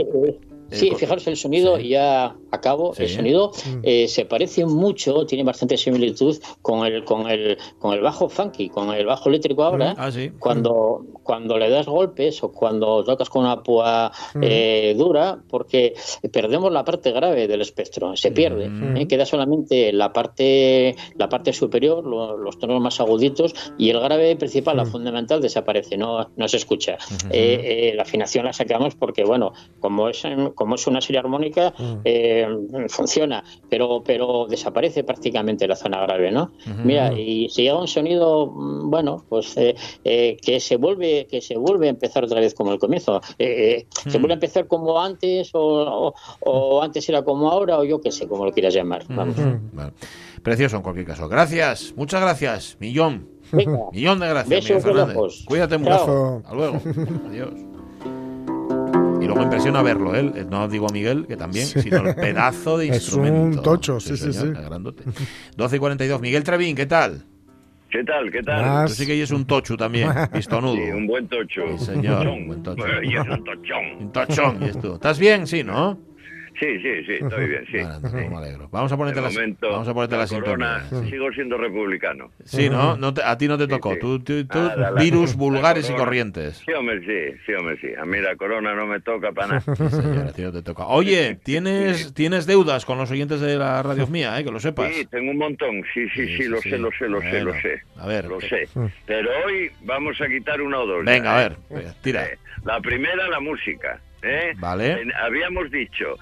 Co- 0.89 0.95
fijaros 0.97 1.27
el 1.27 1.37
sonido, 1.37 1.79
y 1.79 1.89
ya 1.89 2.35
acabo. 2.51 2.93
Sí. 2.95 3.03
El 3.03 3.09
sonido 3.09 3.51
Mm. 3.51 3.79
eh, 3.83 4.07
se 4.07 4.25
parece 4.25 4.65
mucho, 4.65 5.25
tiene 5.25 5.43
bastante 5.43 5.77
similitud 5.77 6.37
con 6.61 6.85
el, 6.85 7.03
con 7.03 7.29
el, 7.29 7.57
con 7.79 7.93
el 7.93 8.01
bajo 8.01 8.29
funky, 8.29 8.69
con 8.69 8.93
el 8.93 9.05
bajo 9.05 9.29
eléctrico 9.29 9.63
ahora. 9.63 9.93
Mm, 9.93 9.97
ah, 9.99 10.11
sí. 10.11 10.31
Cuando, 10.39 11.05
cuando 11.23 11.57
le 11.57 11.69
das 11.69 11.87
golpes 11.87 12.43
o 12.43 12.51
cuando 12.51 13.03
tocas 13.03 13.29
con 13.29 13.43
una 13.43 13.61
púa 13.63 14.11
Mm. 14.35 14.39
eh, 14.43 14.95
dura, 14.97 15.39
porque 15.49 15.93
perdemos 16.31 16.71
la 16.71 16.83
parte 16.83 17.11
grave 17.11 17.47
del 17.47 17.61
espectro, 17.61 18.15
se 18.15 18.31
pierde. 18.31 18.69
Mm. 18.69 18.97
¿eh? 18.97 19.07
Queda 19.07 19.25
solamente 19.25 19.91
la 19.93 20.11
parte, 20.13 20.95
la 21.17 21.27
parte 21.29 21.53
superior, 21.53 22.05
lo- 22.05 22.37
los 22.37 22.57
tonos 22.59 22.81
más 22.81 22.99
aguditos, 22.99 23.53
y 23.77 23.89
el 23.89 23.99
grave 23.99 24.35
principal, 24.35 24.77
la 24.77 24.85
fundamental, 24.85 25.41
desaparece, 25.41 25.97
no, 25.97 26.29
no 26.35 26.47
se 26.47 26.57
escucha. 26.57 26.97
Eh, 27.29 27.89
eh, 27.91 27.93
la 27.95 28.03
afinación 28.03 28.45
la 28.45 28.53
sacamos 28.53 28.95
porque, 28.95 29.23
bueno, 29.23 29.53
como 29.79 30.09
es, 30.09 30.23
como 30.61 30.75
es 30.75 30.85
una 30.85 31.01
serie 31.01 31.19
armónica, 31.19 31.73
eh, 32.05 32.47
funciona, 32.87 33.43
pero, 33.69 34.03
pero 34.05 34.45
desaparece 34.47 35.03
prácticamente 35.03 35.67
la 35.67 35.75
zona 35.75 36.01
grave, 36.01 36.31
¿no? 36.31 36.51
Ujú. 36.65 36.81
Mira, 36.83 37.11
y 37.13 37.49
si 37.49 37.63
llega 37.63 37.79
un 37.79 37.87
sonido, 37.87 38.45
mm, 38.47 38.89
bueno, 38.89 39.25
pues 39.27 39.57
eh, 39.57 39.75
eh, 40.03 40.37
que 40.41 40.59
se 40.59 40.77
vuelve 40.77 41.25
que 41.29 41.41
se 41.41 41.57
vuelve 41.57 41.87
a 41.87 41.89
empezar 41.89 42.23
otra 42.23 42.39
vez 42.39 42.53
como 42.53 42.71
el 42.73 42.79
comienzo. 42.79 43.19
Eh, 43.39 43.79
eh, 43.81 43.87
Se 44.09 44.17
Mm. 44.17 44.21
vuelve 44.21 44.33
a 44.33 44.35
empezar 44.35 44.67
como 44.67 44.99
antes, 45.01 45.49
o, 45.53 46.09
o- 46.09 46.13
o 46.41 46.81
antes 46.83 47.07
era 47.09 47.23
como 47.23 47.49
ahora, 47.49 47.79
o 47.79 47.83
yo 47.83 47.99
qué 48.01 48.11
sé, 48.11 48.27
como 48.27 48.45
lo 48.45 48.51
quieras 48.51 48.73
llamar. 48.75 49.03
Vamos. 49.09 49.35
Vale. 49.73 49.93
Precioso 50.43 50.75
en 50.77 50.81
cualquier 50.83 51.07
caso. 51.07 51.27
Gracias, 51.27 51.93
muchas 51.95 52.21
gracias. 52.21 52.77
Millón. 52.79 53.27
Venga. 53.51 53.79
Millón 53.91 54.19
de 54.19 54.27
gracias, 54.29 54.63
Miguel 54.63 54.77
de 54.77 54.81
Fernández. 54.81 55.45
Cuídate 55.45 55.77
mucho. 55.77 56.37
Hasta 56.37 56.53
luego. 56.53 56.79
Adiós. 57.29 57.51
Y 59.21 59.25
luego 59.25 59.43
impresiona 59.43 59.81
verlo, 59.83 60.15
¿eh? 60.15 60.45
No 60.49 60.67
digo 60.67 60.87
a 60.89 60.91
Miguel, 60.93 61.25
que 61.27 61.37
también, 61.37 61.67
Sí. 61.67 61.81
sino 61.81 61.97
el 62.09 62.15
pedazo 62.15 62.77
de 62.77 62.87
Es 62.89 62.95
instrumento. 62.95 63.41
un 63.59 63.63
tocho, 63.63 63.99
sí, 63.99 64.17
sí, 64.17 64.33
señor, 64.33 64.57
sí. 64.57 64.63
grandote. 64.65 65.03
12 65.55 65.75
y 65.75 65.79
42. 65.79 66.21
Miguel 66.21 66.43
Trevín, 66.43 66.75
¿qué 66.75 66.85
tal? 66.87 67.23
¿Qué 67.89 68.03
tal? 68.05 68.31
¿Qué 68.31 68.41
tal? 68.41 68.87
Tú 68.87 68.93
sí 68.93 69.05
que 69.05 69.21
es 69.21 69.31
un 69.31 69.45
tocho 69.45 69.75
también, 69.77 70.09
pistonudo. 70.33 70.75
Sí, 70.75 70.81
un 70.91 71.05
buen 71.07 71.27
tocho. 71.27 71.61
Sí, 71.77 71.85
señor. 71.85 72.25
Un 72.27 72.47
buen 72.47 72.63
tocho. 72.63 72.81
Bueno, 72.81 73.03
y 73.03 73.15
es 73.15 73.19
un 73.27 73.43
tochón. 73.43 73.85
Un 73.99 74.11
tochón, 74.11 74.57
y 74.63 74.65
esto. 74.65 74.95
¿Estás 74.95 75.19
bien? 75.19 75.45
Sí, 75.45 75.63
¿no? 75.63 75.99
Sí, 76.61 76.79
sí, 76.79 77.03
sí, 77.07 77.13
estoy 77.19 77.47
bien, 77.47 77.65
sí. 77.71 77.77
Bueno, 78.11 78.29
me 78.29 78.37
alegro. 78.37 78.69
Vamos 78.71 78.91
a 78.91 78.95
ponerte 78.97 79.19
De 79.19 79.25
la, 79.27 79.33
momento, 79.33 79.67
vamos 79.71 79.87
a 79.87 79.93
ponerte 79.95 80.15
la, 80.15 80.27
corona, 80.27 80.79
sintonía. 80.81 81.03
sí. 81.05 81.09
sigo 81.09 81.31
siendo 81.31 81.57
republicano. 81.57 82.31
Sí, 82.45 82.69
¿no? 82.69 82.95
no 82.97 83.13
te- 83.15 83.23
a 83.23 83.35
ti 83.35 83.47
no 83.47 83.57
te 83.57 83.67
tocó. 83.67 83.97
Tú, 83.97 84.19
tú- 84.19 84.45
tú- 84.45 84.59
Nada, 84.59 84.91
la- 84.91 85.01
virus 85.01 85.31
la 85.31 85.37
vulgares 85.37 85.85
y 85.85 85.87
corona. 85.93 86.05
corrientes. 86.05 86.61
Sí, 86.63 86.71
hombre, 86.73 86.99
sí, 86.99 87.39
sí, 87.47 87.53
hombre, 87.53 87.77
sí. 87.81 87.87
A 87.99 88.05
mí 88.05 88.19
la 88.19 88.35
corona 88.35 88.75
no 88.75 88.85
me 88.85 88.99
toca 88.99 89.31
para 89.31 89.47
nada. 89.59 89.61
Sí, 89.75 89.89
señor, 89.89 90.27
a 90.27 90.33
ti 90.33 90.41
no 90.43 90.51
te 90.51 90.61
toca. 90.61 90.85
Oye, 90.85 91.39
tienes, 91.43 92.13
tienes 92.13 92.45
deudas 92.45 92.85
con 92.85 92.99
los 92.99 93.09
oyentes 93.09 93.41
de 93.41 93.57
la 93.57 93.81
radio 93.81 94.05
mía, 94.05 94.39
¿eh? 94.39 94.43
que 94.43 94.51
lo 94.51 94.59
sepas. 94.59 94.93
Sí, 94.93 95.05
tengo 95.07 95.31
un 95.31 95.37
montón. 95.39 95.83
Sí, 95.95 96.07
sí, 96.15 96.27
sí, 96.37 96.43
lo 96.43 96.61
sé, 96.61 96.77
lo 96.77 96.91
sé, 96.91 97.09
lo 97.09 97.21
sé, 97.21 97.39
lo 97.41 97.53
Bueno, 97.53 97.61
sé. 97.63 97.81
a 97.97 98.05
ver. 98.05 98.25
Lo 98.25 98.39
sé. 98.39 98.67
Pero 99.07 99.29
hoy 99.47 99.71
vamos 99.81 100.21
a 100.21 100.27
quitar 100.27 100.61
una 100.61 100.77
o 100.79 100.85
dos. 100.85 101.05
Venga, 101.05 101.23
ya, 101.23 101.37
a 101.37 101.41
¿eh? 101.41 101.49
ver, 101.49 101.57
venga, 101.71 101.95
tira. 102.03 102.23
Eh, 102.25 102.37
La 102.65 102.79
primera, 102.79 103.27
la 103.29 103.39
música. 103.39 103.99
¿eh? 104.21 104.51
Vale. 104.57 105.03
Habíamos 105.19 105.71
dicho, 105.71 106.15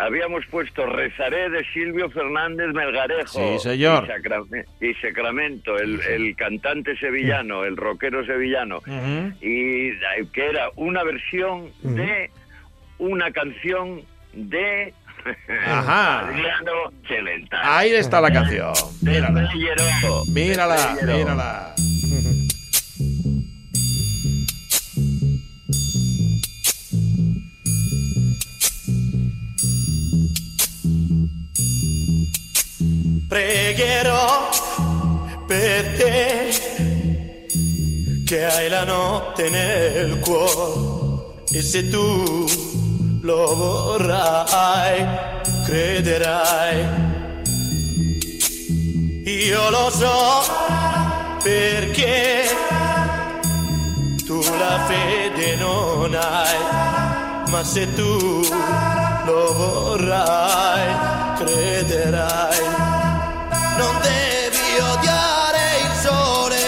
habíamos 0.00 0.44
puesto 0.46 0.86
Rezaré 0.86 1.50
de 1.50 1.64
Silvio 1.72 2.10
Fernández 2.10 2.68
Melgarejo. 2.72 3.38
Sí, 3.38 3.58
señor. 3.68 4.04
Y, 4.04 4.06
Sacra- 4.08 4.42
y 4.80 4.94
Sacramento, 4.94 5.76
el, 5.78 6.00
el 6.00 6.34
cantante 6.36 6.96
sevillano, 6.96 7.64
el 7.64 7.76
rockero 7.76 8.24
sevillano. 8.24 8.80
Y 9.40 9.90
que 10.32 10.46
era 10.46 10.70
una 10.76 11.02
versión 11.04 11.70
de 11.82 12.30
una 12.98 13.30
canción 13.30 14.02
de 14.32 14.92
Ajá. 15.66 16.20
Adriano 16.28 16.72
Celentano. 17.06 17.62
Ahí 17.64 17.90
está 17.90 18.20
la 18.20 18.32
canción. 18.32 18.72
Mírala. 19.02 19.48
Mírala, 20.32 20.96
mírala. 21.06 21.74
Pregherò 33.30 34.48
per 35.46 35.96
te 35.96 36.48
che 38.26 38.44
hai 38.44 38.68
la 38.68 38.82
notte 38.82 39.48
nel 39.48 40.18
cuore 40.18 41.44
e 41.52 41.62
se 41.62 41.88
tu 41.88 42.44
lo 43.22 43.54
vorrai, 43.54 45.06
crederai. 45.64 46.86
Io 49.26 49.70
lo 49.70 49.90
so 49.90 50.42
perché 51.44 52.48
tu 54.26 54.40
la 54.40 54.86
fede 54.88 55.54
non 55.54 56.14
hai, 56.14 57.48
ma 57.48 57.62
se 57.62 57.94
tu 57.94 58.42
lo 59.24 59.52
vorrai, 59.52 61.36
crederai. 61.36 62.89
Non 63.80 63.98
devi 64.02 64.78
odiare 64.78 65.62
il 65.84 65.92
sole 66.02 66.60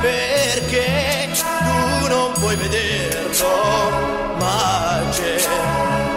perché 0.00 1.28
tu 1.32 2.06
non 2.06 2.30
puoi 2.34 2.54
vederlo, 2.54 3.90
ma 4.38 5.02
c'è, 5.10 5.36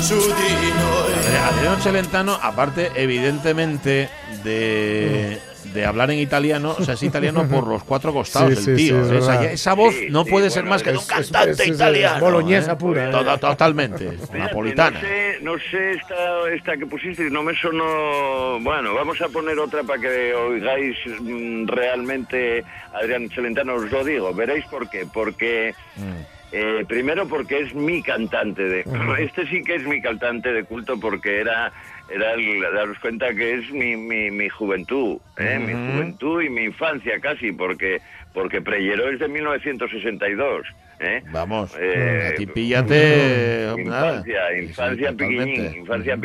su 0.00 0.16
di 0.34 0.72
noi. 0.78 1.12
Adriano 1.48 1.80
Celentano, 1.80 2.38
aparte, 2.40 2.92
evidentemente, 2.94 4.08
de, 4.40 5.40
de 5.74 5.84
hablar 5.84 6.10
en 6.12 6.20
italiano, 6.20 6.74
o 6.78 6.82
sea, 6.84 6.94
es 6.94 7.02
italiano 7.02 7.46
por 7.48 7.66
los 7.66 7.82
cuatro 7.84 8.12
costados 8.12 8.56
Sí, 8.60 8.66
del 8.70 8.76
tío. 8.76 9.04
sí, 9.04 9.16
esa, 9.16 9.30
verdad. 9.32 9.44
esa 9.52 9.74
voz 9.74 9.92
Sí, 9.94 10.06
no 10.08 10.24
sí, 10.24 10.30
puede 10.30 10.48
ser 10.48 10.62
bueno, 10.62 10.70
más 10.76 10.82
que 10.84 10.92
de 10.92 10.98
un 10.98 11.04
cantante 11.06 11.50
es- 11.50 11.60
es- 11.60 11.68
es 11.68 11.74
italiano. 11.74 12.20
boloñesa 12.20 12.72
¿eh? 12.72 12.76
pura, 12.76 13.08
¿eh? 13.08 13.10
Toda- 13.10 13.36
totalmente. 13.38 14.12
Napolitana. 14.32 15.00
No 15.00 15.06
sé, 15.06 15.38
no 15.42 15.58
sé 15.58 15.90
esta, 15.92 16.48
esta 16.54 16.76
que 16.76 16.86
pusisteis, 16.86 17.30
no 17.32 17.42
me 17.42 17.54
sonó... 17.56 18.60
Bueno, 18.60 18.94
vamos 18.94 19.20
a 19.20 19.28
poner 19.28 19.58
otra 19.58 19.82
para 19.82 20.00
que 20.00 20.32
oigáis 20.32 20.96
mm, 21.20 21.66
realmente 21.66 22.64
Adrián 22.92 23.28
Celentano, 23.30 23.74
os 23.74 23.90
lo 23.90 24.04
digo. 24.04 24.32
Veréis 24.32 24.64
por 24.66 24.88
qué. 24.88 25.06
Porque 25.12 25.74
Mm. 25.96 26.34
Eh, 26.56 26.84
primero 26.86 27.26
porque 27.26 27.62
es 27.62 27.74
mi 27.74 28.00
cantante 28.00 28.62
de... 28.62 28.84
Este 29.18 29.44
sí 29.48 29.60
que 29.64 29.74
es 29.74 29.82
mi 29.84 30.00
cantante 30.00 30.52
de 30.52 30.62
culto 30.62 31.00
porque 31.00 31.40
era... 31.40 31.72
Era 32.08 32.32
el, 32.34 32.60
daros 32.60 32.98
cuenta 32.98 33.34
que 33.34 33.54
es 33.54 33.70
mi, 33.70 33.96
mi, 33.96 34.30
mi 34.30 34.48
juventud, 34.48 35.18
¿eh? 35.38 35.58
mi 35.58 35.72
juventud 35.72 36.42
y 36.42 36.50
mi 36.50 36.64
infancia 36.64 37.18
casi, 37.20 37.50
porque 37.50 38.00
porque 38.34 38.60
Preyero 38.60 39.08
es 39.08 39.20
de 39.20 39.28
1962. 39.28 40.66
¿Eh? 41.04 41.22
Vamos, 41.30 41.76
Eh, 41.78 42.30
a 42.32 42.34
ti 42.36 42.46
píllate... 42.46 43.72
nada. 43.84 44.16
Infancia, 44.16 44.58
infancia 44.58 45.10
sí, 45.10 45.16
piquiñín, 45.16 45.76
infancia. 45.76 46.18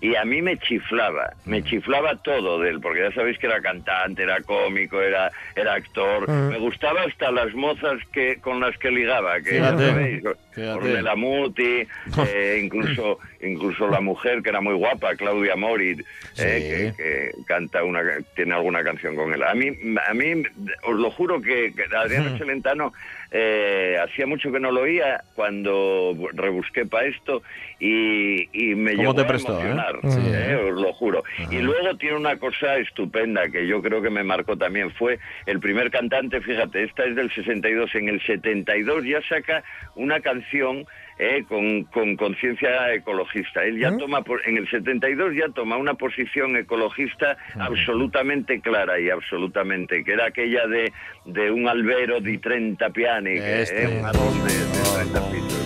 Y 0.00 0.14
a 0.14 0.24
mí 0.24 0.42
me 0.42 0.56
chiflaba, 0.58 1.34
me 1.44 1.62
chiflaba 1.62 2.16
todo 2.16 2.60
de 2.60 2.70
él, 2.70 2.80
porque 2.80 3.00
ya 3.02 3.12
sabéis 3.12 3.38
que 3.38 3.46
era 3.46 3.60
cantante, 3.60 4.22
era 4.22 4.40
cómico, 4.40 5.00
era, 5.00 5.30
era 5.54 5.74
actor. 5.74 6.28
Me 6.28 6.58
gustaba 6.58 7.02
hasta 7.02 7.30
las 7.30 7.54
mozas 7.54 8.00
que 8.12 8.36
con 8.40 8.60
las 8.60 8.76
que 8.78 8.90
ligaba, 8.90 9.40
que 9.40 9.56
ya 9.56 9.72
Fíjate, 9.72 9.88
sabéis, 9.88 10.22
fíjate. 10.52 10.68
Ornella 10.70 11.16
Muti, 11.16 11.86
eh, 12.28 12.60
incluso, 12.62 13.18
incluso 13.42 13.88
la 13.88 14.00
mujer 14.00 14.42
que 14.42 14.50
era 14.50 14.60
muy 14.60 14.74
guapa, 14.74 15.14
Claudia 15.16 15.56
Morit, 15.56 16.00
eh, 16.38 16.92
que, 16.96 17.02
que 17.02 17.44
canta 17.44 17.84
una, 17.84 18.00
tiene 18.34 18.54
alguna 18.54 18.82
canción 18.82 19.16
con 19.16 19.32
él. 19.32 19.42
A 19.42 19.54
mí, 19.54 19.68
a 20.08 20.14
mí 20.14 20.42
os 20.84 20.96
lo 20.96 21.10
juro 21.10 21.40
que, 21.40 21.72
que 21.74 21.84
Adriano 21.94 22.36
Celentano 22.38 22.92
eh, 23.32 23.96
hacía 24.02 24.26
mucho 24.26 24.50
que 24.50 24.58
no 24.60 24.70
lo 24.72 24.82
oía 24.82 25.22
cuando 25.34 26.16
rebusqué 26.32 26.84
para 26.86 27.06
esto 27.06 27.42
y, 27.78 28.48
y 28.52 28.74
me 28.74 28.92
¿Cómo 28.96 29.02
llegó 29.02 29.14
te 29.14 29.20
a 29.22 29.24
eh? 29.24 29.28
emocionar, 29.28 29.98
Sí. 30.02 30.20
eh, 30.34 30.54
os 30.72 30.80
lo 30.80 30.92
juro. 30.92 31.22
Y 31.50 31.58
luego 31.58 31.96
tiene 31.96 32.16
una 32.16 32.36
cosa 32.38 32.76
estupenda 32.78 33.48
que 33.48 33.66
yo 33.66 33.80
creo 33.82 34.02
que 34.02 34.10
me 34.10 34.24
marcó 34.24 34.56
también. 34.56 34.90
Fue 34.92 35.18
el 35.46 35.60
primer 35.60 35.90
cantante, 35.90 36.40
fíjate, 36.40 36.82
esta 36.84 37.04
es 37.04 37.14
del 37.16 37.30
62, 37.32 37.94
en 37.94 38.08
el 38.08 38.20
72 38.22 39.04
ya 39.04 39.20
saca 39.28 39.62
una 39.94 40.20
canción 40.20 40.86
eh, 41.22 41.44
con 41.46 41.84
con 41.92 42.16
conciencia 42.16 42.94
ecologista. 42.94 43.62
Él 43.62 43.78
ya 43.78 43.94
toma, 43.98 44.22
por- 44.22 44.40
en 44.48 44.56
el 44.56 44.66
72 44.70 45.34
ya 45.36 45.48
toma 45.54 45.76
una 45.76 45.92
posición 45.94 46.56
ecologista 46.56 47.36
absolutamente 47.58 48.60
clara 48.62 48.98
y 48.98 49.10
absolutamente, 49.10 50.02
que 50.02 50.12
era 50.14 50.26
aquella 50.26 50.66
de, 50.66 50.90
de 51.26 51.50
un 51.50 51.68
albero 51.68 52.20
di 52.20 52.38
30 52.38 52.88
piani, 52.90 53.34
que 53.34 53.62
Este. 53.62 53.82
es 53.84 53.90
un 54.00 54.06
árbol 54.06 54.34
de, 54.46 54.54
de 54.54 54.82
30 55.12 55.30
pisos. 55.30 55.60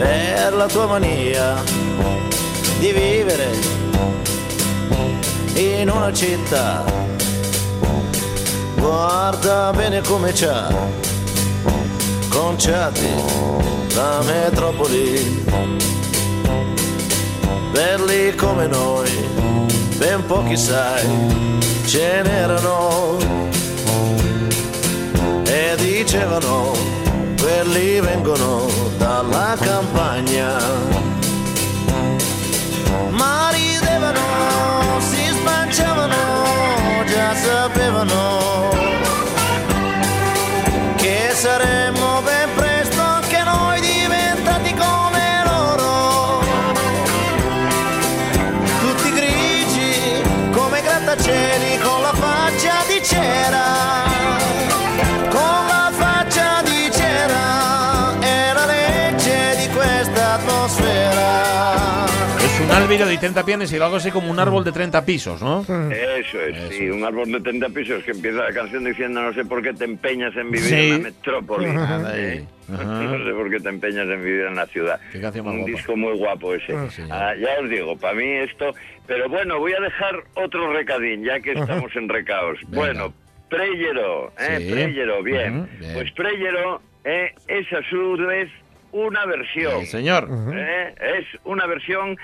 per 0.00 0.52
la 0.54 0.66
tua 0.66 0.86
mania 0.88 1.54
di 2.80 2.90
vivere 2.92 3.48
in 5.54 5.88
una 5.90 6.10
città. 6.12 6.82
Guarda 8.76 9.72
bene 9.76 10.00
come 10.00 10.32
c'ha 10.32 10.68
conciati 12.30 13.08
la 13.94 14.22
metropoli. 14.22 15.44
Belli 17.72 18.34
come 18.34 18.66
noi, 18.66 19.10
ben 19.96 20.24
pochi 20.26 20.56
sai, 20.56 21.06
ce 21.86 22.22
n'erano. 22.22 23.18
E 25.44 25.74
dicevano 25.76 26.72
quelli 27.40 28.00
vengono 28.00 28.68
dalla 28.98 29.56
campagna. 29.58 30.58
Ma 33.10 33.50
ridevano 33.50 35.00
si 35.00 35.24
spanciavano 35.32 37.04
già 37.06 37.34
sapevano 37.34 38.70
30 63.20 63.44
pianes 63.44 63.72
y 63.72 63.76
algo 63.76 63.96
así 63.96 64.10
como 64.10 64.30
un 64.30 64.38
árbol 64.38 64.64
de 64.64 64.72
30 64.72 65.04
pisos, 65.04 65.40
¿no? 65.42 65.60
Eso 65.62 66.40
es, 66.40 66.74
sí, 66.74 66.88
un 66.90 67.04
árbol 67.04 67.30
de 67.30 67.40
30 67.40 67.68
pisos 67.68 68.02
que 68.02 68.10
empieza 68.12 68.38
la 68.44 68.52
canción 68.52 68.84
diciendo 68.84 69.22
no 69.22 69.32
sé 69.32 69.44
por 69.44 69.62
qué 69.62 69.72
te 69.72 69.84
empeñas 69.84 70.34
en 70.36 70.50
vivir 70.50 70.68
Sí. 70.68 70.74
en 70.90 70.90
la 70.92 70.98
metrópoli. 71.10 71.66
Ajá. 71.66 72.12
¿eh? 72.16 72.44
Ajá. 72.72 72.84
No 73.10 73.24
sé 73.24 73.32
por 73.32 73.50
qué 73.50 73.58
te 73.60 73.68
empeñas 73.68 74.06
en 74.06 74.24
vivir 74.24 74.44
en 74.46 74.54
la 74.56 74.66
ciudad. 74.66 75.00
Un 75.14 75.20
guapa. 75.20 75.52
disco 75.66 75.96
muy 75.96 76.16
guapo 76.16 76.54
ese. 76.54 76.74
Ah, 76.74 76.88
señor. 76.90 77.12
Ah, 77.12 77.34
ya 77.36 77.60
os 77.62 77.68
digo, 77.70 77.96
para 77.96 78.14
mí 78.14 78.24
esto... 78.26 78.72
Pero 79.06 79.28
bueno, 79.28 79.58
voy 79.58 79.72
a 79.72 79.80
dejar 79.80 80.22
otro 80.34 80.72
recadín, 80.72 81.24
ya 81.24 81.40
que 81.40 81.52
estamos 81.52 81.94
en 81.96 82.08
recaos. 82.08 82.58
Bueno, 82.68 83.12
Preyero, 83.48 84.32
¿eh? 84.38 84.58
Sí. 84.60 84.70
Preyero, 84.72 85.22
bien. 85.24 85.58
Ujú, 85.62 85.68
bien. 85.80 85.92
Pues 85.94 86.12
Preyero 86.12 86.80
eh, 87.04 87.34
es 87.48 87.66
a 87.72 87.82
su 87.90 88.16
vez 88.16 88.48
una 88.92 89.26
versión. 89.26 89.80
Sí, 89.80 89.86
señor. 89.86 90.28
¿eh? 90.54 90.94
Es 91.18 91.26
una 91.44 91.66
versión... 91.66 92.16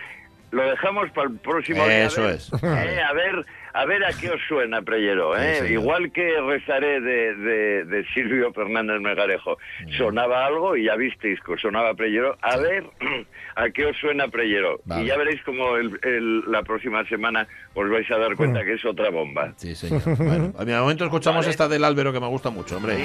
Lo 0.52 0.62
dejamos 0.70 1.10
para 1.10 1.28
el 1.28 1.38
próximo 1.38 1.84
día. 1.84 2.04
Eso 2.06 2.22
a 2.22 2.26
ver, 2.26 2.34
es. 2.36 2.50
eh, 2.62 3.00
a 3.02 3.12
ver, 3.12 3.44
a 3.74 3.84
ver 3.84 4.04
a 4.04 4.12
qué 4.18 4.30
os 4.30 4.40
suena, 4.48 4.80
Preyero. 4.80 5.36
¿eh? 5.36 5.62
Sí. 5.66 5.72
Igual 5.74 6.10
que 6.12 6.40
rezaré 6.40 7.00
de, 7.00 7.34
de- 7.34 7.84
de 7.84 8.04
Silvio 8.14 8.52
Fernández 8.52 9.00
Megarejo. 9.00 9.58
Sonaba 9.98 10.46
algo 10.46 10.76
y 10.76 10.84
ya 10.84 10.94
visteis 10.96 11.38
que 11.40 11.56
sonaba 11.58 11.94
Preyero. 11.94 12.38
A 12.42 12.56
ver 12.56 12.84
a 13.56 13.68
qué 13.70 13.86
os 13.86 13.96
suena 13.98 14.28
Preyero. 14.28 14.80
Vale. 14.84 15.02
Y 15.02 15.06
ya 15.08 15.16
veréis 15.16 15.42
como 15.42 15.76
el- 15.76 15.98
el- 16.02 16.42
la 16.50 16.62
próxima 16.62 17.04
semana 17.08 17.46
os 17.74 17.90
vais 17.90 18.10
a 18.10 18.16
dar 18.18 18.34
cuenta 18.36 18.64
que 18.64 18.74
es 18.74 18.84
otra 18.84 19.10
bomba. 19.10 19.52
Sí, 19.56 19.74
señor. 19.74 20.02
Bueno, 20.16 20.52
a 20.58 20.64
mí 20.64 20.72
de 20.72 20.78
momento 20.78 21.04
escuchamos 21.04 21.40
Vale. 21.44 21.50
esta 21.50 21.68
del 21.68 21.84
Álvaro 21.84 22.12
que 22.12 22.20
me 22.20 22.28
gusta 22.28 22.50
mucho, 22.50 22.76
hombre. 22.76 22.96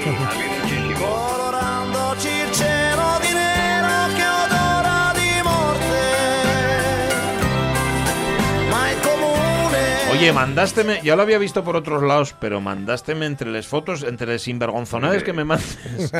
colorandoci 0.96 2.28
il 2.28 2.50
cielo 2.52 3.18
di 3.20 3.32
Oye, 10.12 10.30
mandásteme, 10.32 11.00
ya 11.02 11.16
lo 11.16 11.22
había 11.22 11.38
visto 11.38 11.64
por 11.64 11.74
otros 11.74 12.02
lados, 12.02 12.34
pero 12.38 12.60
mandásteme 12.60 13.24
entre 13.26 13.50
las 13.50 13.66
fotos, 13.66 14.02
entre 14.02 14.26
las 14.26 14.42
sinvergonzonades 14.42 15.22
que 15.24 15.32
me 15.32 15.42
mandes 15.44 15.78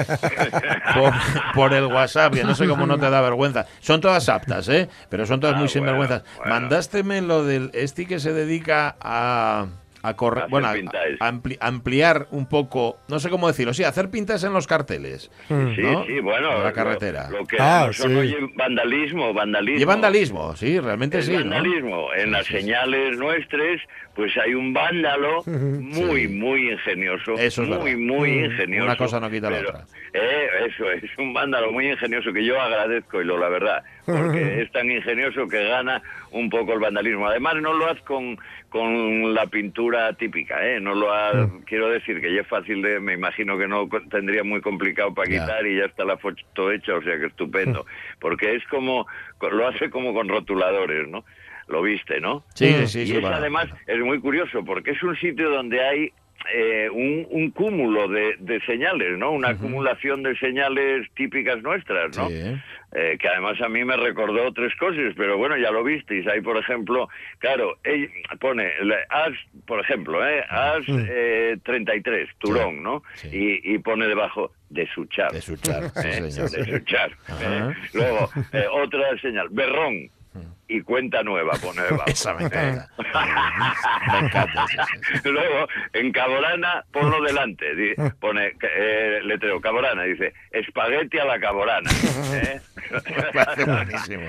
por, 0.94 1.12
por 1.54 1.74
el 1.74 1.84
WhatsApp, 1.86 2.32
que 2.32 2.42
no 2.42 2.54
sé 2.54 2.66
cómo 2.66 2.86
no 2.86 2.98
te 2.98 3.10
da 3.10 3.20
vergüenza. 3.20 3.66
Son 3.80 4.00
todas 4.00 4.28
aptas, 4.30 4.68
¿eh? 4.70 4.88
Pero 5.10 5.26
son 5.26 5.40
todas 5.40 5.54
Ah, 5.54 5.58
muy 5.58 5.66
bueno, 5.66 5.72
sinvergüenzas. 5.72 6.22
bueno. 6.38 6.52
Mandásteme 6.54 7.20
lo 7.20 7.44
del 7.44 7.70
este 7.74 8.06
que 8.06 8.18
se 8.18 8.32
dedica 8.32 8.96
a 9.00 9.66
a 10.02 10.14
correr, 10.14 10.44
bueno, 10.50 10.68
a, 10.68 10.72
pintaes. 10.74 11.16
a 11.20 11.30
ampli- 11.32 11.58
ampliar 11.60 12.26
un 12.30 12.46
poco, 12.48 12.98
no 13.08 13.18
sé 13.20 13.30
cómo 13.30 13.46
decirlo, 13.48 13.72
sí, 13.74 13.84
hacer 13.84 14.10
pintas 14.10 14.42
en 14.44 14.52
los 14.52 14.66
carteles. 14.66 15.30
Sí, 15.48 15.54
¿no? 15.82 16.04
sí, 16.06 16.20
bueno. 16.20 16.48
De 16.50 16.58
la 16.58 16.68
lo- 16.68 16.72
carretera. 16.72 17.28
Lo, 17.30 17.44
que 17.46 17.56
Ah, 17.60 17.88
son 17.92 18.10
sí. 18.10 18.16
oye, 18.16 18.36
vandalismo, 18.56 19.32
vandalismo. 19.32 19.80
Y 19.80 19.84
vandalismo, 19.84 20.56
sí, 20.56 20.80
realmente 20.80 21.18
El 21.18 21.22
sí, 21.22 21.32
¿no? 21.32 21.38
vandalismo. 21.38 22.12
En 22.14 22.32
las 22.32 22.46
señales 22.46 23.16
nuestras, 23.18 23.80
pues 24.14 24.36
hay 24.38 24.54
un 24.54 24.72
vándalo 24.72 25.42
muy, 25.46 26.28
muy 26.28 26.72
ingenioso. 26.72 27.34
Eso 27.38 27.62
es 27.62 27.68
muy, 27.68 27.94
verdad. 27.94 27.98
muy 27.98 28.30
Mm. 28.32 28.44
ingenioso. 28.46 28.84
Una 28.84 28.96
cosa 28.96 29.20
no 29.20 29.30
quita 29.30 29.50
la 29.50 29.58
otra. 29.60 29.84
eh, 30.14 30.46
eso 30.66 30.90
es, 30.90 31.02
un 31.18 31.32
vándalo 31.32 31.70
muy 31.72 31.88
ingenioso 31.90 32.32
que 32.32 32.44
yo 32.44 32.60
agradezco, 32.60 33.20
y 33.20 33.24
lo 33.24 33.38
la 33.38 33.48
verdad, 33.48 33.82
porque 34.04 34.62
es 34.62 34.72
tan 34.72 34.90
ingenioso 34.90 35.48
que 35.48 35.64
gana 35.64 36.02
un 36.30 36.50
poco 36.50 36.72
el 36.72 36.80
vandalismo. 36.80 37.26
Además, 37.26 37.56
no 37.56 37.72
lo 37.72 37.86
hace 37.86 38.00
con, 38.02 38.38
con 38.68 39.34
la 39.34 39.46
pintura 39.46 40.12
típica, 40.14 40.66
¿eh? 40.66 40.80
No 40.80 40.94
lo 40.94 41.12
ha, 41.12 41.48
quiero 41.66 41.88
decir 41.88 42.20
que 42.20 42.34
ya 42.34 42.40
es 42.40 42.46
fácil 42.46 42.82
de, 42.82 43.00
me 43.00 43.14
imagino 43.14 43.58
que 43.58 43.68
no 43.68 43.88
tendría 44.10 44.44
muy 44.44 44.60
complicado 44.60 45.14
para 45.14 45.30
quitar 45.30 45.66
y 45.66 45.78
ya 45.78 45.84
está 45.84 46.04
la 46.04 46.16
foto 46.16 46.72
hecha, 46.72 46.94
o 46.94 47.02
sea 47.02 47.18
que 47.18 47.26
estupendo. 47.26 47.86
Porque 48.20 48.54
es 48.54 48.64
como, 48.68 49.06
lo 49.40 49.68
hace 49.68 49.90
como 49.90 50.14
con 50.14 50.28
rotuladores, 50.28 51.08
¿no? 51.08 51.24
Lo 51.68 51.82
viste, 51.82 52.20
¿no? 52.20 52.44
Sí, 52.54 52.72
sí, 52.72 52.86
sí, 52.86 53.00
Y 53.00 53.06
sí, 53.06 53.16
es 53.18 53.24
además, 53.24 53.68
es 53.86 53.98
muy 54.00 54.20
curioso, 54.20 54.64
porque 54.64 54.90
es 54.90 55.02
un 55.02 55.16
sitio 55.16 55.48
donde 55.48 55.80
hay 55.80 56.12
eh, 56.54 56.88
un, 56.90 57.26
un 57.30 57.50
cúmulo 57.50 58.08
de, 58.08 58.36
de 58.38 58.60
señales, 58.62 59.18
¿no? 59.18 59.30
Una 59.32 59.48
acumulación 59.50 60.22
de 60.22 60.36
señales 60.38 61.08
típicas 61.14 61.62
nuestras, 61.62 62.16
¿no? 62.16 62.28
Eh, 62.94 63.16
que 63.18 63.26
además 63.28 63.58
a 63.62 63.68
mí 63.70 63.84
me 63.86 63.96
recordó 63.96 64.52
tres 64.52 64.74
cosas, 64.76 65.14
pero 65.16 65.38
bueno, 65.38 65.56
ya 65.56 65.70
lo 65.70 65.82
visteis. 65.82 66.26
Hay, 66.26 66.42
por 66.42 66.58
ejemplo, 66.58 67.08
claro, 67.38 67.78
ell- 67.84 68.10
pone, 68.38 68.70
as, 69.08 69.32
por 69.66 69.80
ejemplo, 69.80 70.26
¿eh? 70.28 70.44
as 70.50 70.82
eh, 70.88 71.56
33, 71.64 72.28
Turón, 72.38 72.82
¿no? 72.82 73.02
Y, 73.32 73.74
y 73.74 73.78
pone 73.78 74.06
debajo, 74.06 74.52
de 74.68 74.86
suchar. 74.88 75.32
De 75.32 75.40
suchar, 75.40 75.88
sí, 75.90 76.08
¿eh? 76.12 76.20
De 76.22 76.30
suchar. 76.30 77.12
Ajá. 77.28 77.70
¿eh? 77.70 77.74
Luego, 77.94 78.28
eh, 78.52 78.66
otra 78.70 79.16
señal, 79.22 79.48
berrón. 79.50 80.10
Y 80.72 80.80
cuenta 80.82 81.22
nueva 81.22 81.52
pone 81.62 81.82
debajo. 81.82 82.04
Esa 82.06 82.34
me 82.34 82.44
encanta. 82.44 82.88
¿Eh? 82.98 83.02
Me 84.12 84.18
encanta. 84.26 84.66
sí, 84.66 84.76
sí, 84.76 85.18
sí. 85.22 85.28
Luego, 85.30 85.68
en 85.92 86.12
Caborana, 86.12 86.84
ponlo 86.92 87.22
delante. 87.22 87.64
Pone 88.20 88.52
eh, 88.62 89.20
letrero 89.22 89.60
Caborana, 89.60 90.02
dice 90.02 90.32
espagueti 90.50 91.18
a 91.18 91.24
la 91.24 91.38
Caborana. 91.38 91.90
¿eh? 92.34 92.60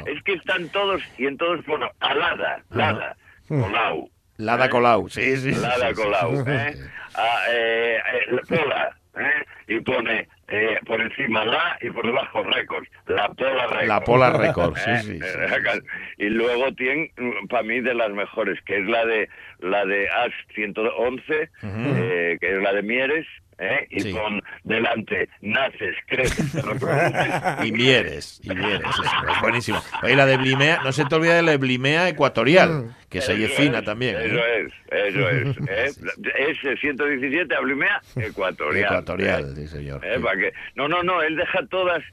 Es 0.05 0.23
que 0.23 0.33
están 0.33 0.69
todos, 0.69 1.01
y 1.17 1.25
en 1.25 1.37
todos 1.37 1.63
pone 1.65 1.89
alada, 1.99 2.61
lada, 2.69 3.15
colau. 3.47 4.09
Lada 4.37 4.67
Colau, 4.69 5.09
sí, 5.09 5.37
sí. 5.37 5.51
Lada 5.51 5.93
Colau, 5.93 6.43
¿eh? 6.47 6.75
Ah, 7.15 7.45
eh, 7.51 7.97
eh, 7.97 8.39
Pola, 8.49 8.95
¿eh? 9.15 9.45
Y 9.67 9.79
pone 9.81 10.27
eh, 10.55 10.79
por 10.85 11.01
encima 11.01 11.43
la 11.45 11.77
y 11.81 11.89
por 11.89 12.05
debajo 12.05 12.43
récords. 12.43 12.87
La 13.07 13.27
Pola 13.29 13.65
Records. 13.67 13.87
La 13.87 14.01
Pola 14.01 14.29
Records, 14.31 14.81
sí, 14.83 14.91
¿eh? 14.91 14.99
sí, 15.01 15.19
sí, 15.19 15.25
Eh, 15.25 15.81
Y 16.17 16.29
luego 16.29 16.71
tiene, 16.73 17.11
para 17.49 17.63
mí, 17.63 17.81
de 17.81 17.93
las 17.93 18.11
mejores, 18.11 18.61
que 18.65 18.77
es 18.77 18.85
la 18.85 19.05
de 19.05 19.29
la 19.59 19.85
de 19.85 20.07
AS 20.09 20.31
111, 20.53 21.49
eh, 21.63 22.37
que 22.39 22.51
es 22.55 22.61
la 22.61 22.73
de 22.73 22.83
Mieres, 22.83 23.25
¿eh? 23.59 23.87
y 23.89 23.99
Sí. 24.01 24.11
con 24.11 24.41
delante 24.63 25.29
naces, 25.41 25.95
creces, 26.07 26.51
te 26.51 26.61
reproduces. 26.61 27.63
Y 27.63 27.71
Mieres, 27.71 28.39
y 28.43 28.49
Mieres, 28.53 28.81
es, 28.81 29.31
es 29.35 29.41
buenísimo. 29.41 29.81
Oye, 30.01 30.15
la 30.15 30.25
de 30.25 30.37
Blimea, 30.37 30.81
no 30.83 30.91
se 30.91 31.05
te 31.05 31.15
olvide 31.15 31.35
de 31.35 31.43
la 31.43 31.57
Blimea 31.57 32.09
ecuatorial, 32.09 32.95
que 33.09 33.21
se 33.21 33.33
Eso 33.33 33.53
fina 33.55 33.79
es, 33.79 33.85
también. 33.85 34.15
¿eh? 34.17 34.25
Eso 34.25 34.45
es, 34.45 34.73
eso 34.91 35.29
es. 35.29 35.57
¿eh? 35.97 36.49
Ese 36.49 36.77
117 36.77 37.55
Ablimea 37.55 38.01
ecuatorial. 38.15 38.85
Ecuatorial, 38.85 39.55
sí, 39.55 39.67
señor. 39.67 40.03
¿eh? 40.05 40.19
¿Para? 40.19 40.51
No, 40.75 40.87
no, 40.87 41.03
no, 41.03 41.21
él 41.21 41.35
deja 41.35 41.59
todas 41.69 42.03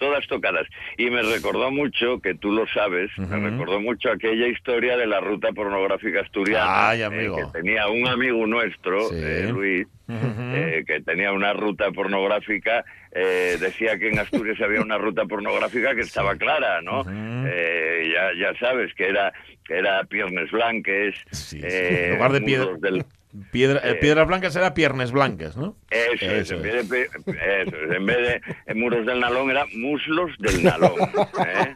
todas 0.00 0.26
tocadas. 0.26 0.66
Y 0.98 1.08
me 1.10 1.22
recordó 1.22 1.70
mucho, 1.70 2.18
que 2.20 2.34
tú 2.34 2.50
lo 2.50 2.66
sabes, 2.74 3.10
me 3.18 3.38
recordó 3.50 3.80
mucho 3.80 4.10
aquella 4.10 4.48
historia 4.48 4.96
de 4.96 5.06
la 5.06 5.20
ruta 5.20 5.52
pornográfica 5.52 6.22
asturiana. 6.22 6.88
Ay, 6.88 7.02
eh, 7.02 7.04
amigo. 7.04 7.36
que 7.36 7.60
tenía 7.60 7.86
un 7.88 8.08
amigo 8.08 8.44
nuestro, 8.48 9.00
Sí. 9.10 9.14
eh, 9.18 9.48
Luis, 9.52 9.86
eh, 10.08 10.82
que 10.84 11.00
tenía 11.02 11.30
una 11.32 11.52
ruta 11.52 11.92
pornográfica, 11.92 12.84
eh, 13.12 13.56
decía 13.60 13.96
que 13.98 14.08
en 14.08 14.18
Asturias 14.18 14.60
había 14.60 14.80
una 14.80 14.98
ruta 14.98 15.24
pornográfica 15.26 15.94
que 15.94 16.00
estaba 16.00 16.34
clara, 16.36 16.80
¿no? 16.82 17.04
Eh, 17.46 18.12
ya, 18.12 18.30
ya 18.52 18.58
sabes, 18.58 18.92
que 18.94 19.06
era, 19.08 19.32
que 19.64 19.78
era 19.78 20.02
Piernes 20.04 20.50
Blanques, 20.50 21.14
eh, 21.62 22.06
En 22.08 22.14
lugar 22.14 22.32
de 22.32 22.40
piedra, 22.40 22.70
del- 22.80 23.04
piedra, 23.50 23.80
eh, 23.84 23.92
eh, 23.92 23.94
piedras 23.96 24.26
blancas 24.26 24.56
era 24.56 24.74
piernas 24.74 25.12
blancas, 25.12 25.56
¿no? 25.56 25.76
Eso, 25.90 26.26
es, 26.26 26.50
Eso 26.50 26.54
en 26.54 26.66
es. 26.66 26.88
vez 26.88 26.88
de, 26.88 27.02
eso 27.02 27.76
es, 27.76 27.96
en 27.96 28.06
vez 28.06 28.16
de 28.16 28.40
en 28.66 28.80
muros 28.80 29.06
del 29.06 29.20
nalón 29.20 29.50
era 29.50 29.66
muslos 29.74 30.30
del 30.38 30.62
nalón. 30.62 30.98
¿eh? 31.46 31.74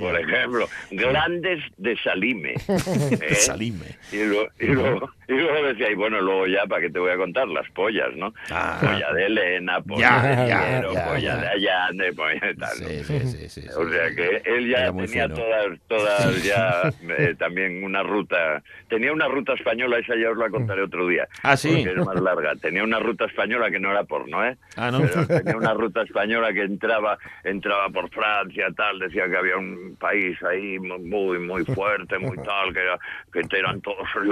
Por 0.00 0.20
ejemplo, 0.20 0.68
grandes 0.90 1.62
de 1.76 1.96
Salime. 1.98 2.54
¿eh? 2.68 3.34
Salime. 3.34 3.96
Y, 4.12 4.24
luego, 4.66 5.10
y 5.28 5.32
luego 5.34 5.66
decía, 5.68 5.90
y 5.90 5.94
bueno, 5.94 6.20
luego 6.20 6.46
ya, 6.46 6.66
¿para 6.66 6.82
qué 6.82 6.90
te 6.90 6.98
voy 6.98 7.10
a 7.10 7.16
contar? 7.16 7.48
Las 7.48 7.68
pollas, 7.70 8.14
¿no? 8.16 8.32
Polla 8.80 9.12
de 9.12 9.26
Elena, 9.26 9.80
polla 9.80 10.06
Ah. 10.16 10.46
Ya, 10.46 10.60
de 10.64 10.80
Piero, 10.80 10.88
polla 11.08 11.36
de 11.36 11.48
Allande, 11.48 12.12
polla 12.12 12.40
de 12.46 12.54
tal. 12.54 12.80
¿no? 12.80 12.88
Sí, 12.88 13.04
sí, 13.04 13.20
sí, 13.20 13.48
sí, 13.48 13.68
O 13.76 13.88
sea 13.88 14.14
que 14.14 14.42
él 14.44 14.68
ya 14.68 14.92
tenía 14.92 15.24
fino. 15.24 15.34
todas, 15.34 15.66
todas 15.88 16.42
ya 16.44 16.92
eh, 17.18 17.34
también 17.38 17.82
una 17.84 18.02
ruta, 18.02 18.62
tenía 18.88 19.12
una 19.12 19.28
ruta 19.28 19.54
española, 19.54 19.98
esa 19.98 20.14
ya 20.16 20.30
os 20.30 20.38
la 20.38 20.48
contaré 20.48 20.82
otro 20.82 21.06
día. 21.08 21.26
Ah, 21.42 21.56
¿sí? 21.56 21.82
Porque 21.84 21.98
es 22.00 22.06
más 22.06 22.20
larga. 22.20 22.54
Tenía 22.56 22.84
una 22.84 22.98
ruta 23.00 23.24
española 23.26 23.70
que 23.70 23.78
no 23.80 23.90
era 23.90 24.04
porno, 24.04 24.44
¿eh? 24.44 24.56
Ah, 24.76 24.90
¿no? 24.90 25.00
Pero 25.00 25.26
tenía 25.26 25.56
una 25.56 25.74
ruta 25.74 26.02
española 26.02 26.52
que 26.52 26.62
entraba, 26.62 27.18
entraba 27.44 27.88
por 27.90 28.08
Francia, 28.10 28.66
tal, 28.76 28.98
decía 28.98 29.28
que 29.28 29.36
había 29.36 29.56
un 29.56 29.96
país 29.98 30.36
ahí 30.42 30.78
muy, 30.78 31.38
muy 31.38 31.64
fuerte, 31.64 32.18
muy 32.18 32.36
tal, 32.44 32.72
que, 32.72 32.80
era- 32.80 32.98
que 33.32 33.56
eran 33.58 33.80
todos, 33.80 34.06
"Uy, 34.16 34.28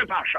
¿qué 0.00 0.06
pasa? 0.06 0.29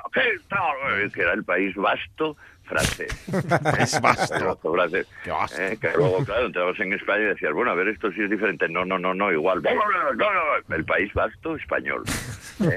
Que 1.14 1.22
era 1.22 1.34
el 1.34 1.44
país 1.44 1.76
vasto 1.76 2.36
francés. 2.64 3.10
Es 3.80 4.00
vasto. 4.00 4.58
francés. 4.74 5.08
Qué 5.24 5.32
vasto. 5.32 5.62
Eh, 5.62 5.78
que 5.80 5.90
luego, 5.98 6.24
claro, 6.24 6.46
entrabas 6.46 6.80
en 6.80 6.94
España 6.94 7.22
y 7.24 7.26
decías, 7.26 7.54
bueno, 7.54 7.72
a 7.72 7.76
ver, 7.76 7.90
esto 7.90 8.12
sí 8.14 8.22
es 8.24 8.30
diferente. 8.30 8.70
No, 8.70 8.86
no, 8.86 8.98
no, 8.98 9.14
no, 9.14 9.32
igual. 9.32 9.62
El 10.70 10.86
país 10.86 11.14
vasto 11.14 11.56
español. 11.56 12.04
Eh, 12.62 12.76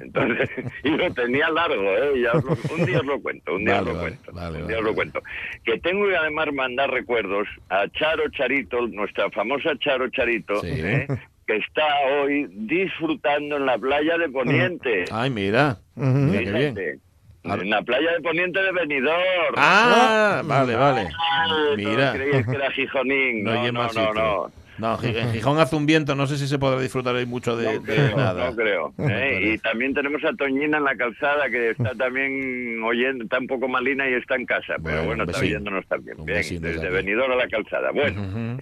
Entonces, 0.00 0.50
y 0.82 0.88
lo 0.88 1.08
tenía 1.14 1.48
largo, 1.48 1.84
¿eh? 1.96 2.20
Ya 2.20 2.32
os 2.32 2.42
lo- 2.42 2.74
un 2.74 2.84
día 2.84 2.98
os 2.98 3.06
lo 3.06 3.20
cuento, 3.20 3.54
un 3.54 3.64
día 3.64 3.74
Vale, 3.74 3.90
os 3.90 3.94
lo 3.96 4.02
vale, 4.02 4.16
cuento. 4.16 4.32
vale, 4.32 4.62
un 4.62 4.66
día 4.66 4.78
os 4.78 4.84
lo 4.84 4.94
cuento. 4.94 5.22
Que 5.64 5.78
tengo 5.78 6.08
que 6.08 6.16
además 6.16 6.48
mandar 6.52 6.90
recuerdos 6.90 7.46
a 7.68 7.86
Charo 7.90 8.28
Charito, 8.30 8.88
nuestra 8.88 9.30
famosa 9.30 9.70
Charo 9.78 10.08
Charito, 10.10 10.60
¿eh? 10.64 11.06
Que 11.46 11.56
está 11.56 11.84
hoy 12.22 12.46
disfrutando 12.50 13.56
en 13.56 13.66
la 13.66 13.78
playa 13.78 14.16
de 14.18 14.28
Poniente. 14.28 15.04
Ay, 15.10 15.30
mira. 15.30 15.78
Mira 15.94 16.42
qué 16.44 16.52
bien. 16.52 17.00
En 17.44 17.68
la 17.70 17.82
playa 17.82 18.12
de 18.12 18.20
Poniente 18.22 18.58
de 18.62 18.72
Benidorm. 18.72 19.54
Ah, 19.56 20.40
vale, 20.44 20.74
vale. 20.76 21.08
Ah, 21.12 21.46
Mira. 21.76 21.90
todos 22.12 22.14
creíais 22.14 22.46
que 22.46 22.56
era 22.56 22.70
Gijonín. 22.70 23.44
No, 23.44 23.52
No, 23.54 23.72
no, 23.72 23.92
no, 23.92 24.14
no. 24.14 24.50
No, 24.76 24.98
en 25.04 25.30
Gijón 25.32 25.60
hace 25.60 25.76
un 25.76 25.86
viento, 25.86 26.16
no 26.16 26.26
sé 26.26 26.36
si 26.36 26.48
se 26.48 26.58
podrá 26.58 26.80
disfrutar 26.80 27.14
ahí 27.14 27.26
mucho 27.26 27.56
de, 27.56 27.74
No 27.74 27.80
de 27.80 27.94
creo, 27.94 28.16
nada. 28.16 28.50
no 28.50 28.56
creo. 28.56 28.92
¿eh? 29.08 29.52
Y 29.54 29.58
también 29.58 29.94
tenemos 29.94 30.24
a 30.24 30.32
Toñina 30.32 30.78
en 30.78 30.84
la 30.84 30.96
calzada, 30.96 31.48
que 31.48 31.70
está 31.70 31.94
también 31.94 32.82
oyendo, 32.82 33.22
está 33.22 33.38
un 33.38 33.46
poco 33.46 33.68
malina 33.68 34.08
y 34.10 34.14
está 34.14 34.34
en 34.34 34.46
casa, 34.46 34.74
pero 34.82 35.04
Bueno, 35.04 35.04
bueno, 35.04 35.24
está 35.24 35.38
oyéndonos 35.38 35.86
también. 35.86 36.16
Bien, 36.24 36.42
desde. 36.60 36.90
Benidorm 36.90 37.30
a 37.30 37.36
la 37.36 37.46
calzada. 37.46 37.92
Bueno, 37.92 38.58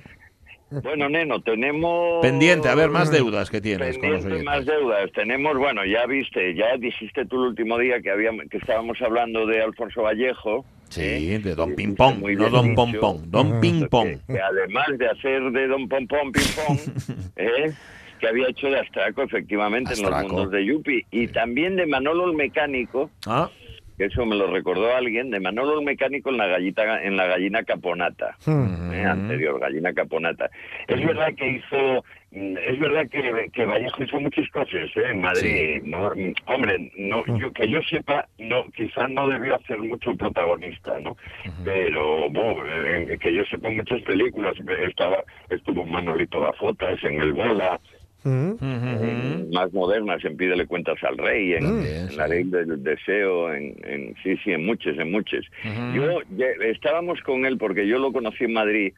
bueno, 0.82 1.08
Neno, 1.08 1.40
tenemos... 1.42 2.20
Pendiente, 2.22 2.68
a 2.68 2.74
ver, 2.74 2.90
más 2.90 3.10
deudas 3.10 3.50
que 3.50 3.60
tienes 3.60 3.98
con 3.98 4.10
los 4.10 4.20
Pendiente 4.22 4.44
más 4.44 4.64
deudas. 4.66 5.10
Tenemos, 5.12 5.56
bueno, 5.58 5.84
ya 5.84 6.06
viste, 6.06 6.54
ya 6.54 6.76
dijiste 6.78 7.26
tú 7.26 7.36
el 7.42 7.48
último 7.50 7.78
día 7.78 8.00
que 8.00 8.10
habíamos, 8.10 8.46
que 8.50 8.58
estábamos 8.58 9.00
hablando 9.02 9.46
de 9.46 9.62
Alfonso 9.62 10.02
Vallejo. 10.02 10.64
Sí, 10.88 11.38
de 11.38 11.54
Don 11.54 11.74
Ping 11.74 11.94
Pong, 11.94 12.18
no 12.18 12.26
bien 12.26 12.38
Don. 12.50 12.74
Pom 12.74 12.92
Pom, 13.00 13.18
Don 13.26 13.60
Ping 13.60 13.86
Pong. 13.88 14.18
Que 14.26 14.40
además 14.40 14.86
de 14.98 15.08
hacer 15.08 15.42
de 15.50 15.66
Don 15.66 15.88
Pom 15.88 16.06
Pom 16.06 16.30
Ping 16.32 16.42
Pong, 16.66 16.78
¿eh? 17.36 17.72
que 18.20 18.28
había 18.28 18.48
hecho 18.48 18.68
de 18.68 18.78
Astraco, 18.78 19.22
efectivamente, 19.22 19.94
en 19.94 20.02
los 20.02 20.12
Astraco. 20.12 20.34
mundos 20.34 20.52
de 20.52 20.64
Yupi. 20.66 21.04
Y 21.10 21.28
también 21.28 21.76
de 21.76 21.86
Manolo 21.86 22.30
el 22.30 22.36
Mecánico, 22.36 23.10
Ah, 23.26 23.50
que 23.96 24.06
eso 24.06 24.24
me 24.26 24.36
lo 24.36 24.46
recordó 24.46 24.94
alguien, 24.94 25.30
de 25.30 25.40
Manolo 25.40 25.78
el 25.78 25.84
Mecánico 25.84 26.30
en 26.30 26.38
la 26.38 26.46
gallita, 26.46 27.02
en 27.02 27.16
la 27.16 27.26
gallina 27.26 27.62
caponata. 27.62 28.36
¿eh? 28.46 29.04
anterior, 29.04 29.60
gallina 29.60 29.92
caponata. 29.92 30.50
Es 30.88 31.04
verdad 31.04 31.34
que 31.36 31.48
hizo, 31.48 32.04
mm, 32.30 32.56
es 32.58 32.78
verdad 32.78 33.08
que, 33.08 33.50
que 33.52 33.64
Vallejo 33.64 34.02
hizo 34.02 34.20
muchas 34.20 34.48
cosas 34.50 34.90
¿eh? 34.96 35.02
en 35.10 35.20
Madrid. 35.20 35.82
¿no? 35.84 36.10
Mm, 36.14 36.32
Hombre, 36.46 36.90
no, 36.96 37.24
yo, 37.38 37.52
que 37.52 37.68
yo 37.68 37.80
sepa, 37.82 38.26
no, 38.38 38.64
quizás 38.74 39.10
no 39.10 39.28
debió 39.28 39.56
hacer 39.56 39.78
mucho 39.78 40.14
protagonista, 40.16 40.98
¿no? 41.00 41.16
Pero, 41.64 42.30
bueno, 42.30 42.62
eh, 42.66 43.18
que 43.20 43.34
yo 43.34 43.44
sepa 43.44 43.70
muchas 43.70 44.02
películas, 44.02 44.54
estaba, 44.86 45.22
estuvo 45.50 45.84
Manolito 45.84 46.40
Gafotas 46.40 47.02
en 47.04 47.20
El 47.20 47.32
Bola, 47.32 47.80
en 48.24 49.50
más 49.50 49.72
modernas, 49.72 50.24
en 50.24 50.36
Pídele 50.36 50.66
cuentas 50.66 51.02
al 51.02 51.16
rey, 51.18 51.54
en, 51.54 51.64
en 51.64 52.16
la 52.16 52.28
ley 52.28 52.44
del 52.44 52.82
deseo, 52.82 53.52
en, 53.52 53.74
en- 53.84 54.14
sí, 54.22 54.36
sí, 54.44 54.52
en 54.52 54.64
muchas, 54.66 54.98
en 54.98 55.10
muchas. 55.10 55.44
Yo 55.88 56.20
ya- 56.36 56.46
estábamos 56.66 57.20
con 57.22 57.44
él 57.46 57.58
porque 57.58 57.86
yo 57.86 57.98
lo 57.98 58.12
conocí 58.12 58.44
en 58.44 58.52
Madrid. 58.52 58.92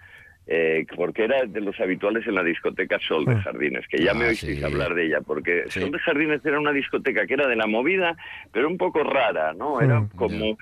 eh, 0.46 0.84
porque 0.94 1.24
era 1.24 1.46
de 1.46 1.60
los 1.62 1.80
habituales 1.80 2.26
en 2.26 2.34
la 2.34 2.42
discoteca 2.42 2.98
Sol 3.08 3.24
de 3.24 3.34
Jardines, 3.36 3.86
que 3.88 3.96
ya 4.04 4.12
me 4.12 4.26
Ah, 4.26 4.28
oísteis 4.28 4.58
sí. 4.58 4.62
hablar 4.62 4.92
de 4.94 5.06
ella, 5.06 5.22
porque 5.22 5.64
Sol 5.70 5.90
de 5.90 5.98
Jardines 6.00 6.44
era 6.44 6.60
una 6.60 6.72
discoteca 6.72 7.26
que 7.26 7.32
era 7.32 7.48
de 7.48 7.56
la 7.56 7.66
movida, 7.66 8.14
pero 8.52 8.68
un 8.68 8.76
poco 8.76 9.02
rara, 9.04 9.54
¿no? 9.54 9.80
Era 9.80 10.06
como 10.16 10.58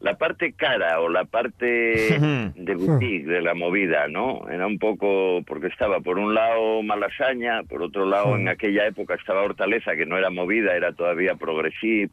la 0.00 0.18
parte 0.18 0.52
cara 0.52 1.00
o 1.00 1.08
la 1.08 1.24
parte 1.24 2.18
de 2.54 2.74
boutique 2.74 3.26
de 3.26 3.40
la 3.40 3.54
movida, 3.54 4.08
¿no? 4.08 4.46
Era 4.50 4.66
un 4.66 4.78
poco, 4.78 5.42
porque 5.46 5.68
estaba 5.68 6.00
por 6.00 6.18
un 6.18 6.34
lado 6.34 6.82
Malasaña, 6.82 7.62
por 7.62 7.82
otro 7.82 8.04
lado 8.06 8.36
en 8.36 8.48
aquella 8.48 8.86
época 8.86 9.14
estaba 9.14 9.42
Hortaleza, 9.42 9.96
que 9.96 10.04
no 10.06 10.18
era 10.18 10.30
movida, 10.30 10.76
era 10.76 10.92
todavía 10.92 11.34
progresi- 11.34 12.10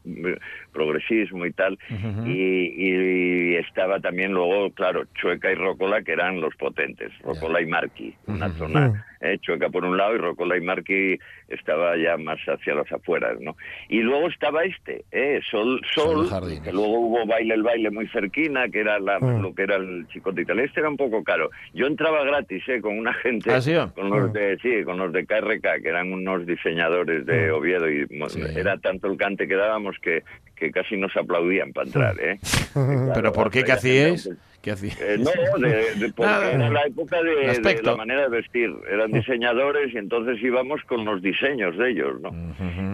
progresismo 0.72 1.46
y 1.46 1.52
tal, 1.52 1.78
y, 2.26 2.32
y 2.76 3.54
estaba 3.56 4.00
también 4.00 4.32
luego, 4.32 4.70
claro, 4.70 5.04
Chueca 5.14 5.52
y 5.52 5.54
Rocola, 5.54 6.02
que 6.02 6.12
eran 6.12 6.40
los 6.40 6.54
potentes, 6.56 7.12
Rocola 7.22 7.60
y 7.60 7.66
Marqui, 7.66 8.14
una 8.26 8.48
zona 8.50 9.06
eh, 9.24 9.38
Chueca 9.40 9.68
por 9.70 9.84
un 9.84 9.96
lado 9.96 10.14
y 10.14 10.18
Rocola 10.18 10.56
y 10.56 10.60
Marqui 10.60 11.18
estaba 11.48 11.96
ya 11.96 12.16
más 12.16 12.38
hacia 12.46 12.74
las 12.74 12.90
afueras, 12.92 13.40
¿no? 13.40 13.56
Y 13.88 14.00
luego 14.00 14.28
estaba 14.28 14.64
este, 14.64 15.04
eh, 15.12 15.40
Sol, 15.50 15.80
Sol 15.94 16.28
Sol, 16.28 16.60
que 16.62 16.72
luego 16.72 16.98
hubo 17.00 17.26
Baile 17.26 17.54
el 17.54 17.62
Baile 17.62 17.90
muy 17.90 18.06
cerquina, 18.08 18.68
que 18.68 18.80
era 18.80 18.98
la- 18.98 19.18
lo 19.18 19.54
que 19.54 19.62
era 19.62 19.76
el 19.76 20.06
Chicote 20.08 20.42
y 20.42 20.44
tal. 20.44 20.60
Este 20.60 20.80
era 20.80 20.88
un 20.88 20.96
poco 20.96 21.24
caro. 21.24 21.50
Yo 21.72 21.86
entraba 21.86 22.24
gratis, 22.24 22.62
eh, 22.68 22.80
con 22.80 22.98
una 22.98 23.14
gente, 23.14 23.50
¿Ah, 23.52 23.60
sí? 23.60 23.74
con 23.94 24.10
los 24.10 24.32
de, 24.32 24.58
sí, 24.62 24.84
con 24.84 24.98
los 24.98 25.12
de 25.12 25.26
KRK, 25.26 25.80
que 25.82 25.88
eran 25.88 26.12
unos 26.12 26.46
diseñadores 26.46 27.26
de 27.26 27.50
Oviedo, 27.50 27.90
y 27.90 28.06
mo- 28.16 28.26
era 28.56 28.76
tanto 28.78 29.10
el 29.10 29.16
cante 29.16 29.48
que 29.48 29.54
dábamos 29.54 29.96
que, 30.02 30.22
que 30.56 30.70
casi 30.70 30.96
nos 30.96 31.16
aplaudían 31.16 31.72
para 31.72 31.86
entrar, 31.86 32.14
¿eh? 32.20 32.38
¿Pero 33.14 33.32
por 33.32 33.50
qué? 33.50 33.64
¿Qué 33.64 33.72
aquella 33.72 33.80
gente, 33.80 34.14
hacíais? 34.14 34.30
¿Qué 34.64 34.70
hacía? 34.70 34.92
Eh, 34.98 35.18
no, 35.18 35.30
de, 35.68 35.94
de- 35.96 36.12
porque 36.14 36.32
Nada. 36.32 36.52
era 36.52 36.70
la 36.70 36.82
época 36.86 37.22
de, 37.22 37.80
la 37.82 37.96
manera 37.96 38.22
de 38.22 38.28
vestir. 38.30 38.70
Eran 38.90 39.12
diseñadores 39.12 39.92
y 39.92 39.98
entonces 39.98 40.42
íbamos 40.42 40.82
con 40.84 41.04
los 41.04 41.20
diseños 41.20 41.76
de 41.76 41.90
ellos, 41.90 42.18
¿no? 42.22 42.30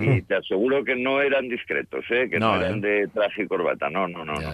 Y 0.02 0.20
te 0.22 0.34
aseguro 0.34 0.82
que 0.82 0.96
no 0.96 1.20
eran 1.20 1.48
discretos, 1.48 2.04
¿eh? 2.10 2.28
Que 2.28 2.40
no, 2.40 2.56
No, 2.56 2.60
eran 2.60 2.80
de 2.80 3.06
traje 3.14 3.44
y 3.44 3.46
corbata. 3.46 3.88
No, 3.88 4.08
no, 4.08 4.24
no. 4.24 4.34
no. 4.34 4.50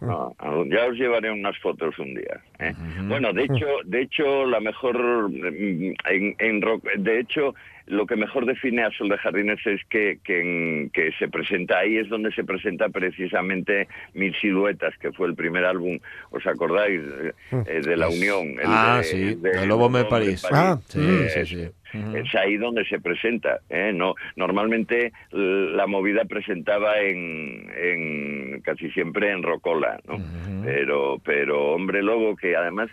No, 0.00 0.34
ya 0.66 0.86
os 0.86 0.94
llevaré 0.96 1.30
unas 1.30 1.58
fotos 1.58 1.98
un 1.98 2.14
día. 2.14 2.40
¿eh? 2.60 2.72
Bueno, 3.02 3.32
de 3.34 3.42
hecho, 3.44 3.66
de 3.84 4.02
hecho, 4.02 4.46
la 4.46 4.58
mejor 4.60 5.28
mm, 5.28 5.94
en, 6.08 6.34
en 6.38 6.62
rock, 6.62 6.84
de 6.96 7.20
hecho, 7.20 7.54
lo 7.90 8.06
que 8.06 8.16
mejor 8.16 8.46
define 8.46 8.82
a 8.84 8.90
Sol 8.92 9.08
de 9.08 9.18
Jardines 9.18 9.58
es 9.66 9.80
que, 9.88 10.18
que, 10.24 10.40
en- 10.40 10.90
que 10.90 11.10
se 11.18 11.28
presenta 11.28 11.78
ahí 11.78 11.96
es 11.98 12.08
donde 12.08 12.32
se 12.32 12.44
presenta 12.44 12.88
precisamente 12.88 13.88
Mil 14.14 14.34
Siluetas, 14.40 14.96
que 14.98 15.12
fue 15.12 15.28
el 15.28 15.34
primer 15.34 15.64
álbum, 15.64 15.98
¿os 16.30 16.46
acordáis? 16.46 17.00
Eh, 17.00 17.32
eh, 17.66 17.80
de 17.82 17.96
la 17.96 18.08
Unión. 18.08 18.48
el 18.60 18.60
ah, 18.66 18.96
de- 18.98 19.04
sí, 19.04 19.18
de 19.18 19.30
el 19.32 19.36
Lobo 19.40 19.60
de 19.60 19.66
Lobo 19.66 19.88
de 19.98 20.04
París. 20.04 20.42
París. 20.48 20.84
sí, 20.88 21.00
Eh, 21.00 21.28
sí, 21.44 21.56
sí. 21.56 21.68
Es 21.92 22.34
ahí 22.34 22.56
donde 22.56 22.84
se 22.84 23.00
presenta. 23.00 23.60
¿eh? 23.68 23.92
No, 23.94 24.14
normalmente 24.36 25.12
l- 25.32 25.72
la 25.76 25.86
movida 25.86 26.24
presentaba 26.24 26.98
en, 27.00 27.70
en 27.76 28.60
casi 28.62 28.90
siempre 28.90 29.30
en 29.30 29.42
Rocola, 29.42 29.98
¿no? 30.06 30.18
Pero, 30.64 31.20
pero 31.24 31.72
hombre 31.72 32.02
lobo 32.02 32.36
que 32.36 32.54
además 32.56 32.90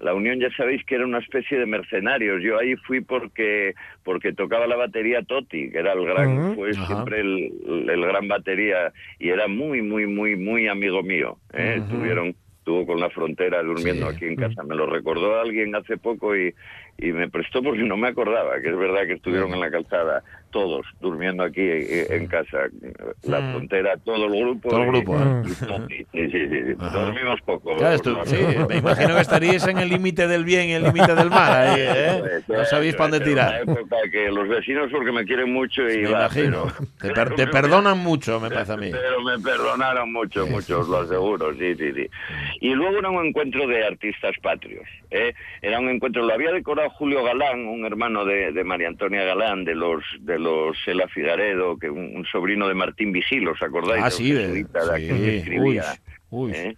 la 0.00 0.14
Unión 0.14 0.40
ya 0.40 0.50
sabéis 0.56 0.84
que 0.84 0.94
era 0.94 1.04
una 1.04 1.18
especie 1.18 1.58
de 1.58 1.66
mercenarios. 1.66 2.42
Yo 2.42 2.58
ahí 2.58 2.76
fui 2.76 3.00
porque 3.00 3.74
porque 4.04 4.32
tocaba 4.32 4.66
la 4.66 4.76
batería 4.76 5.22
Totti, 5.22 5.70
que 5.70 5.78
era 5.78 5.92
el 5.92 6.04
gran, 6.06 6.38
Ujú. 6.38 6.54
fue 6.54 6.74
siempre 6.86 7.20
el, 7.20 7.52
el 7.90 8.06
gran 8.06 8.26
batería 8.28 8.92
y 9.18 9.28
era 9.28 9.48
muy 9.48 9.82
muy 9.82 10.06
muy 10.06 10.36
muy 10.36 10.68
amigo 10.68 11.02
mío. 11.02 11.36
¿eh? 11.52 11.82
Tuvieron 11.88 12.34
estuvo 12.58 12.86
con 12.86 13.00
la 13.00 13.08
frontera 13.10 13.62
durmiendo 13.62 14.06
aquí 14.06 14.26
en 14.26 14.36
casa. 14.36 14.62
Me 14.62 14.74
lo 14.76 14.86
recordó 14.86 15.40
alguien 15.40 15.74
hace 15.74 15.96
poco 15.96 16.36
y, 16.36 16.54
y 17.00 17.12
me 17.12 17.28
prestó 17.28 17.62
porque 17.62 17.82
no 17.82 17.96
me 17.96 18.08
acordaba, 18.08 18.60
que 18.60 18.68
es 18.68 18.76
verdad 18.76 19.06
que 19.06 19.14
estuvieron 19.14 19.52
en 19.54 19.60
la 19.60 19.70
calzada 19.70 20.22
todos 20.50 20.84
durmiendo 21.00 21.44
aquí 21.44 21.60
eh, 21.62 22.06
en 22.10 22.26
casa. 22.26 22.58
La 23.22 23.40
Mm. 23.40 23.50
frontera, 23.52 23.96
todo 24.04 24.26
el 24.26 24.36
grupo. 24.40 24.68
Todo 24.68 24.82
el 24.82 24.86
grupo, 24.88 25.16
¿eh? 25.20 25.42
Sí, 25.46 26.04
sí, 26.12 26.48
sí. 26.48 26.74
Dormimos 26.76 27.40
poco. 27.42 27.76
Me 28.68 28.76
imagino 28.78 29.14
que 29.14 29.20
estaríais 29.20 29.66
en 29.66 29.78
el 29.78 29.88
límite 29.88 30.26
del 30.26 30.44
bien 30.44 30.68
y 30.68 30.72
el 30.72 30.82
límite 30.84 31.14
del 31.14 31.30
mal. 31.30 31.52
Ahí, 31.52 31.76
¿eh? 31.78 32.22
No 32.48 32.64
sabéis 32.64 32.94
para 32.96 33.10
dónde 33.10 33.24
tirar. 33.24 33.62
que 34.10 34.28
los 34.30 34.48
vecinos 34.48 34.88
porque 34.90 35.12
me 35.12 35.24
quieren 35.24 35.52
mucho 35.52 35.82
y 35.88 35.98
Me 36.02 36.10
imagino. 36.10 36.66
Te, 37.00 37.10
per- 37.12 37.34
te 37.36 37.46
perdonan 37.46 37.98
mucho, 37.98 38.40
me 38.40 38.50
parece 38.50 38.72
a 38.72 38.76
mí. 38.76 38.90
pero 38.90 39.20
me 39.22 39.38
perdonaron 39.38 40.12
mucho, 40.12 40.46
mucho, 40.48 40.80
os 40.80 40.88
lo 40.88 40.98
aseguro, 41.00 41.52
sí, 41.54 41.74
sí, 41.76 41.92
sí. 41.94 42.08
Y 42.60 42.74
luego 42.74 42.98
era 42.98 43.10
un 43.10 43.24
encuentro 43.26 43.66
de 43.68 43.86
artistas 43.86 44.32
patrios, 44.42 44.84
¿eh? 45.10 45.32
Era 45.62 45.78
un 45.78 45.88
encuentro, 45.90 46.24
lo 46.26 46.34
había 46.34 46.50
decorado 46.52 46.89
Julio 46.90 47.22
Galán, 47.24 47.66
un 47.66 47.84
hermano 47.84 48.24
de, 48.24 48.52
de 48.52 48.64
María 48.64 48.88
Antonia 48.88 49.24
Galán, 49.24 49.64
de 49.64 49.74
los 49.74 50.02
de 50.20 50.38
los 50.38 50.76
Sela 50.84 51.08
Figaredo, 51.08 51.78
que 51.78 51.88
un, 51.90 52.16
un 52.16 52.24
sobrino 52.26 52.68
de 52.68 52.74
Martín 52.74 53.12
Vigil, 53.12 53.48
¿os 53.48 53.60
acordáis? 53.62 54.02
Ah, 54.04 54.10
sí, 54.10 54.32
de- 54.32 54.66
aquel 54.92 55.08
que 55.08 55.16
sí, 55.16 55.36
escribía, 55.36 55.84
uy, 56.30 56.50
uy. 56.50 56.52
¿eh? 56.56 56.76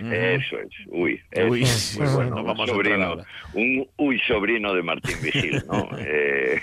Eso 0.00 0.58
es, 0.58 0.68
uy, 0.88 1.20
eso 1.30 1.46
Uy, 1.46 1.62
es 1.62 1.68
sí, 1.70 1.98
bueno, 2.14 2.30
no 2.36 2.42
vamos 2.44 2.68
entrar 2.68 2.98
sobrino, 2.98 3.16
un 3.54 3.86
uy 3.96 4.18
sobrino 4.26 4.74
de 4.74 4.82
Martín 4.82 5.16
Vigil, 5.22 5.62
¿no? 5.68 5.88
Eh, 5.98 6.60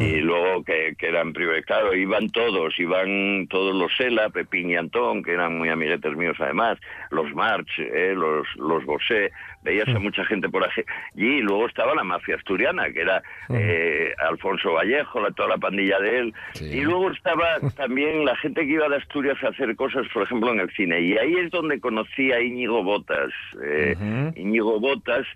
y 0.00 0.20
luego 0.20 0.64
que, 0.64 0.94
que 0.98 1.08
eran 1.08 1.32
privados, 1.32 1.64
claro, 1.66 1.94
iban 1.94 2.30
todos, 2.30 2.78
iban 2.78 3.46
todos 3.48 3.74
los 3.74 3.94
Sela, 3.96 4.30
Pepín 4.30 4.70
y 4.70 4.76
Antón, 4.76 5.22
que 5.22 5.32
eran 5.32 5.58
muy 5.58 5.68
amiguetes 5.68 6.16
míos 6.16 6.36
además, 6.40 6.78
los 7.10 7.32
March, 7.34 7.68
eh, 7.78 8.14
los, 8.16 8.46
los 8.56 8.84
Bosé, 8.84 9.32
veías 9.62 9.88
a 9.88 9.98
mucha 9.98 10.24
gente 10.24 10.48
por 10.48 10.64
allí, 10.64 10.82
y 11.14 11.40
luego 11.40 11.66
estaba 11.66 11.94
la 11.94 12.04
mafia 12.04 12.36
asturiana, 12.36 12.90
que 12.90 13.00
era 13.00 13.22
eh, 13.50 14.12
Alfonso 14.18 14.72
Vallejo, 14.72 15.20
la, 15.20 15.30
toda 15.30 15.50
la 15.50 15.58
pandilla 15.58 15.98
de 16.00 16.18
él, 16.18 16.34
y 16.60 16.80
luego 16.80 17.10
estaba 17.10 17.60
también 17.76 18.24
la 18.24 18.36
gente 18.36 18.62
que 18.62 18.72
iba 18.72 18.88
de 18.88 18.96
Asturias 18.96 19.36
a 19.44 19.48
hacer 19.48 19.74
cosas, 19.76 20.06
por 20.12 20.22
ejemplo, 20.22 20.52
en 20.52 20.60
el 20.60 20.70
cine, 20.72 21.00
y 21.00 21.18
ahí 21.18 21.34
es 21.34 21.50
donde 21.50 21.80
conocí 21.80 22.32
a 22.32 22.40
Íñigo 22.40 22.82
Botas, 22.82 23.32
eh, 23.62 23.96
Íñigo 24.36 24.80
Botas, 24.80 25.26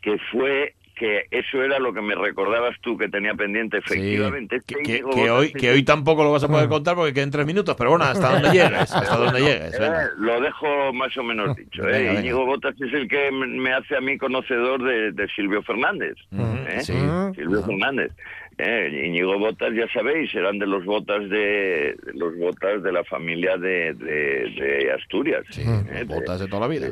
que 0.00 0.18
fue 0.30 0.74
que 0.94 1.26
eso 1.30 1.62
era 1.62 1.78
lo 1.78 1.92
que 1.92 2.00
me 2.00 2.14
recordabas 2.14 2.76
tú 2.80 2.96
que 2.96 3.08
tenía 3.08 3.34
pendiente 3.34 3.78
efectivamente 3.78 4.56
este 4.56 4.74
Que, 4.76 5.02
que 5.02 5.30
hoy, 5.30 5.52
que 5.52 5.70
hoy 5.70 5.82
tampoco 5.82 6.22
lo 6.24 6.32
vas 6.32 6.44
a 6.44 6.48
poder 6.48 6.68
contar 6.68 6.94
porque 6.94 7.12
quedan 7.12 7.30
tres 7.30 7.46
minutos, 7.46 7.74
pero 7.76 7.90
bueno, 7.90 8.04
hasta 8.04 8.32
donde 8.32 8.50
llegues, 8.50 8.92
hasta 8.94 9.16
donde 9.16 9.40
llegues. 9.40 9.78
venga. 9.78 10.04
eh, 10.04 10.08
lo 10.18 10.40
dejo 10.40 10.92
más 10.92 11.16
o 11.16 11.22
menos 11.22 11.56
dicho. 11.56 11.82
Venga, 11.82 11.98
eh. 11.98 12.02
venga. 12.06 12.20
Íñigo 12.20 12.46
Botas 12.46 12.74
es 12.80 12.92
el 12.92 13.08
que 13.08 13.30
me 13.32 13.72
hace 13.72 13.96
a 13.96 14.00
mí 14.00 14.16
conocedor 14.18 14.82
de, 14.82 15.12
de 15.12 15.28
Silvio 15.34 15.62
Fernández. 15.62 16.14
¿eh? 16.32 16.80
sí. 16.82 16.94
Silvio 17.34 17.62
Fernández. 17.62 18.12
Eh, 18.58 19.04
Íñigo 19.06 19.36
Botas, 19.38 19.72
ya 19.74 19.88
sabéis, 19.92 20.32
eran 20.34 20.58
de 20.60 20.66
los 20.66 20.84
botas 20.84 21.28
de, 21.28 21.96
de 22.04 22.12
los 22.14 22.36
botas 22.36 22.82
de 22.82 22.92
la 22.92 23.02
familia 23.04 23.56
de, 23.56 23.94
de, 23.94 24.50
de 24.56 24.92
Asturias. 24.92 25.42
eh, 25.58 25.64
de- 25.92 26.04
Botas 26.04 26.38
de 26.40 26.46
toda 26.46 26.60
la 26.60 26.68
vida. 26.68 26.88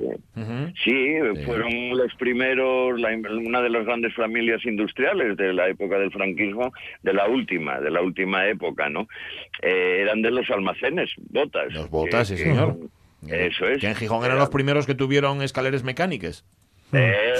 Sí, 0.82 1.14
fueron 1.44 1.96
los 1.96 2.12
primeros, 2.16 2.98
la- 2.98 3.10
una 3.14 3.62
de 3.62 3.70
las 3.70 3.84
grandes 3.86 4.12
familias 4.14 4.64
industriales 4.64 5.36
de 5.36 5.52
la 5.52 5.68
época 5.68 5.98
del 5.98 6.10
franquismo, 6.10 6.72
de 7.02 7.12
la 7.12 7.28
última, 7.28 7.80
de 7.80 7.90
la 7.90 8.02
última 8.02 8.48
época, 8.48 8.88
¿no? 8.88 9.06
Eh, 9.62 9.98
eran 10.02 10.22
de 10.22 10.30
los 10.32 10.50
almacenes, 10.50 11.10
botas. 11.30 11.72
Los 11.72 11.88
Botas, 11.90 12.26
sí, 12.28 12.36
señor. 12.38 12.76
Eso 13.28 13.68
es. 13.68 13.78
Que 13.80 13.86
en 13.86 13.94
Gijón 13.94 14.24
eran 14.24 14.38
los 14.38 14.50
primeros 14.50 14.84
que 14.86 14.94
tuvieron 14.96 15.42
escaleras 15.42 15.84
mecánicas. 15.84 16.44
Eh, 16.92 17.32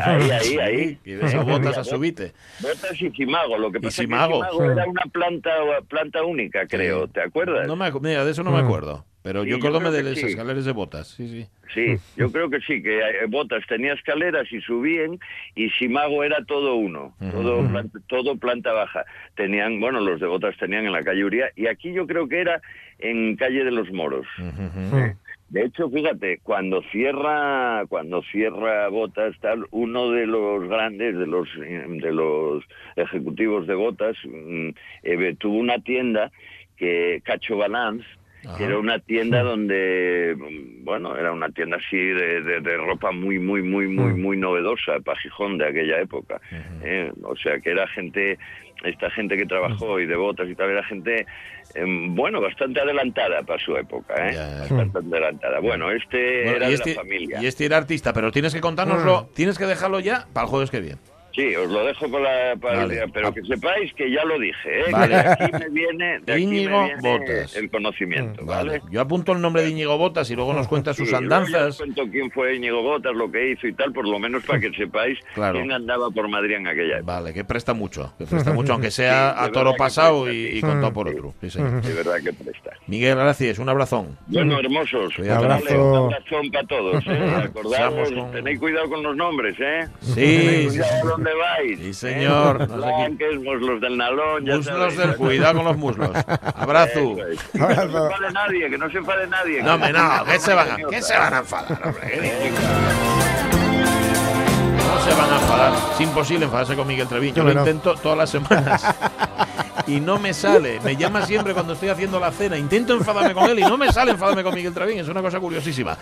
ahí, 0.00 0.30
ahí, 0.30 0.58
ahí. 0.58 0.98
y 1.04 1.14
ves 1.14 1.34
a 1.34 1.42
botas 1.42 1.78
a 1.78 1.84
subite. 1.84 2.32
Botas 2.60 3.00
y 3.02 3.10
Simago. 3.10 3.58
Lo 3.58 3.72
que 3.72 3.80
pasa 3.80 4.02
Simago. 4.02 4.44
es 4.44 4.50
que 4.50 4.56
Simago 4.56 4.72
era 4.72 4.86
una 4.88 5.02
planta, 5.12 5.50
planta 5.88 6.22
única, 6.22 6.66
creo. 6.66 7.08
¿Te 7.08 7.20
acuerdas? 7.20 7.66
No 7.66 7.74
me, 7.76 7.90
mira, 8.00 8.24
de 8.24 8.30
eso 8.30 8.42
no 8.44 8.52
me 8.52 8.60
acuerdo. 8.60 9.04
Pero 9.22 9.42
Sí, 9.44 9.50
yo 9.50 9.56
acuérdame 9.56 9.90
de 9.90 10.02
las 10.02 10.18
sí. 10.18 10.26
escaleras 10.26 10.64
de 10.64 10.72
botas. 10.72 11.08
Sí, 11.08 11.28
sí. 11.28 11.46
Sí, 11.74 11.96
yo 12.16 12.32
creo 12.32 12.48
que 12.50 12.58
sí, 12.60 12.82
que 12.82 12.98
eh, 13.00 13.26
Botas 13.28 13.62
tenía 13.68 13.92
escaleras 13.92 14.50
y 14.50 14.60
subían 14.62 15.18
y 15.54 15.68
Simago 15.70 16.24
era 16.24 16.42
todo 16.44 16.74
uno, 16.74 17.14
todo, 17.30 17.64
planta, 17.68 17.98
todo 18.08 18.36
planta 18.38 18.72
baja. 18.72 19.04
Tenían, 19.36 19.78
bueno, 19.78 20.00
los 20.00 20.20
de 20.20 20.26
Botas 20.26 20.56
tenían 20.56 20.86
en 20.86 20.92
la 20.92 21.02
calle 21.02 21.24
Uría 21.24 21.50
y 21.54 21.66
aquí 21.68 21.92
yo 21.92 22.06
creo 22.08 22.28
que 22.28 22.40
era 22.40 22.60
en 22.98 23.36
calle 23.36 23.62
de 23.62 23.70
los 23.70 23.90
Moros. 23.92 24.26
Eh, 24.40 25.14
De 25.50 25.64
hecho, 25.64 25.90
fíjate, 25.90 26.38
cuando 26.44 26.80
cierra, 26.92 27.84
cuando 27.88 28.22
cierra 28.22 28.88
Botas, 28.88 29.34
tal, 29.40 29.66
uno 29.72 30.12
de 30.12 30.24
los 30.24 30.68
grandes, 30.68 31.18
de 31.18 31.26
los, 31.26 31.48
eh, 31.56 31.86
de 31.88 32.12
los 32.12 32.62
ejecutivos 32.94 33.66
de 33.66 33.74
Botas, 33.74 34.16
mm, 34.24 34.68
eh, 35.02 35.36
tuvo 35.40 35.56
una 35.56 35.80
tienda 35.80 36.30
que 36.76 37.20
Cacho 37.24 37.56
Balance, 37.56 38.06
que 38.56 38.64
era 38.64 38.78
una 38.78 38.98
tienda 38.98 39.42
donde, 39.42 40.34
mm, 40.36 40.84
bueno, 40.84 41.16
era 41.16 41.32
una 41.32 41.48
tienda 41.50 41.76
así 41.76 41.96
de, 41.96 42.40
de- 42.42 42.60
de 42.60 42.76
ropa 42.76 43.12
muy, 43.12 43.38
muy, 43.38 43.62
muy, 43.62 43.86
muy, 43.86 44.14
muy 44.14 44.36
novedosa 44.36 44.98
para 45.04 45.18
Gijón 45.20 45.58
de 45.58 45.66
aquella 45.68 46.00
época. 46.00 46.40
¿eh? 46.82 47.12
O 47.22 47.36
sea, 47.36 47.60
que 47.60 47.70
era 47.70 47.86
gente, 47.88 48.38
esta 48.84 49.10
gente 49.10 49.36
que 49.36 49.44
trabajó 49.46 50.00
y 50.00 50.06
de 50.06 50.16
botas 50.16 50.48
y 50.48 50.54
tal, 50.54 50.70
era 50.70 50.82
gente, 50.84 51.26
em, 51.74 52.14
bueno, 52.14 52.40
bastante 52.40 52.80
adelantada 52.80 53.42
para 53.42 53.62
su 53.62 53.76
época, 53.76 54.14
¿eh? 54.30 54.36
Bastante 54.70 54.98
adelantada. 55.16 55.60
Bueno, 55.60 55.90
este 55.90 56.44
Bueno, 56.44 56.56
era 56.56 56.66
y, 56.66 56.68
de 56.70 56.74
este, 56.76 56.94
la 56.94 57.00
familia. 57.02 57.38
y 57.42 57.46
este 57.46 57.64
era 57.66 57.76
artista, 57.76 58.12
pero 58.14 58.32
tienes 58.32 58.54
que 58.54 58.60
contárnoslo, 58.62 59.28
tienes 59.34 59.58
que 59.58 59.66
dejarlo 59.66 60.00
ya 60.00 60.26
para 60.32 60.44
el 60.46 60.50
jueves 60.50 60.70
que 60.70 60.80
viene. 60.80 60.96
Sí, 61.32 61.54
os 61.54 61.70
lo 61.70 61.84
dejo 61.84 62.10
para, 62.10 62.56
para 62.56 62.74
el 62.74 62.80
Vale. 62.80 62.94
día, 62.94 63.04
pero 63.12 63.32
que 63.32 63.42
sepáis 63.42 63.92
que 63.94 64.10
ya 64.10 64.24
lo 64.24 64.38
dije, 64.38 64.80
¿eh? 64.80 64.84
que 64.86 64.92
Vale. 64.92 65.14
de 65.14 65.20
aquí 65.20 65.52
me 65.52 65.68
viene, 65.68 66.18
de 66.20 66.32
aquí 66.32 66.46
me 66.46 66.52
viene 66.52 66.94
Botas. 67.00 67.56
el 67.56 67.70
conocimiento, 67.70 68.44
¿vale? 68.44 68.78
Vale. 68.78 68.82
Yo 68.90 69.00
apunto 69.00 69.32
el 69.32 69.40
nombre 69.40 69.62
de 69.62 69.70
Íñigo 69.70 69.96
Botas 69.96 70.28
y 70.30 70.34
luego 70.36 70.52
nos 70.54 70.66
cuenta 70.68 70.92
sus 70.92 71.08
Sí, 71.08 71.14
andanzas. 71.14 71.76
cuento 71.78 72.02
quién 72.10 72.30
fue 72.30 72.56
Íñigo 72.56 72.82
Botas, 72.82 73.14
lo 73.14 73.30
que 73.30 73.52
hizo 73.52 73.66
y 73.66 73.72
tal, 73.74 73.92
por 73.92 74.08
lo 74.08 74.18
menos 74.18 74.44
para 74.44 74.60
que 74.60 74.70
sepáis 74.76 75.18
Claro. 75.34 75.58
quién 75.58 75.70
andaba 75.72 76.10
por 76.10 76.28
Madrid 76.28 76.56
en 76.56 76.66
aquella 76.66 76.98
época. 76.98 77.12
Vale, 77.12 77.32
que 77.32 77.44
presta 77.44 77.74
mucho, 77.74 78.12
que 78.18 78.26
presta 78.26 78.52
mucho, 78.52 78.72
aunque 78.74 78.90
sea 78.90 79.34
Sí, 79.38 79.44
a 79.44 79.52
toro 79.52 79.72
que 79.72 79.78
pasado 79.78 80.24
presta, 80.24 80.38
y, 80.40 80.50
sí. 80.52 80.58
y 80.58 80.60
contado 80.60 80.92
por 80.92 81.08
otro. 81.08 81.34
Sí, 81.40 81.50
señor. 81.50 81.80
De 81.82 81.94
verdad 81.94 82.16
que 82.24 82.32
presta. 82.32 82.70
Miguel, 82.86 83.16
gracias, 83.16 83.58
un 83.58 83.68
abrazón. 83.68 84.18
Bueno, 84.26 84.58
hermosos, 84.58 85.14
vale, 85.18 85.30
Abrazo. 85.32 85.92
un 85.92 85.96
abrazón 86.12 86.50
para 86.50 86.66
todos, 86.66 87.04
¿eh? 87.06 87.34
Acordaos, 87.44 88.10
con- 88.12 88.32
tenéis 88.32 88.58
cuidado 88.58 88.88
con 88.90 89.02
los 89.02 89.16
nombres, 89.16 89.54
¿eh? 89.60 89.86
Sí, 90.00 90.68
Dónde 91.24 91.34
vais. 91.34 91.78
Sí, 91.78 91.94
señor. 91.94 92.62
¿eh? 92.62 92.66
No 92.68 92.74
sé 92.76 92.80
qué- 92.82 92.86
Blanques, 92.96 93.40
muslos 93.42 93.80
del 93.80 93.96
nalón, 93.96 94.44
ya 94.46 94.56
Muslos 94.56 94.76
sabéis. 94.94 94.96
del 94.98 95.16
cuidado 95.16 95.54
con 95.56 95.64
los 95.64 95.76
muslos. 95.76 96.10
Abrazo. 96.54 97.16
Es. 97.28 97.40
Que 97.52 97.58
no 97.58 97.68
se 97.68 97.82
enfade 97.82 98.32
nadie, 98.32 98.70
que 98.70 98.78
no 98.78 98.90
se 98.90 98.98
enfade 98.98 99.26
nadie. 99.26 99.62
No, 99.62 99.74
hombre, 99.74 99.92
no, 99.92 100.24
que 100.24 100.32
¿qué 100.32 100.38
se 100.40 100.54
van 100.54 100.70
a, 100.70 100.76
qué 100.76 101.02
se 101.02 101.18
van 101.18 101.34
a 101.34 101.38
enfadar, 101.38 101.80
hombre? 101.84 102.52
No 104.76 105.04
se 105.04 105.10
van 105.14 105.30
a 105.32 105.36
enfadar. 105.40 105.72
Es 105.94 106.00
imposible 106.00 106.44
enfadarse 106.46 106.74
con 106.76 106.86
Miguel 106.86 107.06
Treviño. 107.08 107.34
Yo 107.36 107.44
lo 107.44 107.54
no. 107.54 107.60
intento 107.60 107.94
todas 107.96 108.18
las 108.18 108.30
semanas. 108.30 108.82
y 109.96 110.00
no 110.00 110.18
me 110.18 110.32
sale. 110.34 110.80
Me 110.80 110.96
llama 110.96 111.24
siempre 111.26 111.52
cuando 111.54 111.72
estoy 111.74 111.88
haciendo 111.88 112.18
la 112.20 112.30
cena. 112.30 112.56
Intento 112.56 112.94
enfadarme 112.94 113.34
con 113.34 113.44
él 113.50 113.58
y 113.58 113.62
no 113.62 113.76
me 113.76 113.92
sale 113.92 114.12
enfadarme 114.12 114.42
con 114.42 114.54
Miguel 114.54 114.72
Travín. 114.74 114.98
Es 114.98 115.08
una 115.08 115.22
cosa 115.22 115.40
curiosísima. 115.40 115.96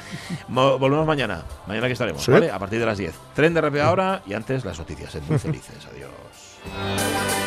Mo- 0.48 0.78
volvemos 0.78 1.06
mañana. 1.06 1.42
Mañana 1.66 1.86
que 1.86 1.92
estaremos, 1.94 2.22
Sí. 2.22 2.30
¿vale? 2.30 2.50
A 2.50 2.58
partir 2.58 2.78
de 2.80 2.86
las 2.86 2.98
10. 2.98 3.14
Tren 3.34 3.54
de 3.54 3.60
RP 3.60 3.80
ahora 3.80 4.22
y 4.26 4.34
antes 4.34 4.64
las 4.64 4.78
noticias. 4.78 5.12
Sed 5.12 5.22
muy 5.28 5.38
felices. 5.38 5.76
Adiós. 5.90 7.37